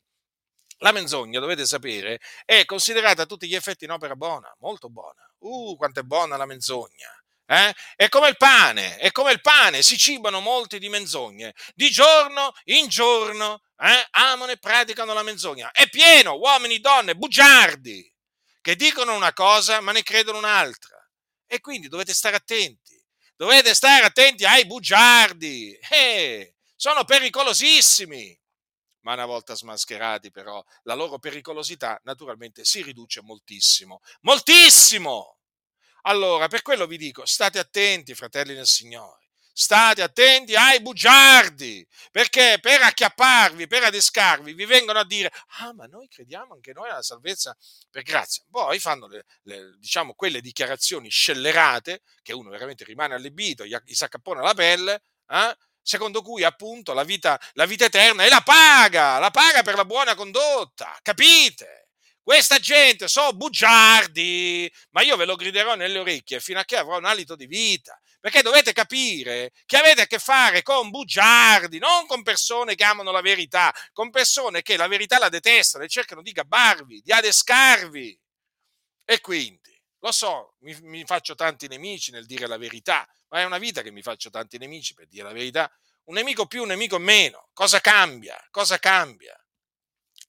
La 0.81 0.91
menzogna, 0.91 1.39
dovete 1.39 1.65
sapere, 1.65 2.19
è 2.45 2.65
considerata 2.65 3.23
a 3.23 3.25
tutti 3.25 3.47
gli 3.47 3.55
effetti 3.55 3.85
un'opera 3.85 4.15
buona, 4.15 4.55
molto 4.59 4.89
buona. 4.89 5.28
Uh, 5.39 5.75
quanto 5.77 5.99
è 6.01 6.03
buona 6.03 6.37
la 6.37 6.45
menzogna! 6.45 7.19
Eh? 7.51 7.73
È 7.95 8.09
come 8.09 8.29
il 8.29 8.37
pane, 8.37 8.97
è 8.97 9.11
come 9.11 9.31
il 9.31 9.41
pane, 9.41 9.81
si 9.81 9.97
cibano 9.97 10.39
molti 10.39 10.77
di 10.77 10.87
menzogne. 10.87 11.55
Di 11.73 11.89
giorno 11.89 12.53
in 12.65 12.87
giorno 12.87 13.63
eh? 13.75 14.07
amano 14.11 14.51
e 14.51 14.59
praticano 14.59 15.13
la 15.13 15.23
menzogna. 15.23 15.71
È 15.71 15.89
pieno, 15.89 16.35
uomini, 16.35 16.79
donne, 16.79 17.15
bugiardi, 17.15 18.07
che 18.61 18.75
dicono 18.75 19.15
una 19.15 19.33
cosa 19.33 19.81
ma 19.81 19.91
ne 19.91 20.03
credono 20.03 20.37
un'altra. 20.37 20.95
E 21.47 21.59
quindi 21.59 21.87
dovete 21.87 22.13
stare 22.13 22.35
attenti, 22.35 23.03
dovete 23.35 23.73
stare 23.73 24.05
attenti 24.05 24.45
ai 24.45 24.67
bugiardi, 24.67 25.75
eh, 25.89 26.53
sono 26.75 27.03
pericolosissimi. 27.03 28.39
Ma 29.01 29.13
una 29.13 29.25
volta 29.25 29.55
smascherati, 29.55 30.31
però, 30.31 30.63
la 30.83 30.93
loro 30.93 31.19
pericolosità 31.19 31.99
naturalmente 32.03 32.65
si 32.65 32.81
riduce 32.81 33.21
moltissimo, 33.21 34.01
moltissimo. 34.21 35.37
Allora, 36.03 36.47
per 36.47 36.61
quello 36.61 36.87
vi 36.87 36.97
dico, 36.97 37.25
state 37.25 37.59
attenti, 37.59 38.13
fratelli 38.13 38.53
del 38.53 38.67
Signore 38.67 39.29
state 39.59 40.01
attenti 40.01 40.55
ai 40.55 40.81
bugiardi, 40.81 41.85
perché 42.11 42.59
per 42.61 42.81
acchiapparvi, 42.81 43.67
per 43.67 43.83
adescarvi, 43.83 44.53
vi 44.53 44.63
vengono 44.63 44.99
a 44.99 45.05
dire, 45.05 45.29
ah 45.59 45.73
ma 45.73 45.85
noi 45.85 46.07
crediamo 46.07 46.53
anche 46.53 46.71
noi 46.71 46.87
alla 46.89 47.01
salvezza 47.01 47.53
per 47.89 48.03
grazia. 48.03 48.41
Poi 48.49 48.79
fanno 48.79 49.07
le, 49.07 49.25
le, 49.43 49.75
diciamo, 49.77 50.13
quelle 50.13 50.39
dichiarazioni 50.39 51.09
scellerate, 51.09 52.03
che 52.21 52.31
uno 52.31 52.49
veramente 52.51 52.85
rimane 52.85 53.15
allibito, 53.15 53.65
gli, 53.65 53.75
gli 53.83 53.93
si 53.93 54.03
accappona 54.05 54.41
la 54.41 54.53
pelle, 54.53 55.03
eh? 55.27 55.57
Secondo 55.81 56.21
cui 56.21 56.43
appunto 56.43 56.93
la 56.93 57.03
vita, 57.03 57.39
la 57.53 57.65
vita 57.65 57.85
eterna 57.85 58.23
è 58.23 58.29
la 58.29 58.41
paga, 58.41 59.19
la 59.19 59.31
paga 59.31 59.61
per 59.63 59.75
la 59.75 59.85
buona 59.85 60.15
condotta, 60.15 60.97
capite? 61.01 61.89
Questa 62.21 62.59
gente 62.59 63.07
sono 63.07 63.33
bugiardi, 63.33 64.71
ma 64.91 65.01
io 65.01 65.15
ve 65.15 65.25
lo 65.25 65.35
griderò 65.35 65.73
nelle 65.75 65.97
orecchie 65.97 66.39
fino 66.39 66.59
a 66.59 66.63
che 66.63 66.77
avrò 66.77 66.97
un 66.97 67.05
alito 67.05 67.35
di 67.35 67.47
vita. 67.47 67.99
Perché 68.19 68.41
dovete 68.41 68.73
capire 68.73 69.51
che 69.65 69.77
avete 69.77 70.01
a 70.01 70.05
che 70.05 70.19
fare 70.19 70.61
con 70.61 70.89
bugiardi, 70.89 71.79
non 71.79 72.05
con 72.05 72.21
persone 72.21 72.75
che 72.75 72.83
amano 72.83 73.11
la 73.11 73.21
verità, 73.21 73.73
con 73.93 74.09
persone 74.11 74.61
che 74.61 74.75
la 74.77 74.87
verità 74.87 75.17
la 75.17 75.29
detestano 75.29 75.85
e 75.85 75.87
cercano 75.87 76.21
di 76.21 76.31
gabbarvi, 76.31 77.01
di 77.01 77.11
adescarvi. 77.13 78.19
E 79.05 79.21
quindi, 79.21 79.78
lo 79.99 80.11
so, 80.11 80.55
mi, 80.59 80.75
mi 80.81 81.05
faccio 81.05 81.35
tanti 81.35 81.67
nemici 81.67 82.11
nel 82.11 82.25
dire 82.25 82.47
la 82.47 82.57
verità, 82.57 83.07
ma 83.29 83.41
è 83.41 83.43
una 83.43 83.57
vita 83.57 83.81
che 83.81 83.91
mi 83.91 84.01
faccio 84.01 84.29
tanti 84.29 84.57
nemici 84.57 84.93
per 84.93 85.07
dire 85.07 85.23
la 85.23 85.33
verità. 85.33 85.71
Un 86.05 86.15
nemico 86.15 86.47
più, 86.47 86.61
un 86.61 86.69
nemico 86.69 86.97
meno. 86.97 87.49
Cosa 87.53 87.79
cambia? 87.81 88.39
Cosa 88.49 88.79
cambia? 88.79 89.35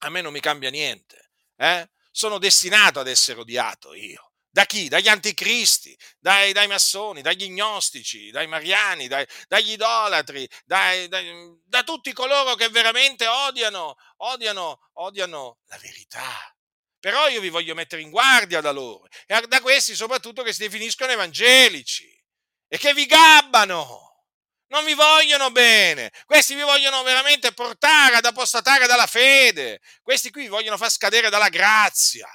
A 0.00 0.10
me 0.10 0.20
non 0.20 0.32
mi 0.32 0.40
cambia 0.40 0.70
niente 0.70 1.30
eh? 1.60 1.90
sono 2.10 2.38
destinato 2.38 3.00
ad 3.00 3.08
essere 3.08 3.40
odiato 3.40 3.94
io. 3.94 4.32
Da 4.52 4.64
chi? 4.64 4.88
Dagli 4.88 5.06
anticristi, 5.06 5.96
dai, 6.18 6.52
dai 6.52 6.66
massoni, 6.66 7.22
dagli 7.22 7.48
gnostici, 7.50 8.30
dai 8.30 8.48
mariani, 8.48 9.06
dai, 9.06 9.24
dagli 9.46 9.72
idolatri, 9.72 10.48
dai, 10.64 11.06
dai, 11.06 11.30
da 11.64 11.84
tutti 11.84 12.12
coloro 12.12 12.56
che 12.56 12.68
veramente 12.68 13.28
odiano, 13.28 13.94
odiano, 14.16 14.90
odiano 14.94 15.58
la 15.66 15.78
verità. 15.78 16.56
Però 17.00 17.28
io 17.28 17.40
vi 17.40 17.48
voglio 17.48 17.74
mettere 17.74 18.02
in 18.02 18.10
guardia 18.10 18.60
da 18.60 18.70
loro, 18.70 19.08
e 19.26 19.40
da 19.48 19.60
questi 19.60 19.94
soprattutto 19.94 20.42
che 20.42 20.52
si 20.52 20.60
definiscono 20.60 21.10
evangelici 21.10 22.06
e 22.68 22.78
che 22.78 22.92
vi 22.92 23.06
gabbano 23.06 24.10
non 24.70 24.84
vi 24.84 24.94
vogliono 24.94 25.50
bene, 25.50 26.12
questi 26.26 26.54
vi 26.54 26.62
vogliono 26.62 27.02
veramente 27.02 27.52
portare 27.52 28.16
ad 28.16 28.24
apostatare 28.24 28.86
dalla 28.86 29.06
fede, 29.06 29.80
questi 30.00 30.30
qui 30.30 30.42
vi 30.42 30.48
vogliono 30.48 30.76
far 30.76 30.90
scadere 30.90 31.28
dalla 31.28 31.48
grazia, 31.48 32.28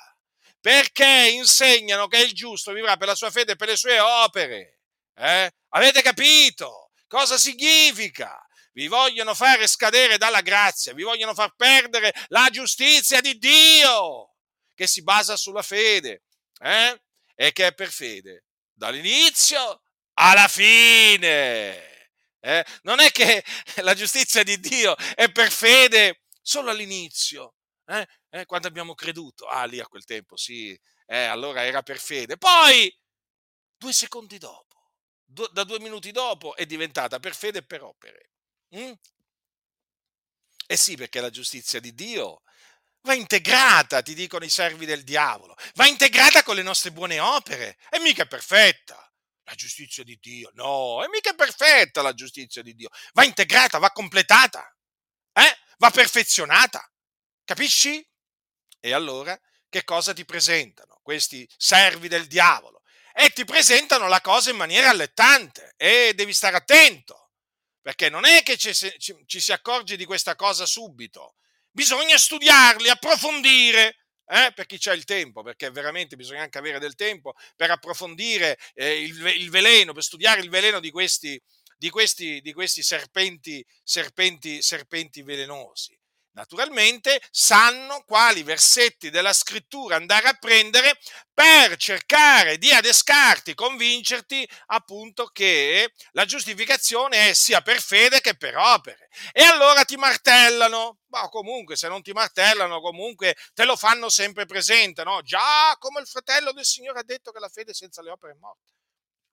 perché 0.60 1.30
insegnano 1.32 2.08
che 2.08 2.18
il 2.18 2.34
giusto 2.34 2.74
vivrà 2.74 2.98
per 2.98 3.08
la 3.08 3.16
sua 3.16 3.32
fede 3.32 3.54
e 3.54 3.56
per 3.56 3.70
le 3.70 3.78
sue 3.78 4.00
opere. 4.00 4.80
Eh? 5.16 5.50
Avete 5.70 6.02
capito 6.02 6.92
cosa 7.08 7.38
significa? 7.38 8.38
Vi 8.74 8.88
vogliono 8.88 9.34
fare 9.34 9.68
scadere 9.68 10.18
dalla 10.18 10.42
grazia, 10.42 10.94
vi 10.94 11.04
vogliono 11.04 11.34
far 11.34 11.56
perdere 11.56 12.14
la 12.28 12.50
giustizia 12.52 13.22
di 13.22 13.38
Dio, 13.38 14.35
che 14.76 14.86
si 14.88 15.02
basa 15.02 15.36
sulla 15.36 15.64
fede, 15.64 16.24
eh? 16.60 17.02
e 17.34 17.52
che 17.52 17.68
è 17.68 17.74
per 17.74 17.90
fede 17.90 18.46
dall'inizio 18.72 19.82
alla 20.14 20.48
fine. 20.48 21.94
Eh? 22.40 22.64
Non 22.84 23.00
è 23.00 23.10
che 23.12 23.44
la 23.82 23.96
giustizia 23.96 24.44
di 24.44 24.60
Dio 24.60 24.96
è 25.16 25.32
per 25.32 25.52
fede 25.52 26.22
solo 26.42 26.70
all'inizio, 26.70 27.56
eh? 27.86 28.08
Eh, 28.30 28.46
quando 28.46 28.68
abbiamo 28.68 28.94
creduto. 28.94 29.48
Ah, 29.48 29.66
lì 29.66 29.80
a 29.80 29.88
quel 29.88 30.04
tempo, 30.04 30.36
sì, 30.38 30.80
eh, 31.08 31.24
allora 31.24 31.64
era 31.66 31.82
per 31.82 32.00
fede. 32.00 32.38
Poi, 32.38 32.94
due 33.78 33.94
secondi 33.94 34.38
dopo, 34.38 34.92
do, 35.24 35.48
da 35.48 35.64
due 35.64 35.80
minuti 35.80 36.12
dopo, 36.12 36.56
è 36.56 36.66
diventata 36.66 37.20
per 37.20 37.34
fede 37.36 37.60
e 37.60 37.66
per 37.66 37.84
opere. 37.84 38.32
Mm? 38.76 38.92
Eh 40.68 40.78
sì, 40.78 40.96
perché 40.98 41.22
la 41.22 41.30
giustizia 41.30 41.80
di 41.80 41.94
Dio 41.94 42.42
va 43.06 43.14
integrata, 43.14 44.02
ti 44.02 44.14
dicono 44.14 44.44
i 44.44 44.50
servi 44.50 44.86
del 44.86 45.04
diavolo, 45.04 45.56
va 45.76 45.88
integrata 45.88 46.44
con 46.44 46.56
le 46.56 46.64
nostre 46.64 46.92
buone 46.92 47.20
opere, 47.20 47.78
e 47.90 48.00
mica 48.00 48.24
è 48.24 48.28
perfetta. 48.28 49.00
La 49.48 49.54
giustizia 49.54 50.04
di 50.04 50.18
Dio, 50.20 50.50
no, 50.56 51.04
è 51.04 51.08
mica 51.08 51.34
perfetta 51.34 52.02
la 52.02 52.16
giustizia 52.16 52.64
di 52.64 52.74
Dio. 52.74 52.90
Va 53.14 53.24
integrata, 53.24 53.78
va 53.78 53.92
completata, 53.92 54.76
eh? 55.32 55.58
va 55.78 55.92
perfezionata. 55.92 56.92
Capisci? 57.44 58.04
E 58.80 58.92
allora 58.92 59.40
che 59.70 59.84
cosa 59.84 60.14
ti 60.14 60.26
presentano 60.26 61.00
questi 61.04 61.48
servi 61.58 62.08
del 62.08 62.26
diavolo? 62.26 62.82
E 63.14 63.30
ti 63.30 63.46
presentano 63.46 64.08
la 64.08 64.20
cosa 64.20 64.50
in 64.50 64.58
maniera 64.58 64.90
allettante 64.90 65.76
e 65.78 66.14
devi 66.16 66.34
stare 66.34 66.58
attento, 66.58 67.30
perché 67.82 68.10
non 68.10 68.26
è 68.26 68.42
che 68.42 68.58
ci, 68.58 68.74
ci, 68.74 68.98
ci 69.28 69.40
si 69.40 69.52
accorge 69.52 69.96
di 69.96 70.06
questa 70.06 70.36
cosa 70.36 70.66
subito, 70.66 71.36
bisogna 71.76 72.18
studiarli, 72.18 72.88
approfondire, 72.88 73.98
eh, 74.28 74.52
per 74.56 74.66
chi 74.66 74.78
c'è 74.78 74.94
il 74.94 75.04
tempo, 75.04 75.44
perché 75.44 75.70
veramente 75.70 76.16
bisogna 76.16 76.42
anche 76.42 76.58
avere 76.58 76.80
del 76.80 76.96
tempo 76.96 77.34
per 77.56 77.70
approfondire 77.70 78.58
eh, 78.74 79.04
il, 79.04 79.24
il, 79.26 79.50
veleno, 79.50 79.92
per 79.92 80.02
studiare 80.02 80.40
il 80.40 80.50
veleno 80.50 80.80
di 80.80 80.90
questi, 80.90 81.40
di 81.78 81.90
questi, 81.90 82.40
di 82.40 82.54
questi 82.54 82.82
serpenti, 82.82 83.64
serpenti, 83.84 84.62
serpenti 84.62 85.22
velenosi 85.22 85.96
naturalmente 86.36 87.22
sanno 87.32 88.04
quali 88.06 88.44
versetti 88.44 89.10
della 89.10 89.34
scrittura 89.34 89.96
andare 89.96 90.28
a 90.28 90.34
prendere 90.34 90.98
per 91.34 91.76
cercare 91.78 92.58
di 92.58 92.72
adescarti, 92.72 93.54
convincerti 93.54 94.48
appunto 94.68 95.28
che 95.28 95.94
la 96.12 96.26
giustificazione 96.26 97.30
è 97.30 97.34
sia 97.34 97.62
per 97.62 97.82
fede 97.82 98.22
che 98.22 98.38
per 98.38 98.56
opere. 98.56 99.10
E 99.32 99.44
allora 99.44 99.84
ti 99.84 99.96
martellano, 99.96 101.00
ma 101.08 101.28
comunque 101.30 101.76
se 101.76 101.88
non 101.88 102.02
ti 102.02 102.12
martellano 102.12 102.80
comunque 102.82 103.36
te 103.54 103.66
lo 103.66 103.76
fanno 103.76 104.10
sempre 104.10 104.46
presente, 104.46 105.04
no? 105.04 105.22
Già 105.22 105.76
come 105.80 106.02
il 106.02 106.08
fratello 106.08 106.52
del 106.52 106.66
Signore 106.66 107.00
ha 107.00 107.04
detto 107.04 107.32
che 107.32 107.40
la 107.40 107.50
fede 107.50 107.74
senza 107.74 108.02
le 108.02 108.12
opere 108.12 108.34
è 108.34 108.38
morta. 108.40 108.72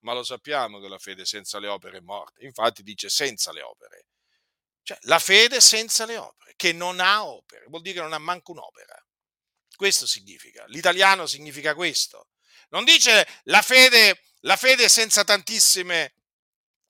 Ma 0.00 0.14
lo 0.14 0.24
sappiamo 0.24 0.80
che 0.80 0.88
la 0.88 0.98
fede 0.98 1.24
senza 1.24 1.60
le 1.60 1.68
opere 1.68 1.98
è 1.98 2.00
morta, 2.00 2.44
infatti 2.44 2.82
dice 2.82 3.08
senza 3.08 3.52
le 3.52 3.62
opere. 3.62 4.06
Cioè, 4.82 4.98
la 5.02 5.18
fede 5.18 5.60
senza 5.60 6.04
le 6.04 6.16
opere, 6.16 6.54
che 6.56 6.72
non 6.72 7.00
ha 7.00 7.24
opere, 7.24 7.64
vuol 7.68 7.82
dire 7.82 7.96
che 7.96 8.02
non 8.02 8.12
ha 8.12 8.18
manco 8.18 8.52
un'opera. 8.52 8.94
Questo 9.76 10.06
significa. 10.06 10.64
L'italiano 10.68 11.26
significa 11.26 11.74
questo. 11.74 12.28
Non 12.70 12.84
dice 12.84 13.26
la 13.44 13.62
fede, 13.62 14.22
la 14.40 14.56
fede 14.56 14.88
senza 14.88 15.24
tantissime, 15.24 16.14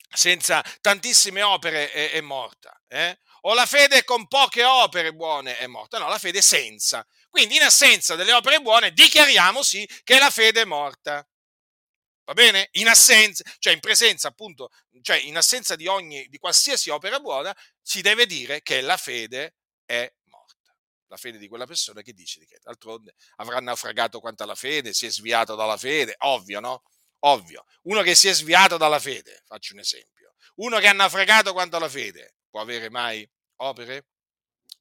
senza 0.08 0.62
tantissime 0.80 1.42
opere 1.42 1.90
è, 1.90 2.12
è 2.12 2.20
morta. 2.20 2.78
Eh? 2.88 3.18
O 3.42 3.54
la 3.54 3.66
fede 3.66 4.04
con 4.04 4.28
poche 4.28 4.62
opere 4.62 5.12
buone 5.12 5.58
è 5.58 5.66
morta. 5.66 5.98
No, 5.98 6.08
la 6.08 6.18
fede 6.18 6.40
senza. 6.42 7.06
Quindi 7.28 7.56
in 7.56 7.62
assenza 7.62 8.14
delle 8.14 8.32
opere 8.32 8.60
buone 8.60 8.92
dichiariamo 8.92 9.62
sì 9.62 9.88
che 10.04 10.18
la 10.18 10.30
fede 10.30 10.62
è 10.62 10.64
morta. 10.64 11.26
Va 12.24 12.34
bene? 12.34 12.68
In 12.72 12.88
assenza, 12.88 13.42
cioè 13.58 13.72
in 13.72 13.80
presenza 13.80 14.28
appunto, 14.28 14.70
cioè 15.02 15.16
in 15.16 15.36
assenza 15.36 15.74
di 15.74 15.86
ogni, 15.88 16.26
di 16.28 16.38
qualsiasi 16.38 16.90
opera 16.90 17.18
buona, 17.18 17.54
si 17.80 18.00
deve 18.00 18.26
dire 18.26 18.62
che 18.62 18.80
la 18.80 18.96
fede 18.96 19.56
è 19.84 20.10
morta. 20.24 20.74
La 21.08 21.16
fede 21.16 21.38
di 21.38 21.48
quella 21.48 21.66
persona 21.66 22.00
che 22.02 22.12
dice 22.12 22.38
di 22.38 22.46
che 22.46 22.58
d'altronde 22.62 23.14
avrà 23.36 23.58
naufragato 23.58 24.20
quanto 24.20 24.44
alla 24.44 24.54
fede, 24.54 24.92
si 24.92 25.06
è 25.06 25.10
sviato 25.10 25.56
dalla 25.56 25.76
fede, 25.76 26.14
ovvio, 26.18 26.60
no? 26.60 26.82
Ovvio. 27.24 27.64
Uno 27.82 28.02
che 28.02 28.14
si 28.14 28.28
è 28.28 28.32
sviato 28.32 28.76
dalla 28.76 29.00
fede, 29.00 29.42
faccio 29.44 29.74
un 29.74 29.80
esempio. 29.80 30.34
Uno 30.56 30.78
che 30.78 30.86
ha 30.86 30.92
naufragato 30.92 31.52
quanto 31.52 31.76
alla 31.76 31.88
fede, 31.88 32.36
può 32.48 32.60
avere 32.60 32.88
mai 32.88 33.28
opere? 33.56 34.06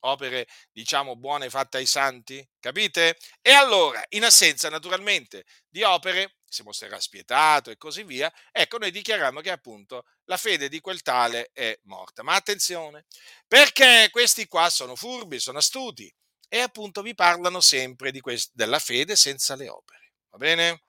opere, 0.02 0.48
diciamo, 0.72 1.16
buone 1.16 1.50
fatte 1.50 1.78
ai 1.78 1.86
santi? 1.86 2.46
Capite? 2.60 3.18
E 3.42 3.52
allora, 3.52 4.04
in 4.10 4.24
assenza 4.24 4.70
naturalmente 4.70 5.46
di 5.70 5.84
opere, 5.84 6.38
si 6.52 6.64
mostrerà 6.64 7.00
spietato 7.00 7.72
e 7.72 7.78
così 7.78 8.04
via, 8.04 8.32
ecco, 8.52 8.78
noi 8.78 8.92
dichiariamo 8.92 9.40
che 9.42 9.52
appunto 9.52 10.06
la 10.26 10.38
fede 10.38 10.68
di 10.70 10.82
quel 10.82 11.02
tale 11.02 11.50
è 11.54 11.78
morta. 11.84 12.24
Ma 12.24 12.36
attenzione, 12.36 13.06
perché 13.48 14.10
questi 14.12 14.48
qua 14.48 14.70
sono 14.70 14.96
furbi, 14.96 15.40
sono 15.40 15.60
astuti 15.60 16.14
e 16.50 16.60
appunto 16.60 17.02
vi 17.02 17.16
parlano 17.16 17.62
sempre 17.62 18.12
quest- 18.20 18.52
della 18.54 18.80
fede 18.80 19.16
senza 19.16 19.56
le 19.56 19.70
opere. 19.70 20.14
Va 20.30 20.38
bene? 20.38 20.84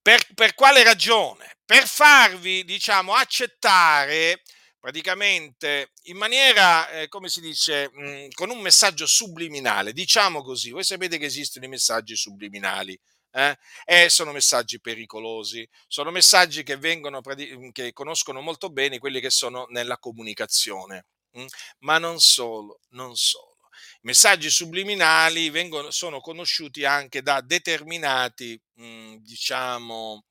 Per, 0.00 0.26
per 0.34 0.54
quale 0.54 0.82
ragione? 0.82 1.58
Per 1.64 1.86
farvi, 1.86 2.64
diciamo, 2.64 3.12
accettare 3.14 4.42
praticamente 4.78 5.90
in 6.04 6.16
maniera, 6.16 6.88
eh, 6.90 7.08
come 7.08 7.28
si 7.28 7.40
dice, 7.40 7.90
mh, 7.92 8.08
mm, 8.08 8.26
con 8.34 8.50
un 8.50 8.60
messaggio 8.60 9.06
subliminale, 9.06 9.92
diciamo 9.92 10.42
così. 10.42 10.70
Voi 10.70 10.84
sapete 10.84 11.18
che 11.18 11.24
esistono 11.24 11.64
i 11.64 11.68
messaggi 11.68 12.14
subliminali. 12.14 12.96
Eh? 13.36 13.54
E 13.84 14.08
sono 14.08 14.32
messaggi 14.32 14.80
pericolosi, 14.80 15.68
sono 15.86 16.10
messaggi 16.10 16.62
che, 16.62 16.78
vengono, 16.78 17.20
che 17.70 17.92
conoscono 17.92 18.40
molto 18.40 18.70
bene 18.70 18.98
quelli 18.98 19.20
che 19.20 19.28
sono 19.28 19.66
nella 19.68 19.98
comunicazione, 19.98 21.04
ma 21.80 21.98
non 21.98 22.18
solo, 22.18 22.80
non 22.92 23.14
solo. 23.14 23.68
I 23.96 24.06
messaggi 24.06 24.48
subliminali 24.48 25.50
vengono, 25.50 25.90
sono 25.90 26.20
conosciuti 26.20 26.86
anche 26.86 27.20
da 27.20 27.42
determinati, 27.42 28.58
mh, 28.76 28.86
mm, 28.86 29.14
diciamo, 29.16 30.24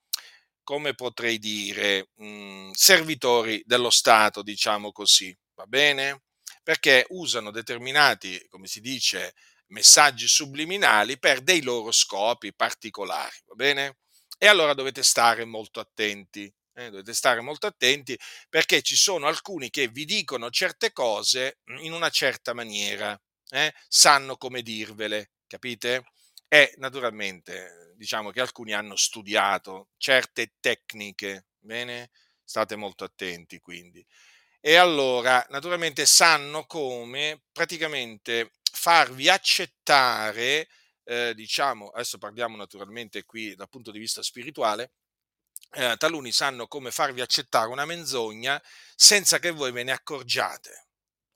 come 0.63 0.95
potrei 0.95 1.37
dire, 1.37 2.09
mh, 2.15 2.25
mhmm, 2.25 2.71
servitori 2.71 3.61
dello 3.67 3.91
Stato, 3.91 4.41
diciamo 4.41 4.91
così, 4.91 5.35
va 5.53 5.67
bene? 5.67 6.23
Perché 6.63 7.05
usano 7.09 7.51
determinati, 7.51 8.43
come 8.49 8.65
si 8.65 8.81
dice, 8.81 9.35
messaggi 9.67 10.27
subliminali 10.27 11.17
per 11.17 11.41
dei 11.41 11.61
loro 11.61 11.91
scopi 11.91 12.53
particolari, 12.53 13.37
va 13.47 13.55
bene? 13.55 13.97
E 14.37 14.47
allora 14.47 14.73
dovete 14.73 15.03
stare 15.03 15.45
molto 15.45 15.79
attenti, 15.79 16.51
eh? 16.73 16.89
dovete 16.89 17.13
stare 17.13 17.41
molto 17.41 17.67
attenti 17.67 18.17
perché 18.49 18.81
ci 18.81 18.95
sono 18.95 19.27
alcuni 19.27 19.69
che 19.69 19.87
vi 19.87 20.05
dicono 20.05 20.49
certe 20.49 20.91
cose 20.91 21.59
in 21.81 21.93
una 21.93 22.09
certa 22.09 22.53
maniera, 22.53 23.19
eh? 23.49 23.73
sanno 23.87 24.37
come 24.37 24.61
dirvele, 24.61 25.31
capite? 25.47 26.05
E 26.47 26.73
naturalmente 26.77 27.93
diciamo 27.95 28.31
che 28.31 28.41
alcuni 28.41 28.73
hanno 28.73 28.95
studiato 28.95 29.89
certe 29.97 30.53
tecniche, 30.59 31.47
bene? 31.59 32.11
State 32.43 32.75
molto 32.75 33.03
attenti 33.03 33.59
quindi. 33.59 34.05
E 34.67 34.77
allora, 34.77 35.45
naturalmente 35.49 36.07
sanno 36.07 36.65
come 36.65 37.43
praticamente 37.51 38.53
farvi 38.71 39.29
accettare, 39.29 40.67
eh, 41.03 41.35
diciamo, 41.35 41.89
adesso 41.89 42.17
parliamo 42.17 42.57
naturalmente 42.57 43.25
qui 43.25 43.53
dal 43.53 43.69
punto 43.69 43.91
di 43.91 43.99
vista 43.99 44.23
spirituale, 44.23 44.93
eh, 45.73 45.95
taluni 45.97 46.31
sanno 46.31 46.65
come 46.65 46.89
farvi 46.89 47.21
accettare 47.21 47.67
una 47.67 47.85
menzogna 47.85 48.59
senza 48.95 49.37
che 49.37 49.51
voi 49.51 49.71
ve 49.71 49.83
ne 49.83 49.91
accorgiate. 49.91 50.84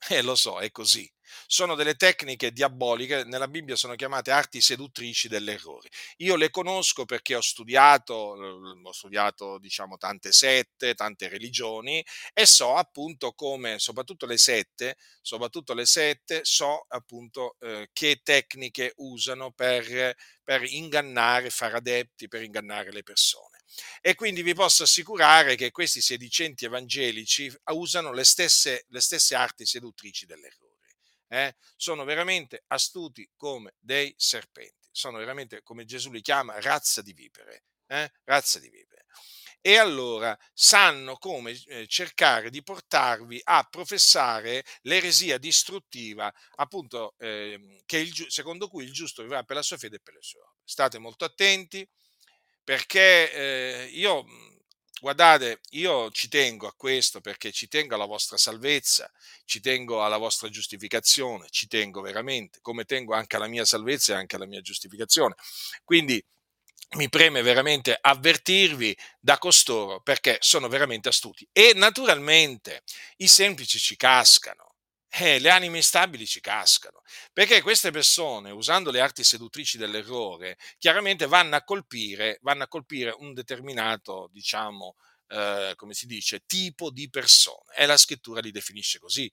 Eh, 0.10 0.22
lo 0.22 0.36
so, 0.36 0.60
è 0.60 0.72
così. 0.72 1.10
Sono 1.46 1.76
delle 1.76 1.96
tecniche 1.96 2.52
diaboliche, 2.52 3.24
nella 3.26 3.48
Bibbia 3.48 3.76
sono 3.76 3.96
chiamate 3.96 4.32
arti 4.32 4.62
seduttrici 4.62 5.28
dell'errore. 5.28 5.90
Io 6.18 6.36
le 6.36 6.50
conosco 6.50 7.06
perché 7.06 7.36
ho 7.36 7.42
studiato, 7.42 8.14
ho 8.14 8.92
studiato 8.92 9.60
diciamo 9.60 9.98
tante 9.98 10.32
sette, 10.32 10.96
tante 10.96 11.28
religioni 11.28 12.04
e 12.34 12.46
so 12.46 12.76
appunto 12.76 13.34
come, 13.34 13.78
soprattutto 13.78 14.26
le 14.26 14.38
sette, 14.38 14.96
soprattutto 15.22 15.74
le 15.74 15.86
sette, 15.86 16.40
so 16.44 16.86
appunto 16.88 17.58
eh, 17.60 17.90
che 17.94 18.22
tecniche 18.24 18.94
usano 18.98 19.52
per, 19.52 20.16
per 20.44 20.64
ingannare, 20.64 21.50
fare 21.52 21.78
adepti, 21.78 22.28
per 22.28 22.42
ingannare 22.42 22.92
le 22.92 23.04
persone. 23.04 23.49
E 24.02 24.16
quindi 24.16 24.42
vi 24.42 24.54
posso 24.54 24.84
assicurare 24.84 25.56
che 25.56 25.72
questi 25.72 26.02
sedicenti 26.02 26.66
evangelici 26.66 27.54
usano 27.72 28.12
le 28.12 28.24
stesse, 28.24 28.86
le 28.90 29.02
stesse 29.02 29.36
arti 29.36 29.66
seduttrici 29.66 30.26
dell'errore. 30.26 30.98
Eh? 31.28 31.56
Sono 31.76 32.04
veramente 32.04 32.64
astuti 32.68 33.30
come 33.36 33.76
dei 33.80 34.14
serpenti, 34.18 34.88
sono 34.92 35.20
veramente, 35.20 35.62
come 35.62 35.86
Gesù 35.86 36.12
li 36.12 36.22
chiama, 36.22 36.60
razza 36.60 37.02
di 37.02 37.14
vipere. 37.14 37.66
Eh? 37.88 38.12
Razza 38.24 38.60
di 38.60 38.70
vipere. 38.70 39.06
E 39.62 39.78
allora 39.78 40.38
sanno 40.54 41.18
come 41.18 41.52
eh, 41.68 41.86
cercare 41.86 42.50
di 42.50 42.64
portarvi 42.64 43.42
a 43.44 43.68
professare 43.70 44.64
l'eresia 44.84 45.38
distruttiva, 45.38 46.34
appunto, 46.56 47.16
eh, 47.18 47.84
il, 47.86 48.26
secondo 48.30 48.70
cui 48.70 48.86
il 48.86 48.94
giusto 48.94 49.22
vivrà 49.22 49.44
per 49.44 49.58
la 49.58 49.62
sua 49.62 49.78
fede 49.78 49.98
e 49.98 50.00
per 50.00 50.14
le 50.14 50.22
sue 50.22 50.40
opere. 50.40 50.62
State 50.64 50.98
molto 50.98 51.26
attenti, 51.26 51.86
perché 52.70 53.34
eh, 53.34 53.90
io, 53.94 54.28
guardate, 55.02 55.60
io 55.72 56.12
ci 56.12 56.28
tengo 56.28 56.68
a 56.68 56.74
questo 56.78 57.20
perché 57.20 57.52
ci 57.52 57.68
tengo 57.68 57.96
alla 57.96 58.06
vostra 58.06 58.38
salvezza, 58.38 59.12
ci 59.44 59.60
tengo 59.60 60.04
alla 60.04 60.18
vostra 60.18 60.50
giustificazione, 60.50 61.48
ci 61.50 61.66
tengo 61.66 62.00
veramente, 62.00 62.60
come 62.62 62.86
tengo 62.86 63.16
anche 63.16 63.38
alla 63.38 63.48
mia 63.48 63.66
salvezza 63.66 64.14
e 64.14 64.18
anche 64.18 64.36
alla 64.36 64.46
mia 64.46 64.62
giustificazione. 64.62 65.34
Quindi 65.84 66.24
mi 66.98 67.10
preme 67.10 67.42
veramente 67.42 67.98
avvertirvi 68.00 68.96
da 69.20 69.40
costoro 69.40 70.02
perché 70.02 70.38
sono 70.40 70.68
veramente 70.68 71.10
astuti 71.10 71.50
e 71.52 71.72
naturalmente 71.74 72.84
i 73.18 73.28
semplici 73.28 73.80
ci 73.80 73.96
cascano 73.96 74.69
eh, 75.10 75.40
le 75.40 75.50
anime 75.50 75.78
instabili 75.78 76.26
ci 76.28 76.40
cascano, 76.40 77.02
perché 77.34 77.62
queste 77.62 77.92
persone, 77.92 78.52
usando 78.52 78.92
le 78.92 79.02
arti 79.02 79.24
seduttrici 79.24 79.78
dell'errore, 79.78 80.58
chiaramente 80.78 81.26
vanno 81.26 81.56
a 81.56 81.64
colpire, 81.64 82.40
vanno 82.42 82.64
a 82.64 82.68
colpire 82.68 83.16
un 83.18 83.34
determinato, 83.34 84.30
diciamo, 84.32 84.96
eh, 85.30 85.74
come 85.76 85.94
si 85.94 86.06
dice, 86.06 86.46
tipo 86.46 86.92
di 86.92 87.10
persone. 87.10 87.74
E 87.76 87.86
la 87.86 87.98
scrittura 87.98 88.40
li 88.40 88.52
definisce 88.52 89.00
così. 89.00 89.32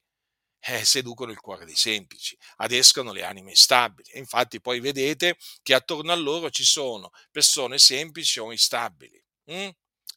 Eh, 0.61 0.85
seducono 0.85 1.31
il 1.31 1.39
cuore 1.41 1.65
dei 1.65 1.77
semplici, 1.77 2.37
adescano 2.57 3.13
le 3.13 3.25
anime 3.25 3.51
instabili. 3.51 4.11
E 4.11 4.19
infatti 4.19 4.61
poi 4.61 4.81
vedete 4.81 5.37
che 5.63 5.75
attorno 5.75 6.13
a 6.13 6.17
loro 6.17 6.51
ci 6.51 6.65
sono 6.65 7.11
persone 7.31 7.79
semplici 7.79 8.41
o 8.41 8.51
instabili. 8.51 9.23
Mm? 9.53 9.69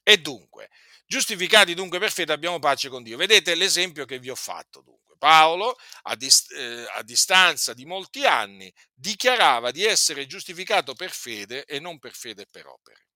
E 0.03 0.17
dunque, 0.17 0.69
giustificati 1.05 1.73
dunque 1.75 1.99
per 1.99 2.11
fede 2.11 2.33
abbiamo 2.33 2.59
pace 2.59 2.89
con 2.89 3.03
Dio. 3.03 3.17
Vedete 3.17 3.53
l'esempio 3.55 4.05
che 4.05 4.19
vi 4.19 4.29
ho 4.29 4.35
fatto 4.35 4.81
dunque. 4.81 5.08
Paolo, 5.19 5.77
a, 6.03 6.15
dist- 6.15 6.51
eh, 6.53 6.87
a, 6.93 7.03
distanza 7.03 7.73
di 7.75 7.85
molti 7.85 8.25
anni, 8.25 8.73
dichiarava 8.91 9.69
di 9.69 9.83
essere 9.83 10.25
giustificato 10.25 10.95
per 10.95 11.11
fede 11.11 11.65
e 11.65 11.79
non 11.79 11.99
per 11.99 12.15
fede 12.15 12.47
per 12.47 12.65
opere. 12.65 13.07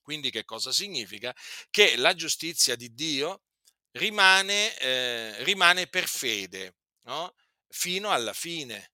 Quindi 0.00 0.30
che 0.30 0.44
cosa 0.44 0.72
significa? 0.72 1.32
Che 1.70 1.96
la 1.96 2.14
giustizia 2.14 2.74
di 2.74 2.92
Dio 2.94 3.42
rimane, 3.92 4.76
eh, 4.78 5.44
rimane 5.44 5.86
per 5.86 6.08
fede 6.08 6.76
no? 7.02 7.36
fino 7.68 8.10
alla 8.10 8.32
fine. 8.32 8.90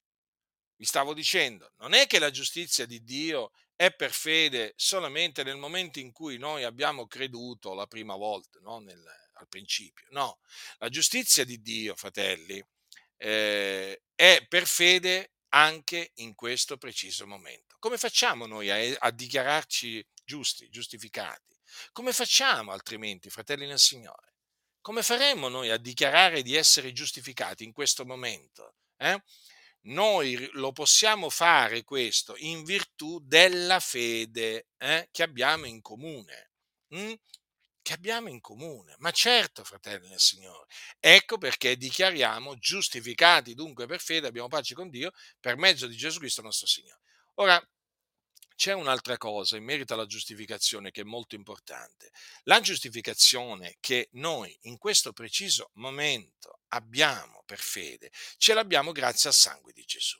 Vi 0.75 0.85
stavo 0.85 1.13
dicendo, 1.13 1.73
non 1.77 1.93
è 1.93 2.05
che 2.05 2.19
la 2.19 2.31
giustizia 2.31 2.85
di 2.85 3.03
Dio 3.03 3.51
è 3.75 3.93
per 3.93 4.11
fede 4.11 4.73
solamente 4.75 5.43
nel 5.43 5.57
momento 5.57 5.99
in 5.99 6.11
cui 6.11 6.37
noi 6.37 6.63
abbiamo 6.63 7.07
creduto 7.07 7.73
la 7.73 7.87
prima 7.87 8.15
volta, 8.15 8.59
no? 8.59 8.79
nel, 8.79 9.01
al 9.39 9.47
principio. 9.47 10.07
No, 10.11 10.39
la 10.77 10.89
giustizia 10.89 11.43
di 11.43 11.61
Dio, 11.61 11.95
fratelli, 11.95 12.63
eh, 13.17 14.01
è 14.15 14.45
per 14.47 14.65
fede 14.65 15.33
anche 15.49 16.11
in 16.15 16.35
questo 16.35 16.77
preciso 16.77 17.25
momento. 17.25 17.75
Come 17.79 17.97
facciamo 17.97 18.45
noi 18.45 18.69
a, 18.69 18.97
a 18.99 19.11
dichiararci 19.11 20.05
giusti, 20.23 20.69
giustificati? 20.69 21.57
Come 21.91 22.13
facciamo 22.13 22.71
altrimenti, 22.71 23.29
fratelli 23.29 23.65
nel 23.65 23.79
Signore? 23.79 24.35
Come 24.81 25.03
faremmo 25.03 25.49
noi 25.49 25.69
a 25.69 25.77
dichiarare 25.77 26.41
di 26.41 26.55
essere 26.55 26.93
giustificati 26.93 27.63
in 27.63 27.73
questo 27.73 28.05
momento? 28.05 28.75
Eh? 28.97 29.21
Noi 29.81 30.49
lo 30.53 30.71
possiamo 30.71 31.29
fare 31.29 31.83
questo 31.83 32.35
in 32.37 32.63
virtù 32.63 33.19
della 33.23 33.79
fede 33.79 34.67
eh, 34.77 35.07
che 35.11 35.23
abbiamo 35.23 35.65
in 35.65 35.81
comune. 35.81 36.51
Mm? 36.95 37.13
Che 37.81 37.93
abbiamo 37.93 38.29
in 38.29 38.39
comune. 38.41 38.95
Ma 38.99 39.11
certo, 39.11 39.63
fratelli 39.63 40.07
del 40.09 40.19
Signore. 40.19 40.67
Ecco 40.99 41.37
perché 41.37 41.77
dichiariamo 41.77 42.57
giustificati 42.57 43.53
dunque 43.53 43.85
per 43.87 43.99
fede, 43.99 44.27
abbiamo 44.27 44.47
pace 44.47 44.75
con 44.75 44.89
Dio 44.89 45.11
per 45.39 45.57
mezzo 45.57 45.87
di 45.87 45.95
Gesù 45.95 46.19
Cristo 46.19 46.41
nostro 46.41 46.67
Signore. 46.67 47.01
Ora, 47.35 47.69
c'è 48.59 48.73
un'altra 48.73 49.17
cosa 49.17 49.55
in 49.55 49.63
merito 49.63 49.93
alla 49.93 50.05
giustificazione 50.05 50.91
che 50.91 51.01
è 51.01 51.05
molto 51.05 51.35
importante. 51.35 52.11
La 52.43 52.59
giustificazione 52.59 53.77
che 53.79 54.09
noi 54.13 54.53
in 54.63 54.77
questo 54.77 55.13
preciso 55.13 55.69
momento 55.75 56.59
abbiamo 56.69 57.41
per 57.45 57.59
fede, 57.59 58.11
ce 58.37 58.53
l'abbiamo 58.53 58.91
grazie 58.91 59.29
al 59.29 59.35
sangue 59.35 59.71
di 59.71 59.85
Gesù. 59.85 60.19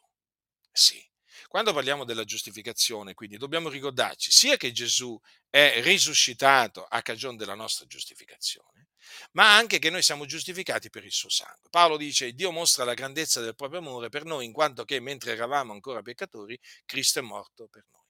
Sì, 0.71 1.05
Quando 1.47 1.73
parliamo 1.73 2.03
della 2.03 2.23
giustificazione, 2.23 3.13
quindi 3.13 3.37
dobbiamo 3.37 3.69
ricordarci 3.69 4.31
sia 4.31 4.57
che 4.57 4.71
Gesù 4.71 5.19
è 5.49 5.81
risuscitato 5.81 6.85
a 6.85 7.01
cagione 7.01 7.37
della 7.37 7.55
nostra 7.55 7.85
giustificazione, 7.85 8.89
ma 9.31 9.55
anche 9.55 9.79
che 9.79 9.89
noi 9.89 10.03
siamo 10.03 10.25
giustificati 10.25 10.89
per 10.89 11.05
il 11.05 11.11
suo 11.11 11.29
sangue. 11.29 11.69
Paolo 11.69 11.97
dice, 11.97 12.33
Dio 12.33 12.51
mostra 12.51 12.83
la 12.83 12.93
grandezza 12.93 13.41
del 13.41 13.55
proprio 13.55 13.79
amore 13.79 14.09
per 14.09 14.25
noi, 14.25 14.45
in 14.45 14.51
quanto 14.53 14.85
che 14.85 14.99
mentre 14.99 15.31
eravamo 15.33 15.73
ancora 15.73 16.01
peccatori, 16.01 16.59
Cristo 16.85 17.19
è 17.19 17.23
morto 17.23 17.67
per 17.67 17.85
noi. 17.91 18.03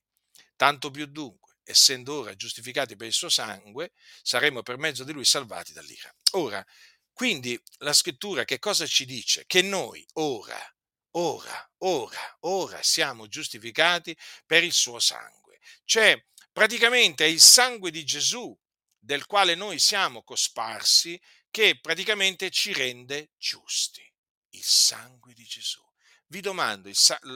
Tanto 0.56 0.92
più 0.92 1.06
dunque, 1.06 1.58
essendo 1.64 2.20
ora 2.20 2.36
giustificati 2.36 2.96
per 2.96 3.08
il 3.08 3.14
suo 3.14 3.30
sangue, 3.30 3.92
saremo 4.22 4.62
per 4.62 4.78
mezzo 4.78 5.04
di 5.04 5.14
lui 5.14 5.26
salvati 5.26 5.72
dall'ira. 5.72 6.14
Ora, 6.32 6.66
quindi 7.14 7.62
la 7.78 7.94
scrittura 7.94 8.44
che 8.46 8.60
cosa 8.60 8.86
ci 8.86 9.06
dice? 9.06 9.44
Che 9.46 9.62
noi 9.62 10.06
ora, 10.14 10.58
ora, 11.12 11.72
ora, 11.80 12.38
ora 12.41 12.82
siamo 12.84 13.28
giustificati 13.28 14.16
per 14.45 14.64
il 14.64 14.74
suo 14.74 14.99
sangue. 14.99 15.60
Cioè, 15.86 16.26
praticamente 16.51 17.26
è 17.26 17.28
il 17.28 17.41
sangue 17.41 17.91
di 17.91 18.03
Gesù 18.03 18.57
del 18.97 19.26
quale 19.26 19.55
noi 19.55 19.80
siamo 19.80 20.24
cosparsi 20.24 21.20
che 21.49 21.80
praticamente 21.80 22.49
ci 22.51 22.74
rende 22.74 23.32
giusti. 23.38 24.05
Il 24.49 24.64
sangue 24.64 25.34
di 25.34 25.45
Gesù. 25.45 25.82
Vi 26.28 26.41
domando, 26.41 26.91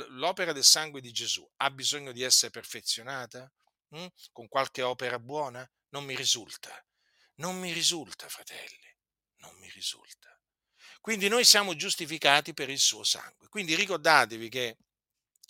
l'opera 0.09 0.51
del 0.51 0.63
sangue 0.63 1.01
di 1.01 1.11
Gesù 1.11 1.47
ha 1.57 1.71
bisogno 1.71 2.11
di 2.11 2.21
essere 2.21 2.51
perfezionata? 2.51 3.51
Mm? 3.95 4.05
Con 4.31 4.47
qualche 4.47 4.81
opera 4.83 5.17
buona? 5.17 5.67
Non 5.89 6.03
mi 6.05 6.15
risulta. 6.15 6.71
Non 7.35 7.59
mi 7.59 7.71
risulta, 7.71 8.29
fratelli. 8.29 8.95
Non 9.37 9.55
mi 9.57 9.69
risulta. 9.71 10.32
Quindi 11.03 11.27
noi 11.27 11.43
siamo 11.43 11.75
giustificati 11.75 12.53
per 12.53 12.69
il 12.69 12.79
suo 12.79 13.03
sangue. 13.03 13.49
Quindi 13.49 13.75
ricordatevi 13.75 14.47
che 14.47 14.77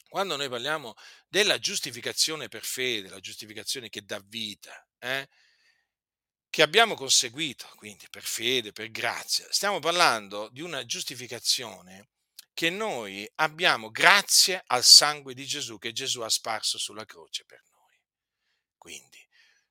quando 0.10 0.36
noi 0.36 0.50
parliamo 0.50 0.96
della 1.28 1.60
giustificazione 1.60 2.48
per 2.48 2.64
fede, 2.64 3.08
la 3.08 3.20
giustificazione 3.20 3.90
che 3.90 4.02
dà 4.04 4.20
vita, 4.26 4.84
eh, 4.98 5.30
che 6.50 6.64
abbiamo 6.64 6.96
conseguito, 6.96 7.70
quindi 7.76 8.08
per 8.10 8.24
fede, 8.24 8.72
per 8.72 8.90
grazia, 8.90 9.46
stiamo 9.52 9.78
parlando 9.78 10.50
di 10.52 10.62
una 10.62 10.88
giustificazione 10.88 12.10
che 12.56 12.72
noi 12.72 13.32
abbiamo 13.36 13.92
grazie 13.92 14.64
al 14.66 14.84
sangue 14.84 15.36
di 15.36 15.46
Gesù 15.46 15.78
che 15.78 15.92
Gesù 15.92 16.22
ha 16.22 16.30
sparso 16.30 16.80
sulla 16.80 17.06
croce 17.06 17.46
per 17.46 17.62
noi. 17.70 18.02
Quindi, 18.76 19.24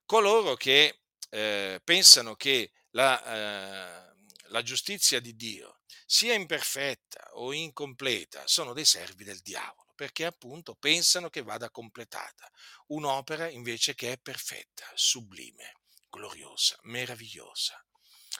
coloro 0.04 0.54
che 0.54 1.00
eh, 1.28 1.80
pensano 1.82 2.36
che 2.36 2.70
la, 2.90 4.04
eh, 4.04 4.11
la 4.52 4.62
giustizia 4.62 5.18
di 5.18 5.34
Dio 5.34 5.80
sia 6.06 6.34
imperfetta 6.34 7.30
o 7.32 7.52
incompleta 7.52 8.46
sono 8.46 8.74
dei 8.74 8.84
servi 8.84 9.24
del 9.24 9.40
diavolo, 9.40 9.92
perché 9.94 10.26
appunto 10.26 10.74
pensano 10.74 11.30
che 11.30 11.42
vada 11.42 11.70
completata 11.70 12.50
un'opera 12.88 13.48
invece 13.48 13.94
che 13.94 14.12
è 14.12 14.18
perfetta, 14.18 14.86
sublime, 14.94 15.78
gloriosa, 16.10 16.78
meravigliosa. 16.82 17.82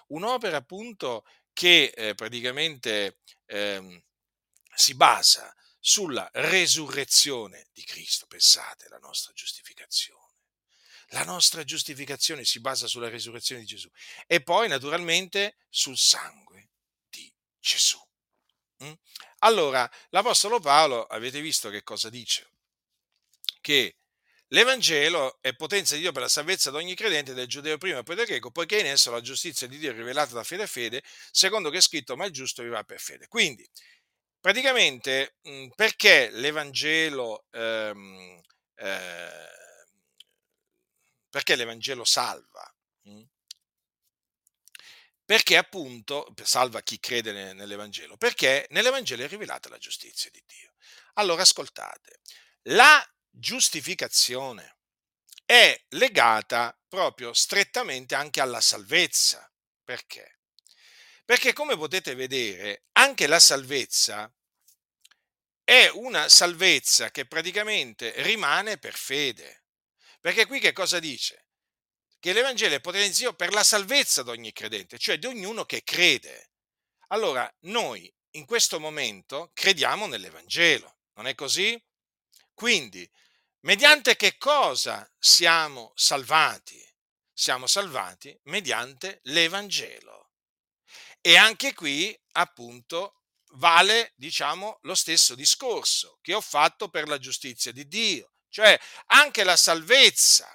Un'opera 0.09 0.59
appunto 0.59 1.27
che 1.55 1.93
eh, 1.97 2.15
praticamente 2.15 3.21
eh, 3.47 4.05
si 4.75 4.95
basa 4.95 5.55
sulla 5.81 6.29
resurrezione 6.35 7.69
di 7.73 7.85
Cristo, 7.85 8.27
pensate, 8.27 8.89
la 8.89 8.99
nostra 8.99 9.33
giustificazione. 9.33 10.32
La 11.13 11.25
nostra 11.25 11.65
giustificazione 11.65 12.45
si 12.45 12.61
basa 12.61 12.87
sulla 12.87 13.09
resurrezione 13.09 13.61
di 13.61 13.67
Gesù 13.67 13.89
e 14.27 14.43
poi 14.43 14.69
naturalmente 14.69 15.57
sul 15.69 15.97
sangue 15.97 16.71
di 17.09 17.31
Gesù. 17.59 17.99
Mm? 18.85 18.93
Allora, 19.41 19.91
l'Apostolo 20.11 20.59
Paolo, 20.59 21.05
avete 21.05 21.41
visto 21.41 21.69
che 21.69 21.83
cosa 21.83 22.09
dice? 22.09 22.49
Che 23.61 23.97
L'Evangelo 24.53 25.39
è 25.41 25.55
potenza 25.55 25.95
di 25.95 26.03
Dio 26.03 26.13
per 26.13 26.23
la 26.23 26.29
salvezza 26.29 26.71
di 26.71 26.77
ogni 26.77 26.95
credente, 26.95 27.33
del 27.33 27.47
giudeo 27.47 27.79
prima 27.79 28.01
e 28.01 28.03
poi 28.03 28.17
del 28.17 28.27
greco, 28.27 28.51
poiché 28.51 28.81
in 28.81 28.87
esso 28.87 29.11
la 29.11 29.23
giustizia 29.23 29.67
di 29.67 29.79
Dio 29.79 29.91
è 29.91 29.95
rivelata 29.95 30.35
da 30.35 30.45
fede 30.45 30.65
a 30.65 30.67
fede, 30.67 31.03
secondo 31.31 31.71
che 31.71 31.79
è 31.79 31.81
scritto, 31.81 32.17
ma 32.17 32.27
il 32.27 32.33
giusto 32.33 32.63
vivrà 32.63 32.85
per 32.85 33.01
fede. 33.01 33.29
Quindi, 33.29 33.67
praticamente, 34.39 35.37
mh, 35.41 35.69
perché 35.75 36.29
l'Evangelo, 36.33 37.47
ehm, 37.51 38.41
eh, 38.75 39.49
perché 41.33 41.57
l'Evangelo 41.57 42.05
salva? 42.05 42.63
Mh? 43.05 43.23
Perché 45.25 45.57
appunto 45.57 46.31
salva 46.43 46.83
chi 46.83 47.01
crede 47.01 47.55
nell'Evangelo? 47.55 48.19
Perché 48.19 48.67
nell'Evangelo 48.69 49.23
è 49.23 49.29
rivelata 49.29 49.71
la 49.71 49.79
giustizia 49.79 50.29
di 50.31 50.43
Dio. 50.47 50.75
Allora 51.15 51.41
ascoltate, 51.41 52.21
la 52.65 53.03
giustificazione 53.31 54.77
è 55.47 55.75
legata 55.91 56.79
proprio 56.87 57.33
strettamente 57.33 58.15
anche 58.15 58.43
alla 58.43 58.61
salvezza. 58.61 59.51
Perché? 59.83 60.41
Perché 61.25 61.55
come 61.55 61.79
potete 61.79 62.15
vedere, 62.15 62.89
anche 62.93 63.27
la 63.27 63.41
salvezza 63.41 64.31
è 65.65 65.89
una 65.95 66.29
salvezza 66.29 67.11
che 67.11 67.25
praticamente 67.25 68.13
rimane 68.19 68.77
per 68.77 68.95
fede. 68.95 69.62
Perché 70.23 70.47
qui 70.47 70.61
che 70.61 70.73
cosa 70.73 71.01
dice? 71.01 71.49
Che 72.21 72.33
l'Evangelo 72.33 72.77
è 72.77 72.81
potenziato 72.81 73.35
per 73.35 73.53
la 73.53 73.65
salvezza 73.65 74.23
di 74.23 74.31
ogni 74.31 74.53
credente, 74.53 74.97
cioè 74.97 75.19
di 75.19 75.27
ognuno 75.27 75.65
che 75.65 75.83
crede. 75.83 76.53
Allora, 77.09 77.53
noi 77.63 78.11
in 78.37 78.47
questo 78.47 78.79
momento 78.79 79.51
crediamo 79.53 80.07
nell'Evangelo, 80.07 80.99
non 81.15 81.27
è 81.27 81.35
così? 81.35 81.77
Quindi, 82.55 83.11
mediante 83.63 84.15
che 84.15 84.39
cosa 84.39 85.13
siamo 85.19 85.91
salvati? 85.97 86.81
Siamo 87.33 87.67
salvati 87.67 88.39
mediante 88.45 89.19
l'Evangelo. 89.25 90.31
E 91.21 91.37
anche 91.37 91.75
qui, 91.75 92.17
appunto, 92.35 93.23
vale, 93.55 94.13
diciamo, 94.15 94.79
lo 94.83 94.95
stesso 94.95 95.35
discorso 95.35 96.21
che 96.23 96.33
ho 96.33 96.41
fatto 96.41 96.89
per 96.89 97.09
la 97.09 97.19
giustizia 97.19 97.73
di 97.73 97.89
Dio, 97.89 98.32
cioè 98.53 98.79
anche 99.07 99.45
la 99.45 99.57
salvezza 99.57 100.47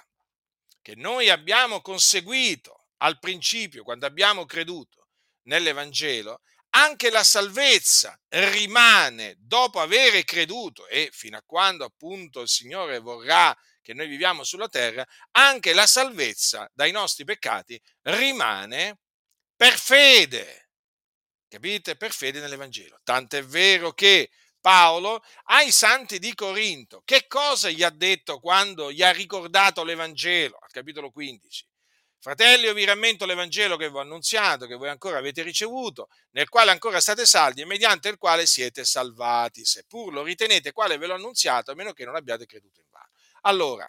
che 0.80 0.94
noi 0.94 1.28
abbiamo 1.28 1.80
conseguito 1.80 2.86
al 2.98 3.18
principio, 3.18 3.82
quando 3.82 4.06
abbiamo 4.06 4.46
creduto 4.46 5.08
nell'Evangelo, 5.48 6.40
anche 6.70 7.10
la 7.10 7.24
salvezza 7.24 8.18
rimane 8.28 9.34
dopo 9.38 9.80
aver 9.80 10.22
creduto 10.24 10.86
e 10.86 11.10
fino 11.12 11.36
a 11.36 11.42
quando 11.44 11.84
appunto 11.84 12.40
il 12.40 12.48
Signore 12.48 13.00
vorrà 13.00 13.56
che 13.82 13.94
noi 13.94 14.06
viviamo 14.06 14.44
sulla 14.44 14.68
terra, 14.68 15.04
anche 15.32 15.72
la 15.72 15.86
salvezza 15.86 16.70
dai 16.72 16.92
nostri 16.92 17.24
peccati 17.24 17.80
rimane 18.02 18.98
per 19.56 19.76
fede. 19.76 20.70
Capite? 21.48 21.96
Per 21.96 22.12
fede 22.12 22.40
nell'Evangelo. 22.40 23.00
Tant'è 23.02 23.42
vero 23.42 23.92
che 23.92 24.30
Paolo 24.60 25.22
ai 25.44 25.70
santi 25.70 26.18
di 26.18 26.34
Corinto, 26.34 27.02
che 27.04 27.26
cosa 27.26 27.70
gli 27.70 27.82
ha 27.82 27.90
detto 27.90 28.40
quando 28.40 28.92
gli 28.92 29.02
ha 29.02 29.10
ricordato 29.10 29.84
l'Evangelo? 29.84 30.58
Al 30.60 30.70
capitolo 30.70 31.10
15. 31.10 31.66
Fratelli, 32.20 32.64
io 32.64 32.74
vi 32.74 32.84
rammento 32.84 33.24
l'Evangelo 33.26 33.76
che 33.76 33.88
vi 33.88 33.96
ho 33.96 34.00
annunziato, 34.00 34.66
che 34.66 34.74
voi 34.74 34.88
ancora 34.88 35.18
avete 35.18 35.42
ricevuto, 35.42 36.08
nel 36.32 36.48
quale 36.48 36.72
ancora 36.72 37.00
state 37.00 37.24
saldi 37.24 37.60
e 37.60 37.64
mediante 37.64 38.08
il 38.08 38.18
quale 38.18 38.44
siete 38.44 38.84
salvati, 38.84 39.64
seppur 39.64 40.12
lo 40.12 40.24
ritenete 40.24 40.72
quale 40.72 40.98
ve 40.98 41.06
l'ho 41.06 41.14
annunziato, 41.14 41.70
a 41.70 41.74
meno 41.74 41.92
che 41.92 42.04
non 42.04 42.16
abbiate 42.16 42.44
creduto 42.44 42.80
in 42.80 42.86
vano. 42.90 43.10
Allora, 43.42 43.88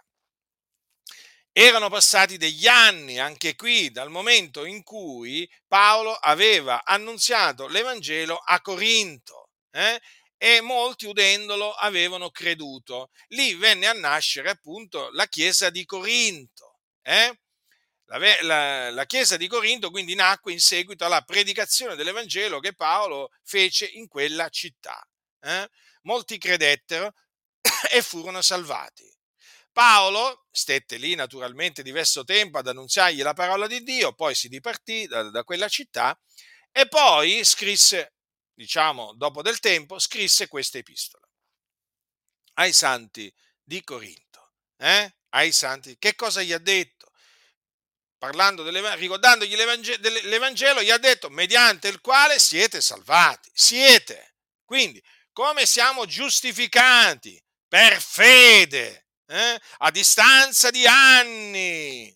erano 1.51 1.89
passati 1.89 2.37
degli 2.37 2.67
anni 2.67 3.19
anche 3.19 3.55
qui 3.55 3.89
dal 3.89 4.11
momento 4.11 4.63
in 4.63 4.83
cui 4.83 5.49
Paolo 5.67 6.13
aveva 6.13 6.83
annunziato 6.85 7.67
l'Evangelo 7.67 8.37
a 8.37 8.61
Corinto 8.61 9.49
eh? 9.71 9.99
E 10.41 10.61
molti 10.61 11.05
udendolo 11.05 11.73
avevano 11.73 12.31
creduto. 12.31 13.11
Lì 13.27 13.55
venne 13.55 13.87
a 13.87 13.93
nascere 13.93 14.49
appunto 14.49 15.09
la 15.11 15.27
chiesa 15.27 15.69
di 15.69 15.83
Corinto. 15.83 16.79
Eh? 17.01 17.39
La, 18.05 18.17
la, 18.41 18.89
la, 18.89 19.05
chiesa 19.05 19.35
di 19.35 19.47
Corinto 19.47 19.91
quindi 19.91 20.15
nacque 20.15 20.53
in 20.53 20.61
seguito 20.61 21.03
alla 21.03 21.21
predicazione 21.21 21.95
dell'Evangelo 21.95 22.59
che 22.59 22.73
Paolo 22.73 23.31
fece 23.43 23.85
in 23.85 24.07
quella 24.07 24.47
città. 24.47 25.05
Eh? 25.41 25.69
Molti 26.03 26.37
credettero 26.37 27.13
e 27.91 28.01
furono 28.01 28.41
salvati. 28.41 29.13
Paolo 29.73 30.47
stette 30.51 30.95
lì 30.95 31.15
naturalmente 31.15 31.83
diverso 31.83 32.23
tempo 32.23 32.57
ad 32.57 32.67
annunziargli 32.67 33.21
la 33.21 33.33
parola 33.33 33.67
di 33.67 33.83
Dio, 33.83 34.13
poi 34.13 34.33
si 34.35 34.47
dipartì 34.47 35.05
da, 35.05 35.29
da 35.29 35.43
quella 35.43 35.67
città 35.67 36.17
e 36.71 36.87
poi 36.87 37.43
scrisse, 37.43 38.13
diciamo 38.59 39.13
dopo 39.13 39.41
del 39.41 39.59
tempo, 39.59 39.99
scrisse 39.99 40.49
questa 40.49 40.77
epistola 40.77 41.25
ai 42.55 42.73
santi 42.73 43.33
di 43.63 43.81
Corinto. 43.83 44.51
Eh? 44.77 45.13
Ai 45.29 45.53
santi, 45.53 45.97
che 45.97 46.15
cosa 46.15 46.41
gli 46.41 46.51
ha 46.51 46.57
detto? 46.57 46.97
parlando 48.17 48.67
ricordandogli 48.95 49.55
l'Evangelo, 49.55 50.09
l'Evangelo, 50.23 50.81
gli 50.81 50.91
ha 50.91 50.97
detto 50.97 51.29
mediante 51.29 51.87
il 51.87 52.01
quale 52.01 52.37
siete 52.37 52.81
salvati. 52.81 53.49
Siete. 53.53 54.35
Quindi, 54.65 55.01
come 55.31 55.65
siamo 55.65 56.05
giustificati? 56.05 57.41
per 57.69 58.01
fede, 58.01 59.09
eh? 59.27 59.61
a 59.77 59.91
distanza 59.91 60.71
di 60.71 60.87
anni, 60.87 62.11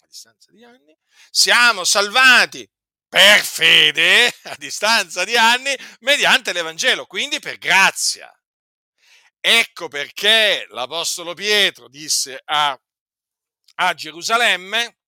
a 0.00 0.06
distanza 0.06 0.50
di 0.50 0.64
anni, 0.64 0.96
siamo 1.30 1.84
salvati 1.84 2.66
per 3.12 3.44
fede, 3.44 4.34
a 4.44 4.54
distanza 4.56 5.22
di 5.24 5.36
anni, 5.36 5.76
mediante 6.00 6.54
l'Evangelo, 6.54 7.04
quindi 7.04 7.40
per 7.40 7.58
grazia. 7.58 8.32
Ecco 9.38 9.88
perché 9.88 10.64
l'Apostolo 10.70 11.34
Pietro 11.34 11.90
disse 11.90 12.40
a, 12.42 12.74
a 13.74 13.92
Gerusalemme, 13.92 15.00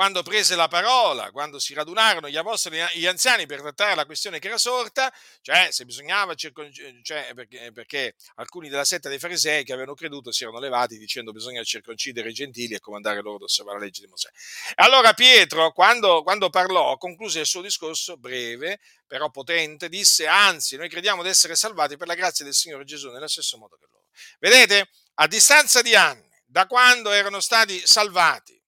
quando 0.00 0.22
prese 0.22 0.56
la 0.56 0.66
parola, 0.66 1.30
quando 1.30 1.58
si 1.58 1.74
radunarono 1.74 2.30
gli 2.30 2.36
apostoli 2.38 2.78
e 2.78 2.88
gli 2.94 3.04
anziani 3.04 3.44
per 3.44 3.60
trattare 3.60 3.94
la 3.94 4.06
questione 4.06 4.38
che 4.38 4.46
era 4.46 4.56
sorta, 4.56 5.12
cioè 5.42 5.68
se 5.72 5.84
bisognava 5.84 6.34
cioè 6.34 7.34
perché, 7.34 7.70
perché, 7.70 8.14
alcuni 8.36 8.70
della 8.70 8.86
setta 8.86 9.10
dei 9.10 9.18
farisei 9.18 9.62
che 9.62 9.74
avevano 9.74 9.94
creduto 9.94 10.32
si 10.32 10.44
erano 10.44 10.58
levati 10.58 10.96
dicendo 10.96 11.32
bisogna 11.32 11.62
circoncidere 11.64 12.30
i 12.30 12.32
gentili 12.32 12.72
e 12.72 12.80
comandare 12.80 13.20
loro 13.20 13.36
ad 13.36 13.42
osservare 13.42 13.78
la 13.78 13.84
legge 13.84 14.00
di 14.00 14.06
Mosè. 14.06 14.30
Allora 14.76 15.12
Pietro, 15.12 15.70
quando, 15.72 16.22
quando 16.22 16.48
parlò, 16.48 16.96
concluse 16.96 17.40
il 17.40 17.46
suo 17.46 17.60
discorso 17.60 18.16
breve, 18.16 18.80
però 19.06 19.28
potente, 19.28 19.90
disse, 19.90 20.26
anzi, 20.26 20.76
noi 20.76 20.88
crediamo 20.88 21.22
di 21.22 21.28
essere 21.28 21.54
salvati 21.56 21.98
per 21.98 22.06
la 22.06 22.14
grazia 22.14 22.42
del 22.42 22.54
Signore 22.54 22.84
Gesù 22.84 23.10
nello 23.10 23.28
stesso 23.28 23.58
modo 23.58 23.76
che 23.76 23.84
loro. 23.86 24.06
Vedete, 24.38 24.88
a 25.16 25.26
distanza 25.26 25.82
di 25.82 25.94
anni, 25.94 26.26
da 26.46 26.66
quando 26.66 27.10
erano 27.10 27.40
stati 27.40 27.86
salvati, 27.86 28.59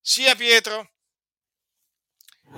sia 0.00 0.34
Pietro 0.34 0.90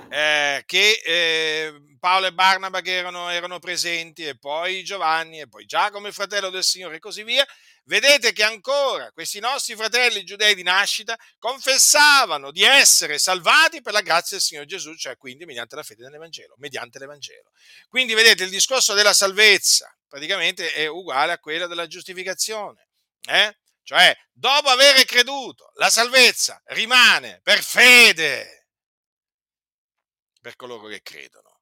eh, 0.09 0.63
che 0.65 1.01
eh, 1.03 1.73
Paolo 1.99 2.27
e 2.27 2.33
Barnaba 2.33 2.81
che 2.81 2.95
erano, 2.95 3.29
erano, 3.29 3.59
presenti 3.59 4.25
e 4.25 4.37
poi 4.37 4.83
Giovanni 4.83 5.39
e 5.39 5.47
poi 5.47 5.65
Giacomo 5.65 6.07
il 6.07 6.13
fratello 6.13 6.49
del 6.49 6.63
Signore 6.63 6.95
e 6.95 6.99
così 6.99 7.23
via, 7.23 7.45
vedete 7.85 8.33
che 8.33 8.43
ancora 8.43 9.11
questi 9.11 9.39
nostri 9.39 9.75
fratelli 9.75 10.23
giudei 10.23 10.55
di 10.55 10.63
nascita 10.63 11.17
confessavano 11.37 12.51
di 12.51 12.63
essere 12.63 13.19
salvati 13.19 13.81
per 13.81 13.93
la 13.93 14.01
grazia 14.01 14.37
del 14.37 14.41
Signore 14.45 14.65
Gesù, 14.65 14.95
cioè 14.95 15.15
quindi 15.17 15.45
mediante 15.45 15.75
la 15.75 15.83
fede 15.83 16.03
nell'Evangelo, 16.03 16.55
mediante 16.57 16.99
l'Evangelo. 16.99 17.51
Quindi 17.87 18.13
vedete 18.13 18.43
il 18.43 18.49
discorso 18.49 18.93
della 18.93 19.13
salvezza 19.13 19.95
praticamente 20.13 20.71
è 20.73 20.85
uguale 20.85 21.31
a 21.31 21.39
quello 21.39 21.65
della 21.65 21.87
giustificazione. 21.87 22.87
Eh? 23.27 23.57
Cioè, 23.83 24.17
dopo 24.31 24.69
aver 24.69 25.03
creduto, 25.05 25.71
la 25.75 25.89
salvezza 25.89 26.61
rimane 26.67 27.41
per 27.41 27.61
fede 27.61 28.67
per 30.43 30.55
coloro 30.55 30.87
che 30.87 31.01
credono. 31.01 31.61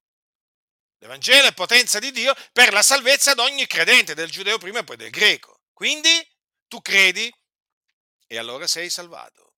L'Evangelo 0.98 1.48
è 1.48 1.54
potenza 1.54 2.00
di 2.00 2.12
Dio 2.12 2.34
per 2.52 2.74
la 2.74 2.84
salvezza 2.84 3.34
di 3.34 3.40
ogni 3.40 3.66
credente, 3.66 4.14
del 4.14 4.30
giudeo 4.30 4.58
prima 4.58 4.80
e 4.80 4.84
poi 4.84 4.98
del 4.98 5.10
greco. 5.10 5.62
Quindi 5.72 6.10
tu 6.68 6.82
credi 6.82 7.32
e 8.28 8.38
allora 8.38 8.68
sei 8.68 8.90
salvato. 8.90 9.56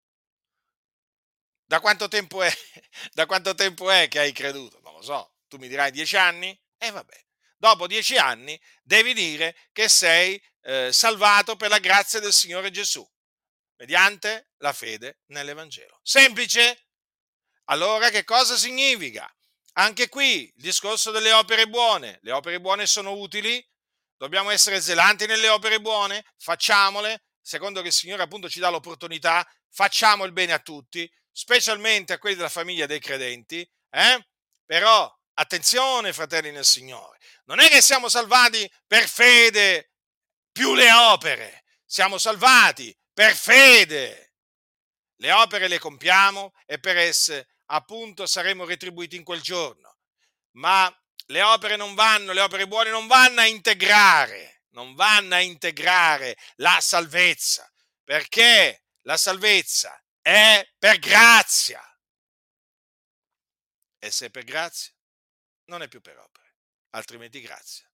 Da 1.66 1.80
quanto 1.80 2.08
tempo 2.08 2.42
è, 2.42 2.52
da 3.14 3.26
quanto 3.26 3.56
tempo 3.56 3.90
è 3.90 4.08
che 4.08 4.20
hai 4.20 4.32
creduto? 4.32 4.80
Non 4.82 4.94
lo 4.94 5.02
so. 5.02 5.36
Tu 5.48 5.58
mi 5.58 5.68
dirai 5.68 5.92
dieci 5.92 6.16
anni? 6.18 6.50
E 6.78 6.88
eh, 6.88 6.92
vabbè. 6.92 7.26
Dopo 7.64 7.88
dieci 7.88 8.18
anni 8.18 8.60
devi 8.84 9.14
dire 9.14 9.56
che 9.72 9.88
sei 9.88 10.38
eh, 10.64 10.92
salvato 10.92 11.56
per 11.56 11.70
la 11.70 11.80
grazia 11.80 12.20
del 12.20 12.34
Signore 12.34 12.72
Gesù, 12.72 13.10
mediante 13.78 14.50
la 14.58 14.74
fede 14.74 15.22
nell'Evangelo. 15.28 15.98
Semplice? 16.04 16.88
Allora 17.68 18.10
che 18.10 18.26
cosa 18.26 18.58
significa? 18.58 19.34
Anche 19.76 20.10
qui 20.10 20.44
il 20.44 20.62
discorso 20.62 21.12
delle 21.12 21.32
opere 21.32 21.70
buone. 21.70 22.20
Le 22.24 22.34
opere 22.34 22.60
buone 22.60 22.86
sono 22.86 23.14
utili? 23.14 23.66
Dobbiamo 24.18 24.50
essere 24.50 24.82
zelanti 24.82 25.26
nelle 25.26 25.48
opere 25.48 25.80
buone? 25.80 26.26
Facciamole, 26.36 27.24
secondo 27.40 27.80
che 27.80 27.88
il 27.88 27.94
Signore 27.94 28.24
appunto 28.24 28.50
ci 28.50 28.60
dà 28.60 28.68
l'opportunità, 28.68 29.50
facciamo 29.70 30.26
il 30.26 30.34
bene 30.34 30.52
a 30.52 30.60
tutti, 30.60 31.10
specialmente 31.32 32.12
a 32.12 32.18
quelli 32.18 32.36
della 32.36 32.50
famiglia 32.50 32.88
dei 32.88 33.00
credenti, 33.00 33.66
eh? 33.90 34.28
Però 34.66 35.10
attenzione, 35.34 36.14
fratelli 36.14 36.52
nel 36.52 36.66
Signore, 36.66 37.20
non 37.46 37.60
è 37.60 37.70
che 37.70 37.82
siamo 37.82 38.10
salvati 38.10 38.70
per 38.88 39.08
fede 39.08 39.92
più 40.52 40.74
le 40.76 40.92
opere. 40.92 41.64
Siamo 41.86 42.18
salvati 42.18 42.96
per 43.12 43.36
fede. 43.36 44.36
Le 45.18 45.32
opere 45.32 45.68
le 45.68 45.80
compiamo 45.80 46.54
e 46.66 46.80
per 46.80 46.98
esse 46.98 47.50
appunto 47.68 48.26
saremo 48.26 48.66
retribuiti 48.66 49.16
in 49.16 49.24
quel 49.24 49.42
giorno. 49.42 49.98
Ma 50.52 50.92
le 51.28 51.42
opere 51.42 51.76
non 51.76 51.96
vanno, 51.96 52.32
le 52.32 52.42
opere 52.42 52.68
buone 52.68 52.90
non 52.90 53.08
vanno 53.08 53.42
a 53.42 53.46
integrare, 53.46 54.64
non 54.70 54.94
vanno 54.96 55.36
a 55.36 55.40
integrare 55.40 56.38
la 56.56 56.80
salvezza, 56.80 57.72
perché 58.04 58.86
la 59.02 59.18
salvezza 59.18 60.00
è 60.22 60.68
per 60.78 61.00
grazia. 61.00 61.82
E 64.00 64.12
se 64.12 64.26
è 64.26 64.30
per 64.30 64.44
grazia, 64.44 64.94
non 65.66 65.82
è 65.82 65.88
più 65.88 66.02
per 66.02 66.18
opere, 66.18 66.56
altrimenti 66.92 67.42
grazia 67.42 67.88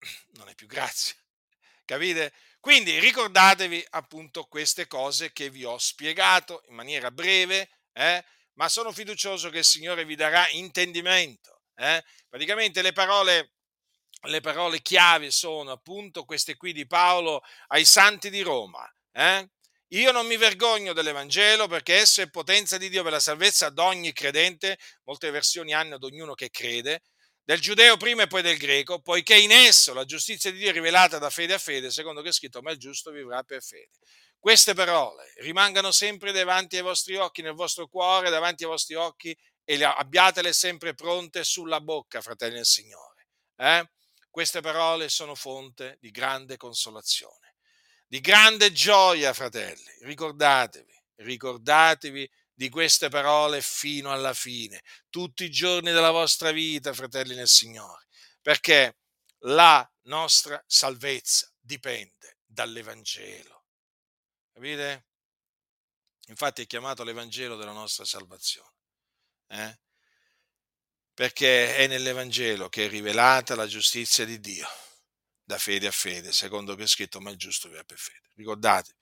non 0.36 0.48
è 0.48 0.54
più 0.54 0.66
grazia. 0.66 1.14
Capite? 1.84 2.32
Quindi 2.60 2.98
ricordatevi 2.98 3.86
appunto 3.90 4.44
queste 4.44 4.86
cose 4.86 5.32
che 5.32 5.50
vi 5.50 5.64
ho 5.64 5.78
spiegato 5.78 6.62
in 6.68 6.74
maniera 6.74 7.10
breve, 7.10 7.70
eh? 7.92 8.24
ma 8.54 8.68
sono 8.68 8.92
fiducioso 8.92 9.48
che 9.50 9.58
il 9.58 9.64
Signore 9.64 10.04
vi 10.04 10.14
darà 10.14 10.48
intendimento. 10.50 11.62
Eh? 11.74 12.04
Praticamente 12.28 12.82
le 12.82 12.92
parole, 12.92 13.54
le 14.22 14.40
parole 14.40 14.82
chiave 14.82 15.30
sono 15.30 15.72
appunto 15.72 16.24
queste 16.24 16.56
qui 16.56 16.72
di 16.72 16.86
Paolo 16.86 17.42
ai 17.68 17.84
santi 17.86 18.28
di 18.28 18.42
Roma. 18.42 18.86
Eh? 19.12 19.48
Io 19.92 20.12
non 20.12 20.26
mi 20.26 20.36
vergogno 20.36 20.92
dell'Evangelo 20.92 21.66
perché 21.66 21.96
esso 21.96 22.22
è 22.22 22.30
potenza 22.30 22.78
di 22.78 22.88
Dio 22.88 23.02
per 23.02 23.10
la 23.10 23.20
salvezza 23.20 23.66
ad 23.66 23.78
ogni 23.78 24.12
credente, 24.12 24.78
molte 25.04 25.30
versioni 25.30 25.74
hanno 25.74 25.96
ad 25.96 26.04
ognuno 26.04 26.34
che 26.34 26.48
crede, 26.48 27.02
del 27.42 27.58
giudeo 27.60 27.96
prima 27.96 28.22
e 28.22 28.26
poi 28.28 28.42
del 28.42 28.56
greco, 28.56 29.00
poiché 29.00 29.36
in 29.36 29.50
esso 29.50 29.92
la 29.92 30.04
giustizia 30.04 30.52
di 30.52 30.58
Dio 30.58 30.70
è 30.70 30.72
rivelata 30.72 31.18
da 31.18 31.28
fede 31.28 31.54
a 31.54 31.58
fede, 31.58 31.90
secondo 31.90 32.22
che 32.22 32.28
è 32.28 32.32
scritto, 32.32 32.62
ma 32.62 32.70
il 32.70 32.78
giusto 32.78 33.10
vivrà 33.10 33.42
per 33.42 33.62
fede. 33.62 33.90
Queste 34.38 34.74
parole 34.74 35.32
rimangano 35.38 35.90
sempre 35.90 36.30
davanti 36.30 36.76
ai 36.76 36.82
vostri 36.82 37.16
occhi, 37.16 37.42
nel 37.42 37.54
vostro 37.54 37.88
cuore, 37.88 38.30
davanti 38.30 38.62
ai 38.62 38.70
vostri 38.70 38.94
occhi 38.94 39.36
e 39.64 39.82
abbiatele 39.82 40.52
sempre 40.52 40.94
pronte 40.94 41.42
sulla 41.42 41.80
bocca, 41.80 42.20
fratelli 42.20 42.54
del 42.54 42.64
Signore. 42.64 43.26
Eh? 43.56 43.90
Queste 44.30 44.60
parole 44.60 45.08
sono 45.08 45.34
fonte 45.34 45.98
di 46.00 46.10
grande 46.10 46.56
consolazione, 46.56 47.49
di 48.10 48.18
grande 48.20 48.72
gioia, 48.72 49.32
fratelli. 49.32 49.88
Ricordatevi, 50.00 51.02
ricordatevi 51.18 52.28
di 52.52 52.68
queste 52.68 53.08
parole 53.08 53.62
fino 53.62 54.10
alla 54.10 54.34
fine, 54.34 54.82
tutti 55.08 55.44
i 55.44 55.50
giorni 55.50 55.92
della 55.92 56.10
vostra 56.10 56.50
vita, 56.50 56.92
fratelli 56.92 57.36
nel 57.36 57.46
Signore, 57.46 58.08
perché 58.42 58.98
la 59.44 59.88
nostra 60.06 60.60
salvezza 60.66 61.48
dipende 61.56 62.38
dall'Evangelo. 62.44 63.66
Capite? 64.52 65.06
Infatti 66.26 66.62
è 66.62 66.66
chiamato 66.66 67.04
l'Evangelo 67.04 67.54
della 67.54 67.70
nostra 67.70 68.04
salvazione. 68.04 68.74
Eh? 69.46 69.78
Perché 71.14 71.76
è 71.76 71.86
nell'Evangelo 71.86 72.68
che 72.68 72.86
è 72.86 72.88
rivelata 72.88 73.54
la 73.54 73.68
giustizia 73.68 74.24
di 74.24 74.40
Dio, 74.40 74.68
da 75.50 75.58
fede 75.58 75.88
a 75.88 75.90
fede, 75.90 76.30
secondo 76.30 76.76
che 76.76 76.84
è 76.84 76.86
scritto, 76.86 77.20
ma 77.20 77.30
il 77.30 77.36
giusto 77.36 77.68
vive 77.68 77.84
per 77.84 77.98
fede. 77.98 78.30
Ricordatevi, 78.36 78.96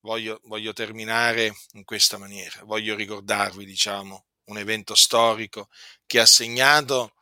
voglio, 0.00 0.40
voglio 0.44 0.72
terminare 0.72 1.54
in 1.72 1.84
questa 1.84 2.16
maniera, 2.16 2.64
voglio 2.64 2.94
ricordarvi, 2.94 3.66
diciamo, 3.66 4.24
un 4.44 4.56
evento 4.56 4.94
storico 4.94 5.68
che 6.06 6.18
ha 6.18 6.24
segnato 6.24 7.14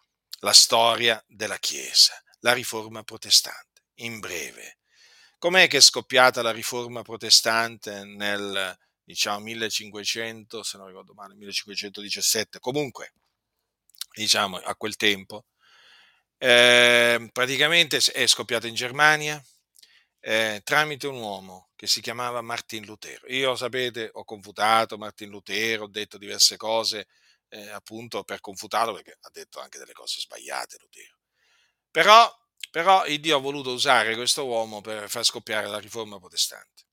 la 0.42 0.52
storia 0.52 1.22
della 1.26 1.58
Chiesa, 1.58 2.14
la 2.40 2.52
riforma 2.52 3.02
protestante. 3.02 3.82
In 4.02 4.20
breve, 4.20 4.78
com'è 5.38 5.66
che 5.66 5.78
è 5.78 5.80
scoppiata 5.80 6.40
la 6.40 6.52
riforma 6.52 7.02
protestante 7.02 8.04
nel 8.04 8.78
diciamo 9.02 9.40
1500, 9.40 10.62
se 10.62 10.78
non 10.78 10.86
ricordo 10.86 11.12
male, 11.12 11.34
1517, 11.34 12.60
comunque 12.60 13.14
diciamo 14.12 14.58
a 14.58 14.76
quel 14.76 14.94
tempo, 14.94 15.46
eh, 16.42 17.28
praticamente 17.32 17.98
è 17.98 18.26
scoppiata 18.26 18.66
in 18.66 18.74
Germania, 18.74 19.42
eh, 20.20 20.62
tramite 20.64 21.06
un 21.06 21.16
uomo 21.16 21.68
che 21.76 21.86
si 21.86 22.00
chiamava 22.00 22.40
Martin 22.40 22.84
Lutero. 22.84 23.26
Io, 23.28 23.54
sapete, 23.56 24.08
ho 24.10 24.24
confutato 24.24 24.96
Martin 24.96 25.28
Lutero, 25.28 25.84
ho 25.84 25.88
detto 25.88 26.16
diverse 26.16 26.56
cose 26.56 27.08
eh, 27.48 27.68
appunto 27.68 28.24
per 28.24 28.40
confutarlo 28.40 28.94
perché 28.94 29.18
ha 29.20 29.30
detto 29.30 29.60
anche 29.60 29.78
delle 29.78 29.92
cose 29.92 30.18
sbagliate 30.20 30.78
Lutero. 30.80 31.18
Però, 31.90 32.34
però 32.70 33.04
il 33.04 33.20
Dio 33.20 33.36
ha 33.36 33.40
voluto 33.40 33.72
usare 33.72 34.14
questo 34.14 34.46
uomo 34.46 34.80
per 34.80 35.10
far 35.10 35.24
scoppiare 35.24 35.66
la 35.66 35.78
riforma 35.78 36.18
protestante. 36.18 36.84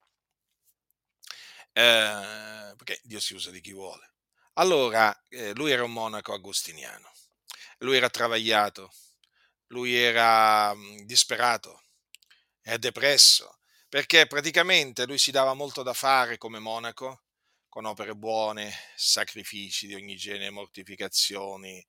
Eh, 1.71 2.73
perché 2.75 2.99
Dio 3.03 3.21
si 3.21 3.33
usa 3.33 3.49
di 3.49 3.61
chi 3.61 3.71
vuole. 3.71 4.11
Allora, 4.55 5.17
eh, 5.29 5.53
lui 5.53 5.71
era 5.71 5.83
un 5.85 5.93
monaco 5.93 6.33
agostiniano, 6.33 7.11
lui 7.79 7.95
era 7.95 8.09
travagliato, 8.09 8.91
lui 9.67 9.95
era 9.95 10.73
mh, 10.73 11.05
disperato, 11.05 11.83
è 12.61 12.77
depresso, 12.77 13.59
perché 13.89 14.27
praticamente 14.27 15.05
lui 15.05 15.17
si 15.17 15.31
dava 15.31 15.53
molto 15.53 15.83
da 15.83 15.93
fare 15.93 16.37
come 16.37 16.59
monaco, 16.59 17.23
con 17.69 17.85
opere 17.85 18.15
buone, 18.15 18.73
sacrifici 18.95 19.87
di 19.87 19.93
ogni 19.93 20.15
genere, 20.15 20.49
mortificazioni, 20.49 21.85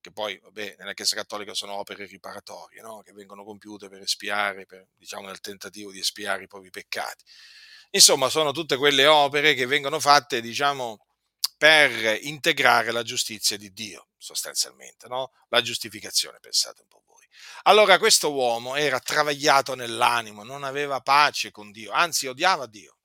che 0.00 0.12
poi 0.12 0.38
vabbè, 0.38 0.76
nella 0.78 0.94
Chiesa 0.94 1.16
Cattolica 1.16 1.52
sono 1.54 1.74
opere 1.74 2.06
riparatorie, 2.06 2.80
no? 2.80 3.02
che 3.02 3.12
vengono 3.12 3.44
compiute 3.44 3.88
per 3.88 4.02
espiare, 4.02 4.64
per, 4.64 4.86
diciamo 4.96 5.26
nel 5.26 5.40
tentativo 5.40 5.90
di 5.90 5.98
espiare 5.98 6.44
i 6.44 6.46
propri 6.46 6.70
peccati. 6.70 7.24
Insomma, 7.90 8.28
sono 8.28 8.52
tutte 8.52 8.76
quelle 8.76 9.06
opere 9.06 9.54
che 9.54 9.66
vengono 9.66 10.00
fatte, 10.00 10.40
diciamo, 10.40 11.06
per 11.56 12.18
integrare 12.22 12.92
la 12.92 13.02
giustizia 13.02 13.56
di 13.56 13.72
Dio, 13.72 14.08
sostanzialmente, 14.16 15.08
no? 15.08 15.32
La 15.48 15.60
giustificazione, 15.60 16.38
pensate 16.40 16.82
un 16.82 16.88
po'. 16.88 17.05
Allora 17.62 17.98
questo 17.98 18.32
uomo 18.32 18.76
era 18.76 19.00
travagliato 19.00 19.74
nell'animo, 19.74 20.44
non 20.44 20.64
aveva 20.64 21.00
pace 21.00 21.50
con 21.50 21.70
Dio, 21.70 21.90
anzi 21.92 22.26
odiava 22.26 22.66
Dio. 22.66 22.98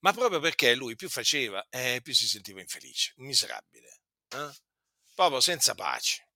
Ma 0.00 0.12
proprio 0.12 0.40
perché 0.40 0.74
lui 0.74 0.94
più 0.94 1.08
faceva, 1.08 1.66
eh, 1.68 2.00
più 2.02 2.14
si 2.14 2.28
sentiva 2.28 2.60
infelice, 2.60 3.12
miserabile, 3.16 4.00
eh? 4.28 4.50
proprio 5.14 5.40
senza 5.40 5.74
pace, 5.74 6.28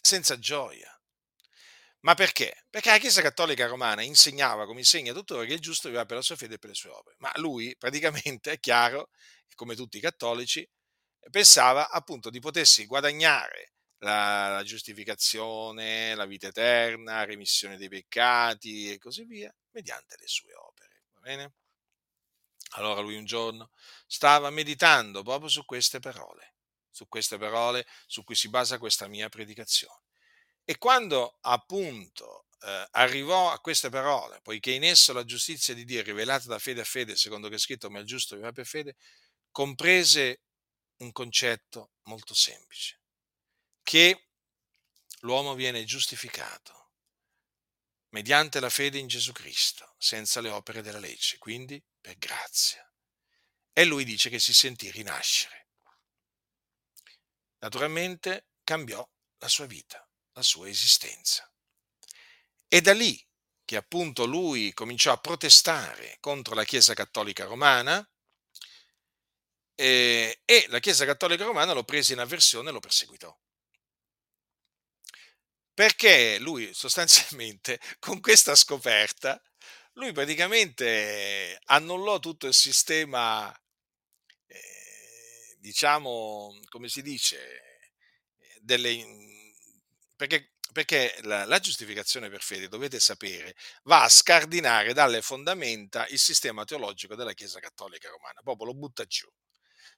senza 0.00 0.38
gioia. 0.38 0.90
Ma 2.00 2.14
perché? 2.14 2.66
Perché 2.68 2.90
la 2.90 2.98
Chiesa 2.98 3.22
Cattolica 3.22 3.66
Romana 3.66 4.02
insegnava, 4.02 4.66
come 4.66 4.80
insegna 4.80 5.14
tuttora, 5.14 5.46
che 5.46 5.54
il 5.54 5.60
giusto 5.60 5.88
vivrà 5.88 6.04
per 6.04 6.18
la 6.18 6.22
sua 6.22 6.36
fede 6.36 6.54
e 6.56 6.58
per 6.58 6.68
le 6.68 6.76
sue 6.76 6.90
opere. 6.90 7.16
Ma 7.18 7.32
lui, 7.36 7.74
praticamente, 7.78 8.52
è 8.52 8.60
chiaro, 8.60 9.08
come 9.54 9.74
tutti 9.74 9.96
i 9.96 10.00
cattolici, 10.00 10.68
pensava 11.30 11.88
appunto 11.88 12.28
di 12.28 12.40
potersi 12.40 12.84
guadagnare 12.84 13.73
la, 14.04 14.48
la 14.50 14.62
giustificazione, 14.62 16.14
la 16.14 16.26
vita 16.26 16.48
eterna, 16.48 17.16
la 17.16 17.24
remissione 17.24 17.76
dei 17.76 17.88
peccati 17.88 18.92
e 18.92 18.98
così 18.98 19.24
via, 19.24 19.52
mediante 19.70 20.16
le 20.18 20.26
sue 20.26 20.54
opere. 20.54 21.02
Va 21.14 21.20
bene? 21.20 21.52
Allora 22.76 23.00
lui 23.00 23.16
un 23.16 23.24
giorno 23.24 23.70
stava 24.06 24.50
meditando 24.50 25.22
proprio 25.22 25.48
su 25.48 25.64
queste 25.64 26.00
parole, 26.00 26.56
su 26.90 27.08
queste 27.08 27.38
parole 27.38 27.86
su 28.06 28.24
cui 28.24 28.34
si 28.34 28.48
basa 28.48 28.78
questa 28.78 29.08
mia 29.08 29.28
predicazione. 29.28 30.02
E 30.64 30.76
quando 30.78 31.38
appunto 31.42 32.46
eh, 32.60 32.88
arrivò 32.92 33.50
a 33.50 33.60
queste 33.60 33.90
parole, 33.90 34.40
poiché 34.42 34.72
in 34.72 34.84
esso 34.84 35.12
la 35.12 35.24
giustizia 35.24 35.74
di 35.74 35.84
Dio 35.84 36.00
è 36.00 36.04
rivelata 36.04 36.48
da 36.48 36.58
fede 36.58 36.80
a 36.80 36.84
fede, 36.84 37.16
secondo 37.16 37.48
che 37.48 37.56
è 37.56 37.58
scritto, 37.58 37.90
ma 37.90 38.00
il 38.00 38.06
giusto 38.06 38.34
vivrà 38.34 38.52
per 38.52 38.66
fede, 38.66 38.96
comprese 39.50 40.40
un 40.98 41.12
concetto 41.12 41.92
molto 42.04 42.34
semplice, 42.34 43.00
che 43.84 44.30
l'uomo 45.20 45.54
viene 45.54 45.84
giustificato 45.84 46.90
mediante 48.08 48.58
la 48.58 48.70
fede 48.70 48.98
in 48.98 49.06
Gesù 49.06 49.30
Cristo, 49.30 49.94
senza 49.98 50.40
le 50.40 50.48
opere 50.48 50.82
della 50.82 50.98
legge, 50.98 51.38
quindi 51.38 51.80
per 52.00 52.18
grazia. 52.18 52.84
E 53.72 53.84
lui 53.84 54.04
dice 54.04 54.28
che 54.28 54.40
si 54.40 54.52
sentì 54.52 54.90
rinascere. 54.90 55.68
Naturalmente 57.58 58.48
cambiò 58.64 59.08
la 59.38 59.48
sua 59.48 59.66
vita 59.66 60.04
la 60.34 60.42
sua 60.42 60.68
esistenza. 60.68 61.48
E 62.68 62.80
da 62.80 62.92
lì 62.92 63.20
che 63.64 63.76
appunto 63.76 64.26
lui 64.26 64.72
cominciò 64.74 65.12
a 65.12 65.18
protestare 65.18 66.18
contro 66.20 66.54
la 66.54 66.64
Chiesa 66.64 66.92
Cattolica 66.94 67.44
Romana 67.44 68.06
eh, 69.74 70.42
e 70.44 70.66
la 70.68 70.80
Chiesa 70.80 71.04
Cattolica 71.04 71.44
Romana 71.44 71.72
lo 71.72 71.84
prese 71.84 72.12
in 72.12 72.18
avversione 72.18 72.68
e 72.68 72.72
lo 72.72 72.80
perseguitò. 72.80 73.36
Perché 75.74 76.38
lui 76.38 76.72
sostanzialmente 76.72 77.80
con 77.98 78.20
questa 78.20 78.54
scoperta, 78.54 79.40
lui 79.94 80.12
praticamente 80.12 81.58
annullò 81.64 82.20
tutto 82.20 82.46
il 82.46 82.54
sistema, 82.54 83.52
eh, 84.46 85.56
diciamo, 85.58 86.60
come 86.68 86.88
si 86.88 87.02
dice, 87.02 87.60
delle 88.60 89.32
perché, 90.16 90.52
perché 90.72 91.16
la, 91.22 91.44
la, 91.44 91.58
giustificazione 91.58 92.28
per 92.30 92.42
fede, 92.42 92.68
dovete 92.68 93.00
sapere, 93.00 93.54
va 93.84 94.04
a 94.04 94.08
scardinare 94.08 94.92
dalle 94.92 95.22
fondamenta 95.22 96.06
il 96.08 96.18
sistema 96.18 96.64
teologico 96.64 97.14
della 97.14 97.32
Chiesa 97.32 97.60
Cattolica 97.60 98.08
Romana, 98.08 98.40
proprio 98.42 98.66
lo 98.68 98.74
butta 98.74 99.04
giù. 99.04 99.28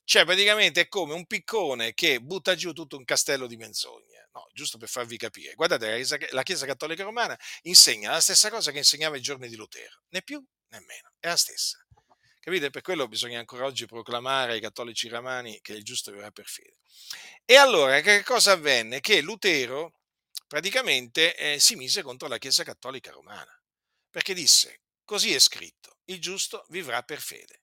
Cioè, 0.07 0.25
praticamente 0.25 0.83
è 0.83 0.89
come 0.89 1.15
un 1.15 1.27
piccone 1.27 1.93
che 1.93 2.21
butta 2.21 2.55
giù 2.55 2.73
tutto 2.73 2.97
un 2.97 3.05
castello 3.05 3.49
di 3.49 3.57
menzogne. 3.57 4.29
No, 4.33 4.47
giusto 4.53 4.79
per 4.79 4.89
farvi 4.89 5.17
capire. 5.17 5.55
Guardate, 5.55 6.07
la 6.31 6.45
Chiesa, 6.45 6.65
Cattolica 6.65 7.03
Romana 7.03 7.37
insegna 7.63 8.13
la 8.13 8.21
stessa 8.21 8.49
cosa 8.49 8.71
che 8.71 8.79
insegnava 8.79 9.17
i 9.17 9.21
giorni 9.21 9.49
di 9.49 9.57
Lutero, 9.57 10.03
né 10.11 10.23
più 10.23 10.39
né 10.69 10.79
meno, 10.87 11.13
è 11.19 11.27
la 11.27 11.37
stessa. 11.37 11.85
Capite? 12.39 12.71
Per 12.71 12.83
quello 12.83 13.09
bisogna 13.09 13.41
ancora 13.41 13.65
oggi 13.65 13.87
proclamare 13.87 14.53
ai 14.53 14.61
cattolici 14.61 15.09
romani 15.09 15.59
che 15.61 15.73
il 15.73 15.83
giusto 15.83 16.13
verrà 16.13 16.31
per 16.31 16.47
fede. 16.47 16.77
E 17.45 17.57
allora 17.57 18.01
che 18.01 18.23
cosa 18.23 18.53
avvenne? 18.53 19.01
Che 19.01 19.21
Lutero 19.23 20.03
praticamente 20.47 21.35
eh, 21.35 21.59
si 21.59 21.75
mise 21.75 22.03
contro 22.03 22.29
la 22.29 22.39
Chiesa 22.39 22.63
Cattolica 22.63 23.11
Romana, 23.11 23.61
perché 24.09 24.35
disse, 24.35 24.83
così 25.03 25.35
è 25.35 25.41
scritto, 25.41 25.99
il 26.05 26.21
giusto 26.21 26.65
vivrà 26.69 27.03
per 27.03 27.21
fede. 27.21 27.63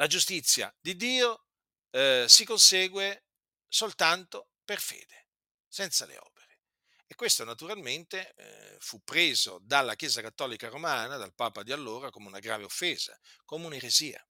La 0.00 0.06
giustizia 0.06 0.72
di 0.80 0.94
Dio 0.94 1.46
eh, 1.90 2.26
si 2.28 2.44
consegue 2.44 3.24
soltanto 3.66 4.50
per 4.64 4.78
fede, 4.80 5.26
senza 5.66 6.06
le 6.06 6.16
opere. 6.16 6.60
E 7.04 7.16
questo 7.16 7.42
naturalmente 7.42 8.32
eh, 8.34 8.76
fu 8.78 9.02
preso 9.02 9.58
dalla 9.60 9.96
Chiesa 9.96 10.20
Cattolica 10.20 10.68
Romana, 10.68 11.16
dal 11.16 11.34
Papa 11.34 11.64
di 11.64 11.72
allora, 11.72 12.10
come 12.10 12.28
una 12.28 12.38
grave 12.38 12.62
offesa, 12.62 13.18
come 13.44 13.66
un'eresia. 13.66 14.24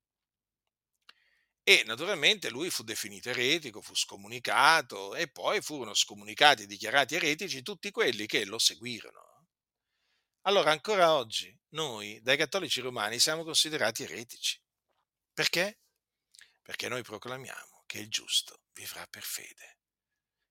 E 1.62 1.82
naturalmente 1.84 2.48
lui 2.48 2.70
fu 2.70 2.82
definito 2.82 3.28
eretico, 3.28 3.82
fu 3.82 3.94
scomunicato 3.94 5.14
e 5.14 5.28
poi 5.28 5.60
furono 5.60 5.92
scomunicati 5.92 6.62
e 6.62 6.66
dichiarati 6.66 7.16
eretici 7.16 7.60
tutti 7.60 7.90
quelli 7.90 8.24
che 8.24 8.46
lo 8.46 8.58
seguirono. 8.58 9.48
Allora 10.46 10.70
ancora 10.70 11.12
oggi 11.12 11.54
noi 11.72 12.22
dai 12.22 12.38
cattolici 12.38 12.80
romani 12.80 13.18
siamo 13.18 13.44
considerati 13.44 14.04
eretici. 14.04 14.58
Perché? 15.38 15.78
Perché 16.62 16.88
noi 16.88 17.02
proclamiamo 17.02 17.84
che 17.86 18.00
il 18.00 18.08
giusto 18.08 18.62
vivrà 18.72 19.06
per 19.06 19.22
fede, 19.22 19.78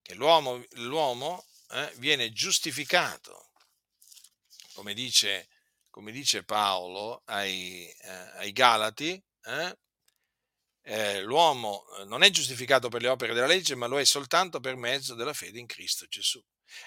che 0.02 0.14
l'uomo, 0.14 0.64
l'uomo 0.76 1.46
eh, 1.72 1.92
viene 1.98 2.32
giustificato, 2.32 3.52
come 4.72 4.94
dice, 4.94 5.50
come 5.90 6.14
dice 6.14 6.46
Paolo 6.46 7.24
ai, 7.26 7.86
eh, 7.86 8.10
ai 8.38 8.54
Galati, 8.54 9.22
eh, 9.42 9.78
eh, 10.84 11.22
l'uomo 11.22 11.86
eh, 11.98 12.06
non 12.06 12.24
è 12.24 12.30
giustificato 12.30 12.88
per 12.88 13.02
le 13.02 13.10
opere 13.10 13.34
della 13.34 13.46
legge, 13.46 13.76
ma 13.76 13.88
lo 13.88 14.00
è 14.00 14.06
soltanto 14.06 14.62
per 14.62 14.78
mezzo 14.78 15.16
della 15.16 15.34
fede 15.34 15.60
in 15.60 15.68
Cristo 15.68 16.08
Gesù. 16.08 16.42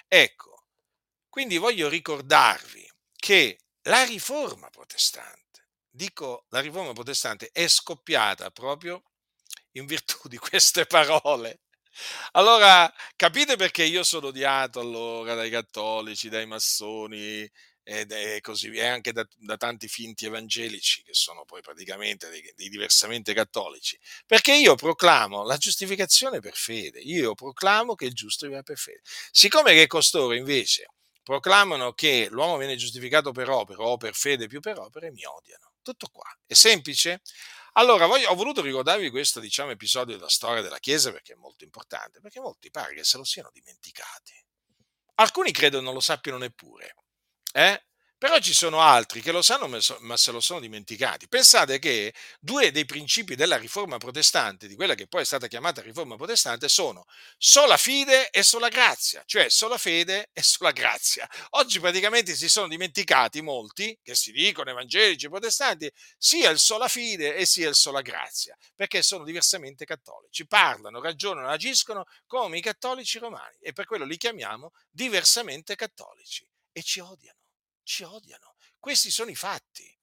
Ecco, 0.07 0.65
quindi 1.29 1.57
voglio 1.57 1.87
ricordarvi 1.87 2.91
che 3.15 3.59
la 3.83 4.03
riforma 4.05 4.71
protestante, 4.71 5.60
dico 5.91 6.45
la 6.49 6.59
riforma 6.59 6.93
protestante, 6.93 7.49
è 7.51 7.67
scoppiata 7.67 8.49
proprio 8.51 9.03
in 9.73 9.85
virtù 9.85 10.27
di 10.27 10.37
queste 10.37 10.85
parole. 10.85 11.59
Allora, 12.31 12.91
capite 13.15 13.57
perché 13.57 13.83
io 13.83 14.03
sono 14.03 14.27
odiato 14.27 14.79
allora 14.79 15.35
dai 15.35 15.49
cattolici, 15.49 16.29
dai 16.29 16.45
massoni, 16.45 17.49
è 17.83 18.39
così 18.41 18.69
via, 18.69 18.93
anche 18.93 19.11
da, 19.11 19.27
da, 19.37 19.57
tanti 19.57 19.87
finti 19.87 20.25
evangelici 20.25 21.03
che 21.03 21.13
sono 21.13 21.43
poi 21.45 21.61
praticamente 21.61 22.29
dei, 22.29 22.53
dei, 22.55 22.69
diversamente 22.69 23.33
cattolici, 23.33 23.99
perché 24.25 24.53
io 24.53 24.75
proclamo 24.75 25.43
la 25.43 25.57
giustificazione 25.57 26.39
per 26.39 26.55
fede, 26.55 26.99
io 26.99 27.33
proclamo 27.33 27.95
che 27.95 28.05
il 28.05 28.13
giusto 28.13 28.47
vive 28.47 28.63
per 28.63 28.77
fede. 28.77 29.01
Siccome 29.31 29.73
che 29.73 29.87
costoro 29.87 30.33
invece 30.33 30.87
proclamano 31.23 31.93
che 31.93 32.27
l'uomo 32.29 32.57
viene 32.57 32.75
giustificato 32.75 33.31
per 33.31 33.49
opere 33.49 33.81
o 33.81 33.97
per 33.97 34.15
fede 34.15 34.47
più 34.47 34.59
per 34.59 34.79
opere, 34.79 35.11
mi 35.11 35.25
odiano. 35.25 35.70
Tutto 35.81 36.07
qua. 36.11 36.25
È 36.45 36.53
semplice? 36.53 37.21
Allora, 37.73 38.05
voglio, 38.05 38.29
ho 38.29 38.35
voluto 38.35 38.61
ricordarvi 38.61 39.09
questo 39.09 39.39
diciamo, 39.39 39.71
episodio 39.71 40.15
della 40.15 40.29
storia 40.29 40.61
della 40.61 40.79
Chiesa 40.79 41.11
perché 41.11 41.33
è 41.33 41.37
molto 41.37 41.63
importante, 41.63 42.19
perché 42.19 42.39
molti 42.39 42.69
pare 42.69 42.93
che 42.93 43.03
se 43.03 43.17
lo 43.17 43.23
siano 43.23 43.49
dimenticati. 43.53 44.33
Alcuni 45.15 45.51
credo 45.51 45.79
non 45.79 45.93
lo 45.93 45.99
sappiano 45.99 46.37
neppure. 46.37 46.95
Eh? 47.53 47.85
Però 48.21 48.37
ci 48.37 48.53
sono 48.53 48.81
altri 48.81 49.19
che 49.19 49.31
lo 49.31 49.41
sanno 49.41 49.67
ma 49.67 50.15
se 50.15 50.31
lo 50.31 50.39
sono 50.39 50.59
dimenticati. 50.59 51.27
Pensate 51.27 51.79
che 51.79 52.13
due 52.39 52.69
dei 52.69 52.85
principi 52.85 53.33
della 53.33 53.57
riforma 53.57 53.97
protestante, 53.97 54.67
di 54.67 54.75
quella 54.75 54.93
che 54.93 55.07
poi 55.07 55.23
è 55.23 55.25
stata 55.25 55.47
chiamata 55.47 55.81
riforma 55.81 56.17
protestante, 56.17 56.69
sono 56.69 57.05
sola 57.39 57.77
fide 57.77 58.29
e 58.29 58.43
sola 58.43 58.67
grazia, 58.67 59.23
cioè 59.25 59.49
sola 59.49 59.79
fede 59.79 60.29
e 60.37 60.43
sola 60.43 60.69
grazia. 60.69 61.27
Oggi 61.55 61.79
praticamente 61.79 62.35
si 62.35 62.47
sono 62.47 62.67
dimenticati 62.67 63.41
molti, 63.41 63.97
che 64.03 64.13
si 64.13 64.31
dicono 64.31 64.69
evangelici 64.69 65.27
protestanti, 65.27 65.91
sia 66.15 66.51
il 66.51 66.59
sola 66.59 66.87
fide 66.87 67.35
e 67.35 67.47
sia 67.47 67.69
il 67.69 67.75
sola 67.75 68.01
grazia, 68.01 68.55
perché 68.75 69.01
sono 69.01 69.23
diversamente 69.23 69.83
cattolici. 69.83 70.45
Parlano, 70.45 71.01
ragionano, 71.01 71.47
agiscono 71.47 72.05
come 72.27 72.59
i 72.59 72.61
cattolici 72.61 73.17
romani 73.17 73.57
e 73.59 73.73
per 73.73 73.85
quello 73.85 74.05
li 74.05 74.17
chiamiamo 74.17 74.73
diversamente 74.91 75.73
cattolici 75.73 76.47
e 76.71 76.83
ci 76.83 76.99
odiano, 76.99 77.39
ci 77.91 78.03
odiano. 78.03 78.55
Questi 78.79 79.11
sono 79.11 79.29
i 79.29 79.35
fatti, 79.35 79.93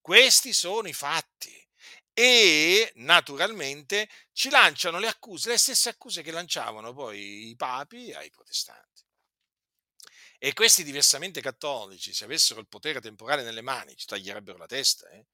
questi 0.00 0.52
sono 0.52 0.86
i 0.86 0.92
fatti. 0.92 1.66
E 2.12 2.90
naturalmente 2.96 4.08
ci 4.32 4.50
lanciano 4.50 4.98
le 4.98 5.06
accuse, 5.06 5.50
le 5.50 5.56
stesse 5.56 5.88
accuse 5.88 6.22
che 6.22 6.32
lanciavano 6.32 6.92
poi 6.92 7.48
i 7.48 7.56
papi 7.56 8.12
ai 8.12 8.28
protestanti. 8.28 9.04
E 10.36 10.52
questi 10.52 10.84
diversamente 10.84 11.40
cattolici, 11.40 12.12
se 12.12 12.24
avessero 12.24 12.60
il 12.60 12.68
potere 12.68 13.00
temporale 13.00 13.42
nelle 13.42 13.62
mani, 13.62 13.96
ci 13.96 14.06
taglierebbero 14.06 14.58
la 14.58 14.66
testa. 14.66 15.08
Eh? 15.10 15.24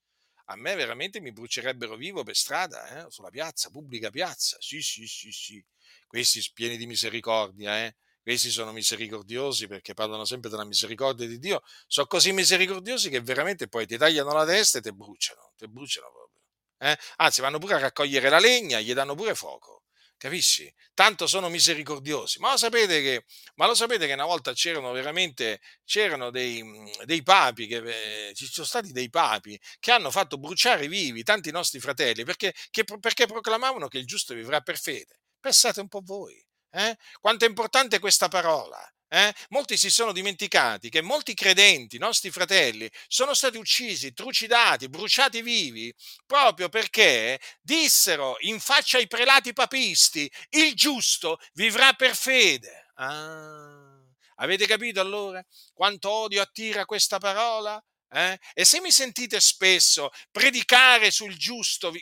A 0.46 0.56
me 0.56 0.74
veramente 0.74 1.20
mi 1.20 1.32
brucierebbero 1.32 1.96
vivo 1.96 2.22
per 2.22 2.36
strada, 2.36 3.06
eh? 3.06 3.10
sulla 3.10 3.30
piazza, 3.30 3.70
pubblica 3.70 4.10
piazza. 4.10 4.56
Sì, 4.60 4.82
sì, 4.82 5.06
sì, 5.06 5.32
sì. 5.32 5.64
Questi 6.06 6.42
pieni 6.52 6.76
di 6.76 6.86
misericordia, 6.86 7.84
eh? 7.84 7.96
Questi 8.24 8.50
sono 8.50 8.72
misericordiosi 8.72 9.68
perché 9.68 9.94
parlano 9.94 10.24
sempre 10.24 10.50
della 10.50 10.64
misericordia 10.64 11.28
di 11.28 11.38
Dio. 11.38 11.62
Sono 11.86 12.06
così 12.06 12.32
misericordiosi 12.32 13.10
che 13.10 13.20
veramente 13.20 13.68
poi 13.68 13.86
ti 13.86 13.96
tagliano 13.96 14.32
la 14.32 14.44
testa 14.44 14.78
e 14.78 14.80
ti 14.80 14.92
bruciano, 14.92 15.52
ti 15.56 15.68
bruciano 15.68 16.10
proprio. 16.10 16.40
Eh? 16.78 16.98
Anzi, 17.16 17.40
vanno 17.40 17.58
pure 17.58 17.74
a 17.74 17.78
raccogliere 17.78 18.28
la 18.28 18.38
legna, 18.38 18.80
gli 18.80 18.92
danno 18.94 19.14
pure 19.14 19.34
fuoco 19.34 19.84
capisci? 20.24 20.72
Tanto 20.94 21.26
sono 21.26 21.48
misericordiosi. 21.50 22.38
Ma 22.38 22.52
lo 22.52 22.56
sapete 22.56 23.02
che, 23.02 23.24
lo 23.56 23.74
sapete 23.74 24.06
che 24.06 24.14
una 24.14 24.24
volta 24.24 24.52
c'erano 24.54 24.92
veramente 24.92 25.60
c'erano 25.84 26.30
dei, 26.30 26.62
dei 27.04 27.22
papi, 27.22 27.66
che, 27.66 28.28
eh, 28.28 28.34
ci 28.34 28.46
sono 28.46 28.66
stati 28.66 28.92
dei 28.92 29.10
papi 29.10 29.60
che 29.78 29.92
hanno 29.92 30.10
fatto 30.10 30.38
bruciare 30.38 30.88
vivi 30.88 31.22
tanti 31.22 31.50
nostri 31.50 31.78
fratelli 31.78 32.24
perché, 32.24 32.54
che, 32.70 32.84
perché 32.84 33.26
proclamavano 33.26 33.88
che 33.88 33.98
il 33.98 34.06
giusto 34.06 34.34
vivrà 34.34 34.60
per 34.60 34.78
fede. 34.78 35.20
Pensate 35.40 35.80
un 35.80 35.88
po' 35.88 36.00
voi. 36.02 36.42
Eh? 36.74 36.96
Quanto 37.20 37.44
è 37.44 37.48
importante 37.48 38.00
questa 38.00 38.26
parola. 38.26 38.78
Eh? 39.08 39.32
Molti 39.50 39.76
si 39.76 39.90
sono 39.90 40.10
dimenticati 40.10 40.88
che 40.88 41.00
molti 41.00 41.34
credenti, 41.34 41.98
nostri 41.98 42.32
fratelli, 42.32 42.90
sono 43.06 43.32
stati 43.32 43.56
uccisi, 43.56 44.12
trucidati, 44.12 44.88
bruciati 44.88 45.40
vivi, 45.40 45.94
proprio 46.26 46.68
perché 46.68 47.40
dissero 47.60 48.36
in 48.40 48.58
faccia 48.58 48.98
ai 48.98 49.06
prelati 49.06 49.52
papisti, 49.52 50.28
il 50.50 50.74
giusto 50.74 51.38
vivrà 51.52 51.92
per 51.92 52.16
fede. 52.16 52.88
Ah, 52.94 53.96
avete 54.36 54.66
capito 54.66 55.00
allora 55.00 55.44
quanto 55.72 56.10
odio 56.10 56.42
attira 56.42 56.84
questa 56.84 57.18
parola? 57.18 57.80
Eh? 58.10 58.36
E 58.52 58.64
se 58.64 58.80
mi 58.80 58.90
sentite 58.90 59.40
spesso 59.40 60.10
predicare 60.32 61.12
sul 61.12 61.36
giusto, 61.36 61.92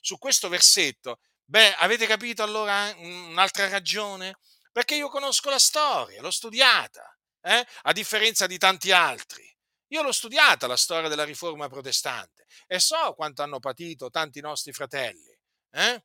su 0.00 0.16
questo 0.16 0.48
versetto, 0.48 1.18
beh, 1.46 1.74
avete 1.76 2.06
capito 2.06 2.42
allora 2.42 2.94
un'altra 2.98 3.68
ragione? 3.68 4.36
perché 4.76 4.94
io 4.94 5.08
conosco 5.08 5.48
la 5.48 5.58
storia, 5.58 6.20
l'ho 6.20 6.30
studiata, 6.30 7.18
eh? 7.40 7.66
a 7.84 7.92
differenza 7.92 8.46
di 8.46 8.58
tanti 8.58 8.92
altri. 8.92 9.42
Io 9.86 10.02
l'ho 10.02 10.12
studiata 10.12 10.66
la 10.66 10.76
storia 10.76 11.08
della 11.08 11.24
riforma 11.24 11.66
protestante 11.66 12.44
e 12.66 12.78
so 12.78 13.14
quanto 13.14 13.42
hanno 13.42 13.58
patito 13.58 14.10
tanti 14.10 14.42
nostri 14.42 14.74
fratelli. 14.74 15.34
Eh? 15.70 16.04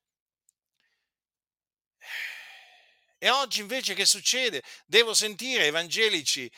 E 3.18 3.30
oggi 3.30 3.60
invece 3.60 3.94
che 3.94 4.06
succede? 4.06 4.64
Devo 4.86 5.14
sentire 5.14 5.66
evangelici, 5.66 6.50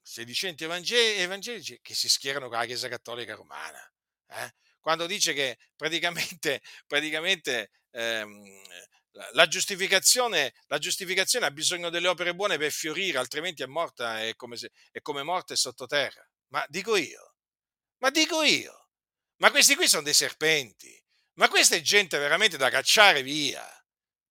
sedicenti 0.00 0.64
evangelici, 0.64 1.78
che 1.82 1.94
si 1.94 2.08
schierano 2.08 2.48
con 2.48 2.56
la 2.56 2.64
Chiesa 2.64 2.88
Cattolica 2.88 3.34
Romana. 3.34 3.92
Eh? 4.28 4.54
Quando 4.80 5.06
dice 5.06 5.32
che 5.32 5.58
praticamente, 5.76 6.60
praticamente 6.86 7.70
ehm, 7.90 8.62
la 9.32 9.46
giustificazione, 9.46 10.54
la 10.66 10.78
giustificazione, 10.78 11.46
ha 11.46 11.50
bisogno 11.50 11.90
delle 11.90 12.08
opere 12.08 12.34
buone 12.34 12.58
per 12.58 12.70
fiorire, 12.72 13.18
altrimenti 13.18 13.62
è 13.62 13.66
morta, 13.66 14.22
è 14.22 14.34
come, 14.36 14.56
se, 14.56 14.70
è 14.90 15.00
come 15.00 15.22
morta 15.22 15.52
e 15.52 15.56
sottoterra. 15.56 16.26
Ma 16.48 16.64
dico 16.68 16.96
io, 16.96 17.34
ma 17.98 18.10
dico 18.10 18.42
io, 18.42 18.88
ma 19.36 19.50
questi 19.50 19.74
qui 19.74 19.88
sono 19.88 20.02
dei 20.02 20.14
serpenti, 20.14 21.02
ma 21.34 21.48
questa 21.48 21.76
è 21.76 21.80
gente 21.80 22.18
veramente 22.18 22.56
da 22.56 22.70
cacciare 22.70 23.22
via, 23.22 23.66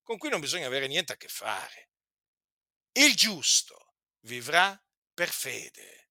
con 0.01 0.17
cui 0.17 0.29
non 0.29 0.39
bisogna 0.39 0.67
avere 0.67 0.87
niente 0.87 1.13
a 1.13 1.17
che 1.17 1.27
fare. 1.27 1.89
Il 2.93 3.15
giusto 3.15 3.95
vivrà 4.21 4.81
per 5.13 5.29
fede. 5.29 6.09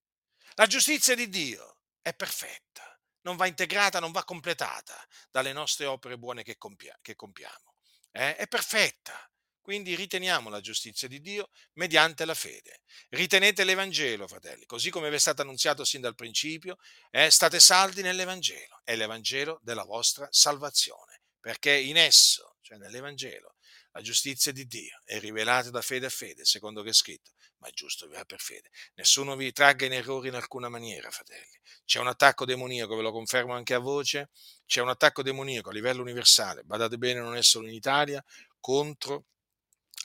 La 0.53 0.67
giustizia 0.67 1.15
di 1.15 1.29
Dio 1.29 1.81
è 2.01 2.13
perfetta, 2.13 2.88
non 3.21 3.35
va 3.35 3.47
integrata, 3.47 3.99
non 3.99 4.11
va 4.11 4.23
completata 4.23 4.95
dalle 5.29 5.53
nostre 5.53 5.85
opere 5.85 6.17
buone 6.17 6.43
che, 6.43 6.57
compia- 6.57 6.97
che 7.01 7.15
compiamo 7.15 7.69
eh, 8.11 8.35
è 8.35 8.47
perfetta. 8.47 9.23
Quindi 9.61 9.95
riteniamo 9.95 10.49
la 10.49 10.61
giustizia 10.61 11.07
di 11.07 11.21
Dio 11.21 11.49
mediante 11.73 12.25
la 12.25 12.33
fede. 12.33 12.81
Ritenete 13.09 13.63
l'Evangelo, 13.63 14.27
fratelli, 14.27 14.65
così 14.65 14.89
come 14.89 15.09
vi 15.09 15.15
è 15.15 15.19
stato 15.19 15.43
annunziato 15.43 15.83
sin 15.83 16.01
dal 16.01 16.15
principio, 16.15 16.77
eh, 17.11 17.29
state 17.29 17.59
saldi 17.59 18.01
nell'Evangelo, 18.01 18.81
è 18.83 18.95
l'Evangelo 18.95 19.59
della 19.61 19.83
vostra 19.83 20.27
salvazione, 20.31 21.21
perché 21.39 21.71
in 21.71 21.97
esso, 21.97 22.55
cioè 22.61 22.79
nell'Evangelo, 22.79 23.57
la 23.91 24.01
giustizia 24.01 24.51
di 24.51 24.65
Dio 24.65 25.01
è 25.03 25.19
rivelata 25.19 25.69
da 25.69 25.81
fede 25.81 26.07
a 26.07 26.09
fede, 26.09 26.45
secondo 26.45 26.81
che 26.81 26.89
è 26.89 26.93
scritto, 26.93 27.31
ma 27.59 27.67
è 27.67 27.71
giusto 27.71 28.07
vivrà 28.07 28.25
per 28.25 28.39
fede. 28.39 28.69
Nessuno 28.95 29.35
vi 29.35 29.51
tragga 29.51 29.85
in 29.85 29.93
errore 29.93 30.29
in 30.29 30.35
alcuna 30.35 30.69
maniera, 30.69 31.09
fratelli. 31.11 31.59
C'è 31.85 31.99
un 31.99 32.07
attacco 32.07 32.45
demoniaco, 32.45 32.95
ve 32.95 33.01
lo 33.01 33.11
confermo 33.11 33.53
anche 33.53 33.73
a 33.73 33.79
voce, 33.79 34.29
c'è 34.65 34.81
un 34.81 34.89
attacco 34.89 35.21
demoniaco 35.21 35.69
a 35.69 35.73
livello 35.73 36.01
universale, 36.01 36.63
badate 36.63 36.97
bene, 36.97 37.19
non 37.19 37.35
è 37.35 37.43
solo 37.43 37.67
in 37.67 37.73
Italia, 37.73 38.23
contro 38.59 39.25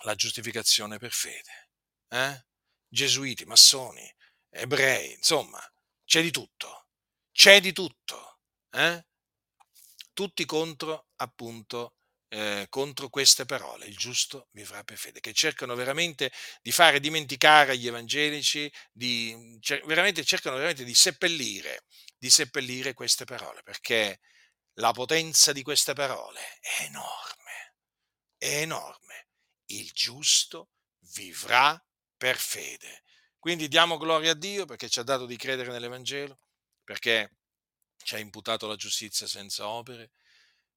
la 0.05 0.14
giustificazione 0.14 0.98
per 0.98 1.12
fede. 1.12 1.70
Eh? 2.09 2.46
Gesuiti, 2.88 3.44
massoni, 3.44 4.12
ebrei, 4.50 5.12
insomma, 5.14 5.61
c'è 6.05 6.22
di 6.22 6.30
tutto, 6.30 6.88
c'è 7.32 7.61
di 7.61 7.72
tutto. 7.72 8.38
Eh? 8.70 9.07
Tutti 10.12 10.44
contro, 10.44 11.09
appunto, 11.16 11.96
eh, 12.35 12.66
contro 12.68 13.09
queste 13.11 13.45
parole, 13.45 13.87
il 13.87 13.97
giusto 13.97 14.49
vivrà 14.51 14.82
per 14.82 14.99
fede, 14.99 15.20
che 15.20 15.32
cercano 15.32 15.76
veramente 15.76 16.32
di 16.62 16.72
fare 16.72 16.99
dimenticare 16.99 17.72
agli 17.72 17.87
evangelici, 17.87 18.70
di, 18.91 19.57
cer- 19.61 19.87
veramente, 19.87 20.24
cercano 20.24 20.57
veramente 20.57 20.82
di 20.82 20.95
seppellire, 20.95 21.85
di 22.18 22.28
seppellire 22.30 22.93
queste 22.93 23.24
parole, 23.24 23.62
perché 23.62 24.18
la 24.78 24.91
potenza 24.91 25.53
di 25.53 25.62
queste 25.62 25.93
parole 25.93 26.41
è 26.59 26.82
enorme, 26.87 27.76
è 28.37 28.62
enorme. 28.62 29.28
Il 29.66 29.93
giusto 29.93 30.70
vivrà 31.14 31.80
per 32.16 32.37
fede. 32.37 33.05
Quindi 33.39 33.68
diamo 33.68 33.97
gloria 33.97 34.32
a 34.32 34.35
Dio 34.35 34.64
perché 34.64 34.89
ci 34.89 34.99
ha 34.99 35.05
dato 35.05 35.26
di 35.26 35.37
credere 35.37 35.70
nell'Evangelo, 35.70 36.41
perché 36.82 37.37
ci 38.03 38.16
ha 38.16 38.18
imputato 38.18 38.67
la 38.67 38.75
giustizia 38.75 39.29
senza 39.29 39.68
opere 39.68 40.11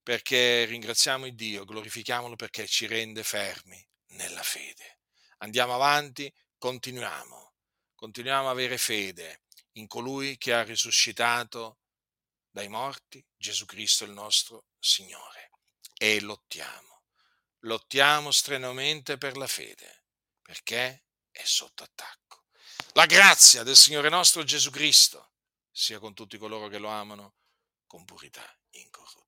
perché 0.08 0.64
ringraziamo 0.64 1.26
il 1.26 1.36
Dio, 1.36 1.66
glorifichiamolo 1.66 2.38
perché 2.38 2.66
ci 2.66 2.88
rende 2.88 3.26
fermi 3.26 3.86
nella 4.12 4.42
fede. 4.42 5.00
Andiamo 5.40 5.74
avanti, 5.74 6.34
continuiamo, 6.58 7.56
continuiamo 7.94 8.48
a 8.48 8.52
avere 8.52 8.78
fede 8.78 9.42
in 9.74 9.86
colui 9.86 10.38
che 10.38 10.54
ha 10.54 10.64
risuscitato 10.64 11.80
dai 12.50 12.70
morti, 12.70 13.22
Gesù 13.36 13.66
Cristo 13.66 14.06
il 14.06 14.12
nostro 14.12 14.68
Signore. 14.80 15.52
E 15.98 16.22
lottiamo, 16.22 17.02
lottiamo 17.64 18.32
strenuamente 18.32 19.18
per 19.18 19.36
la 19.36 19.48
fede, 19.48 20.06
perché 20.42 21.04
è 21.32 21.44
sotto 21.44 21.84
attacco. 21.84 22.46
La 22.94 23.08
grazia 23.08 23.64
del 23.64 23.76
Signore 23.76 24.08
nostro 24.08 24.46
Gesù 24.46 24.70
Cristo 24.70 25.34
sia 25.70 26.00
con 26.00 26.14
tutti 26.14 26.38
coloro 26.38 26.70
che 26.70 26.78
lo 26.78 26.88
amano 26.88 27.36
con 27.86 28.06
purità 28.06 28.58
incorrotta. 28.70 29.27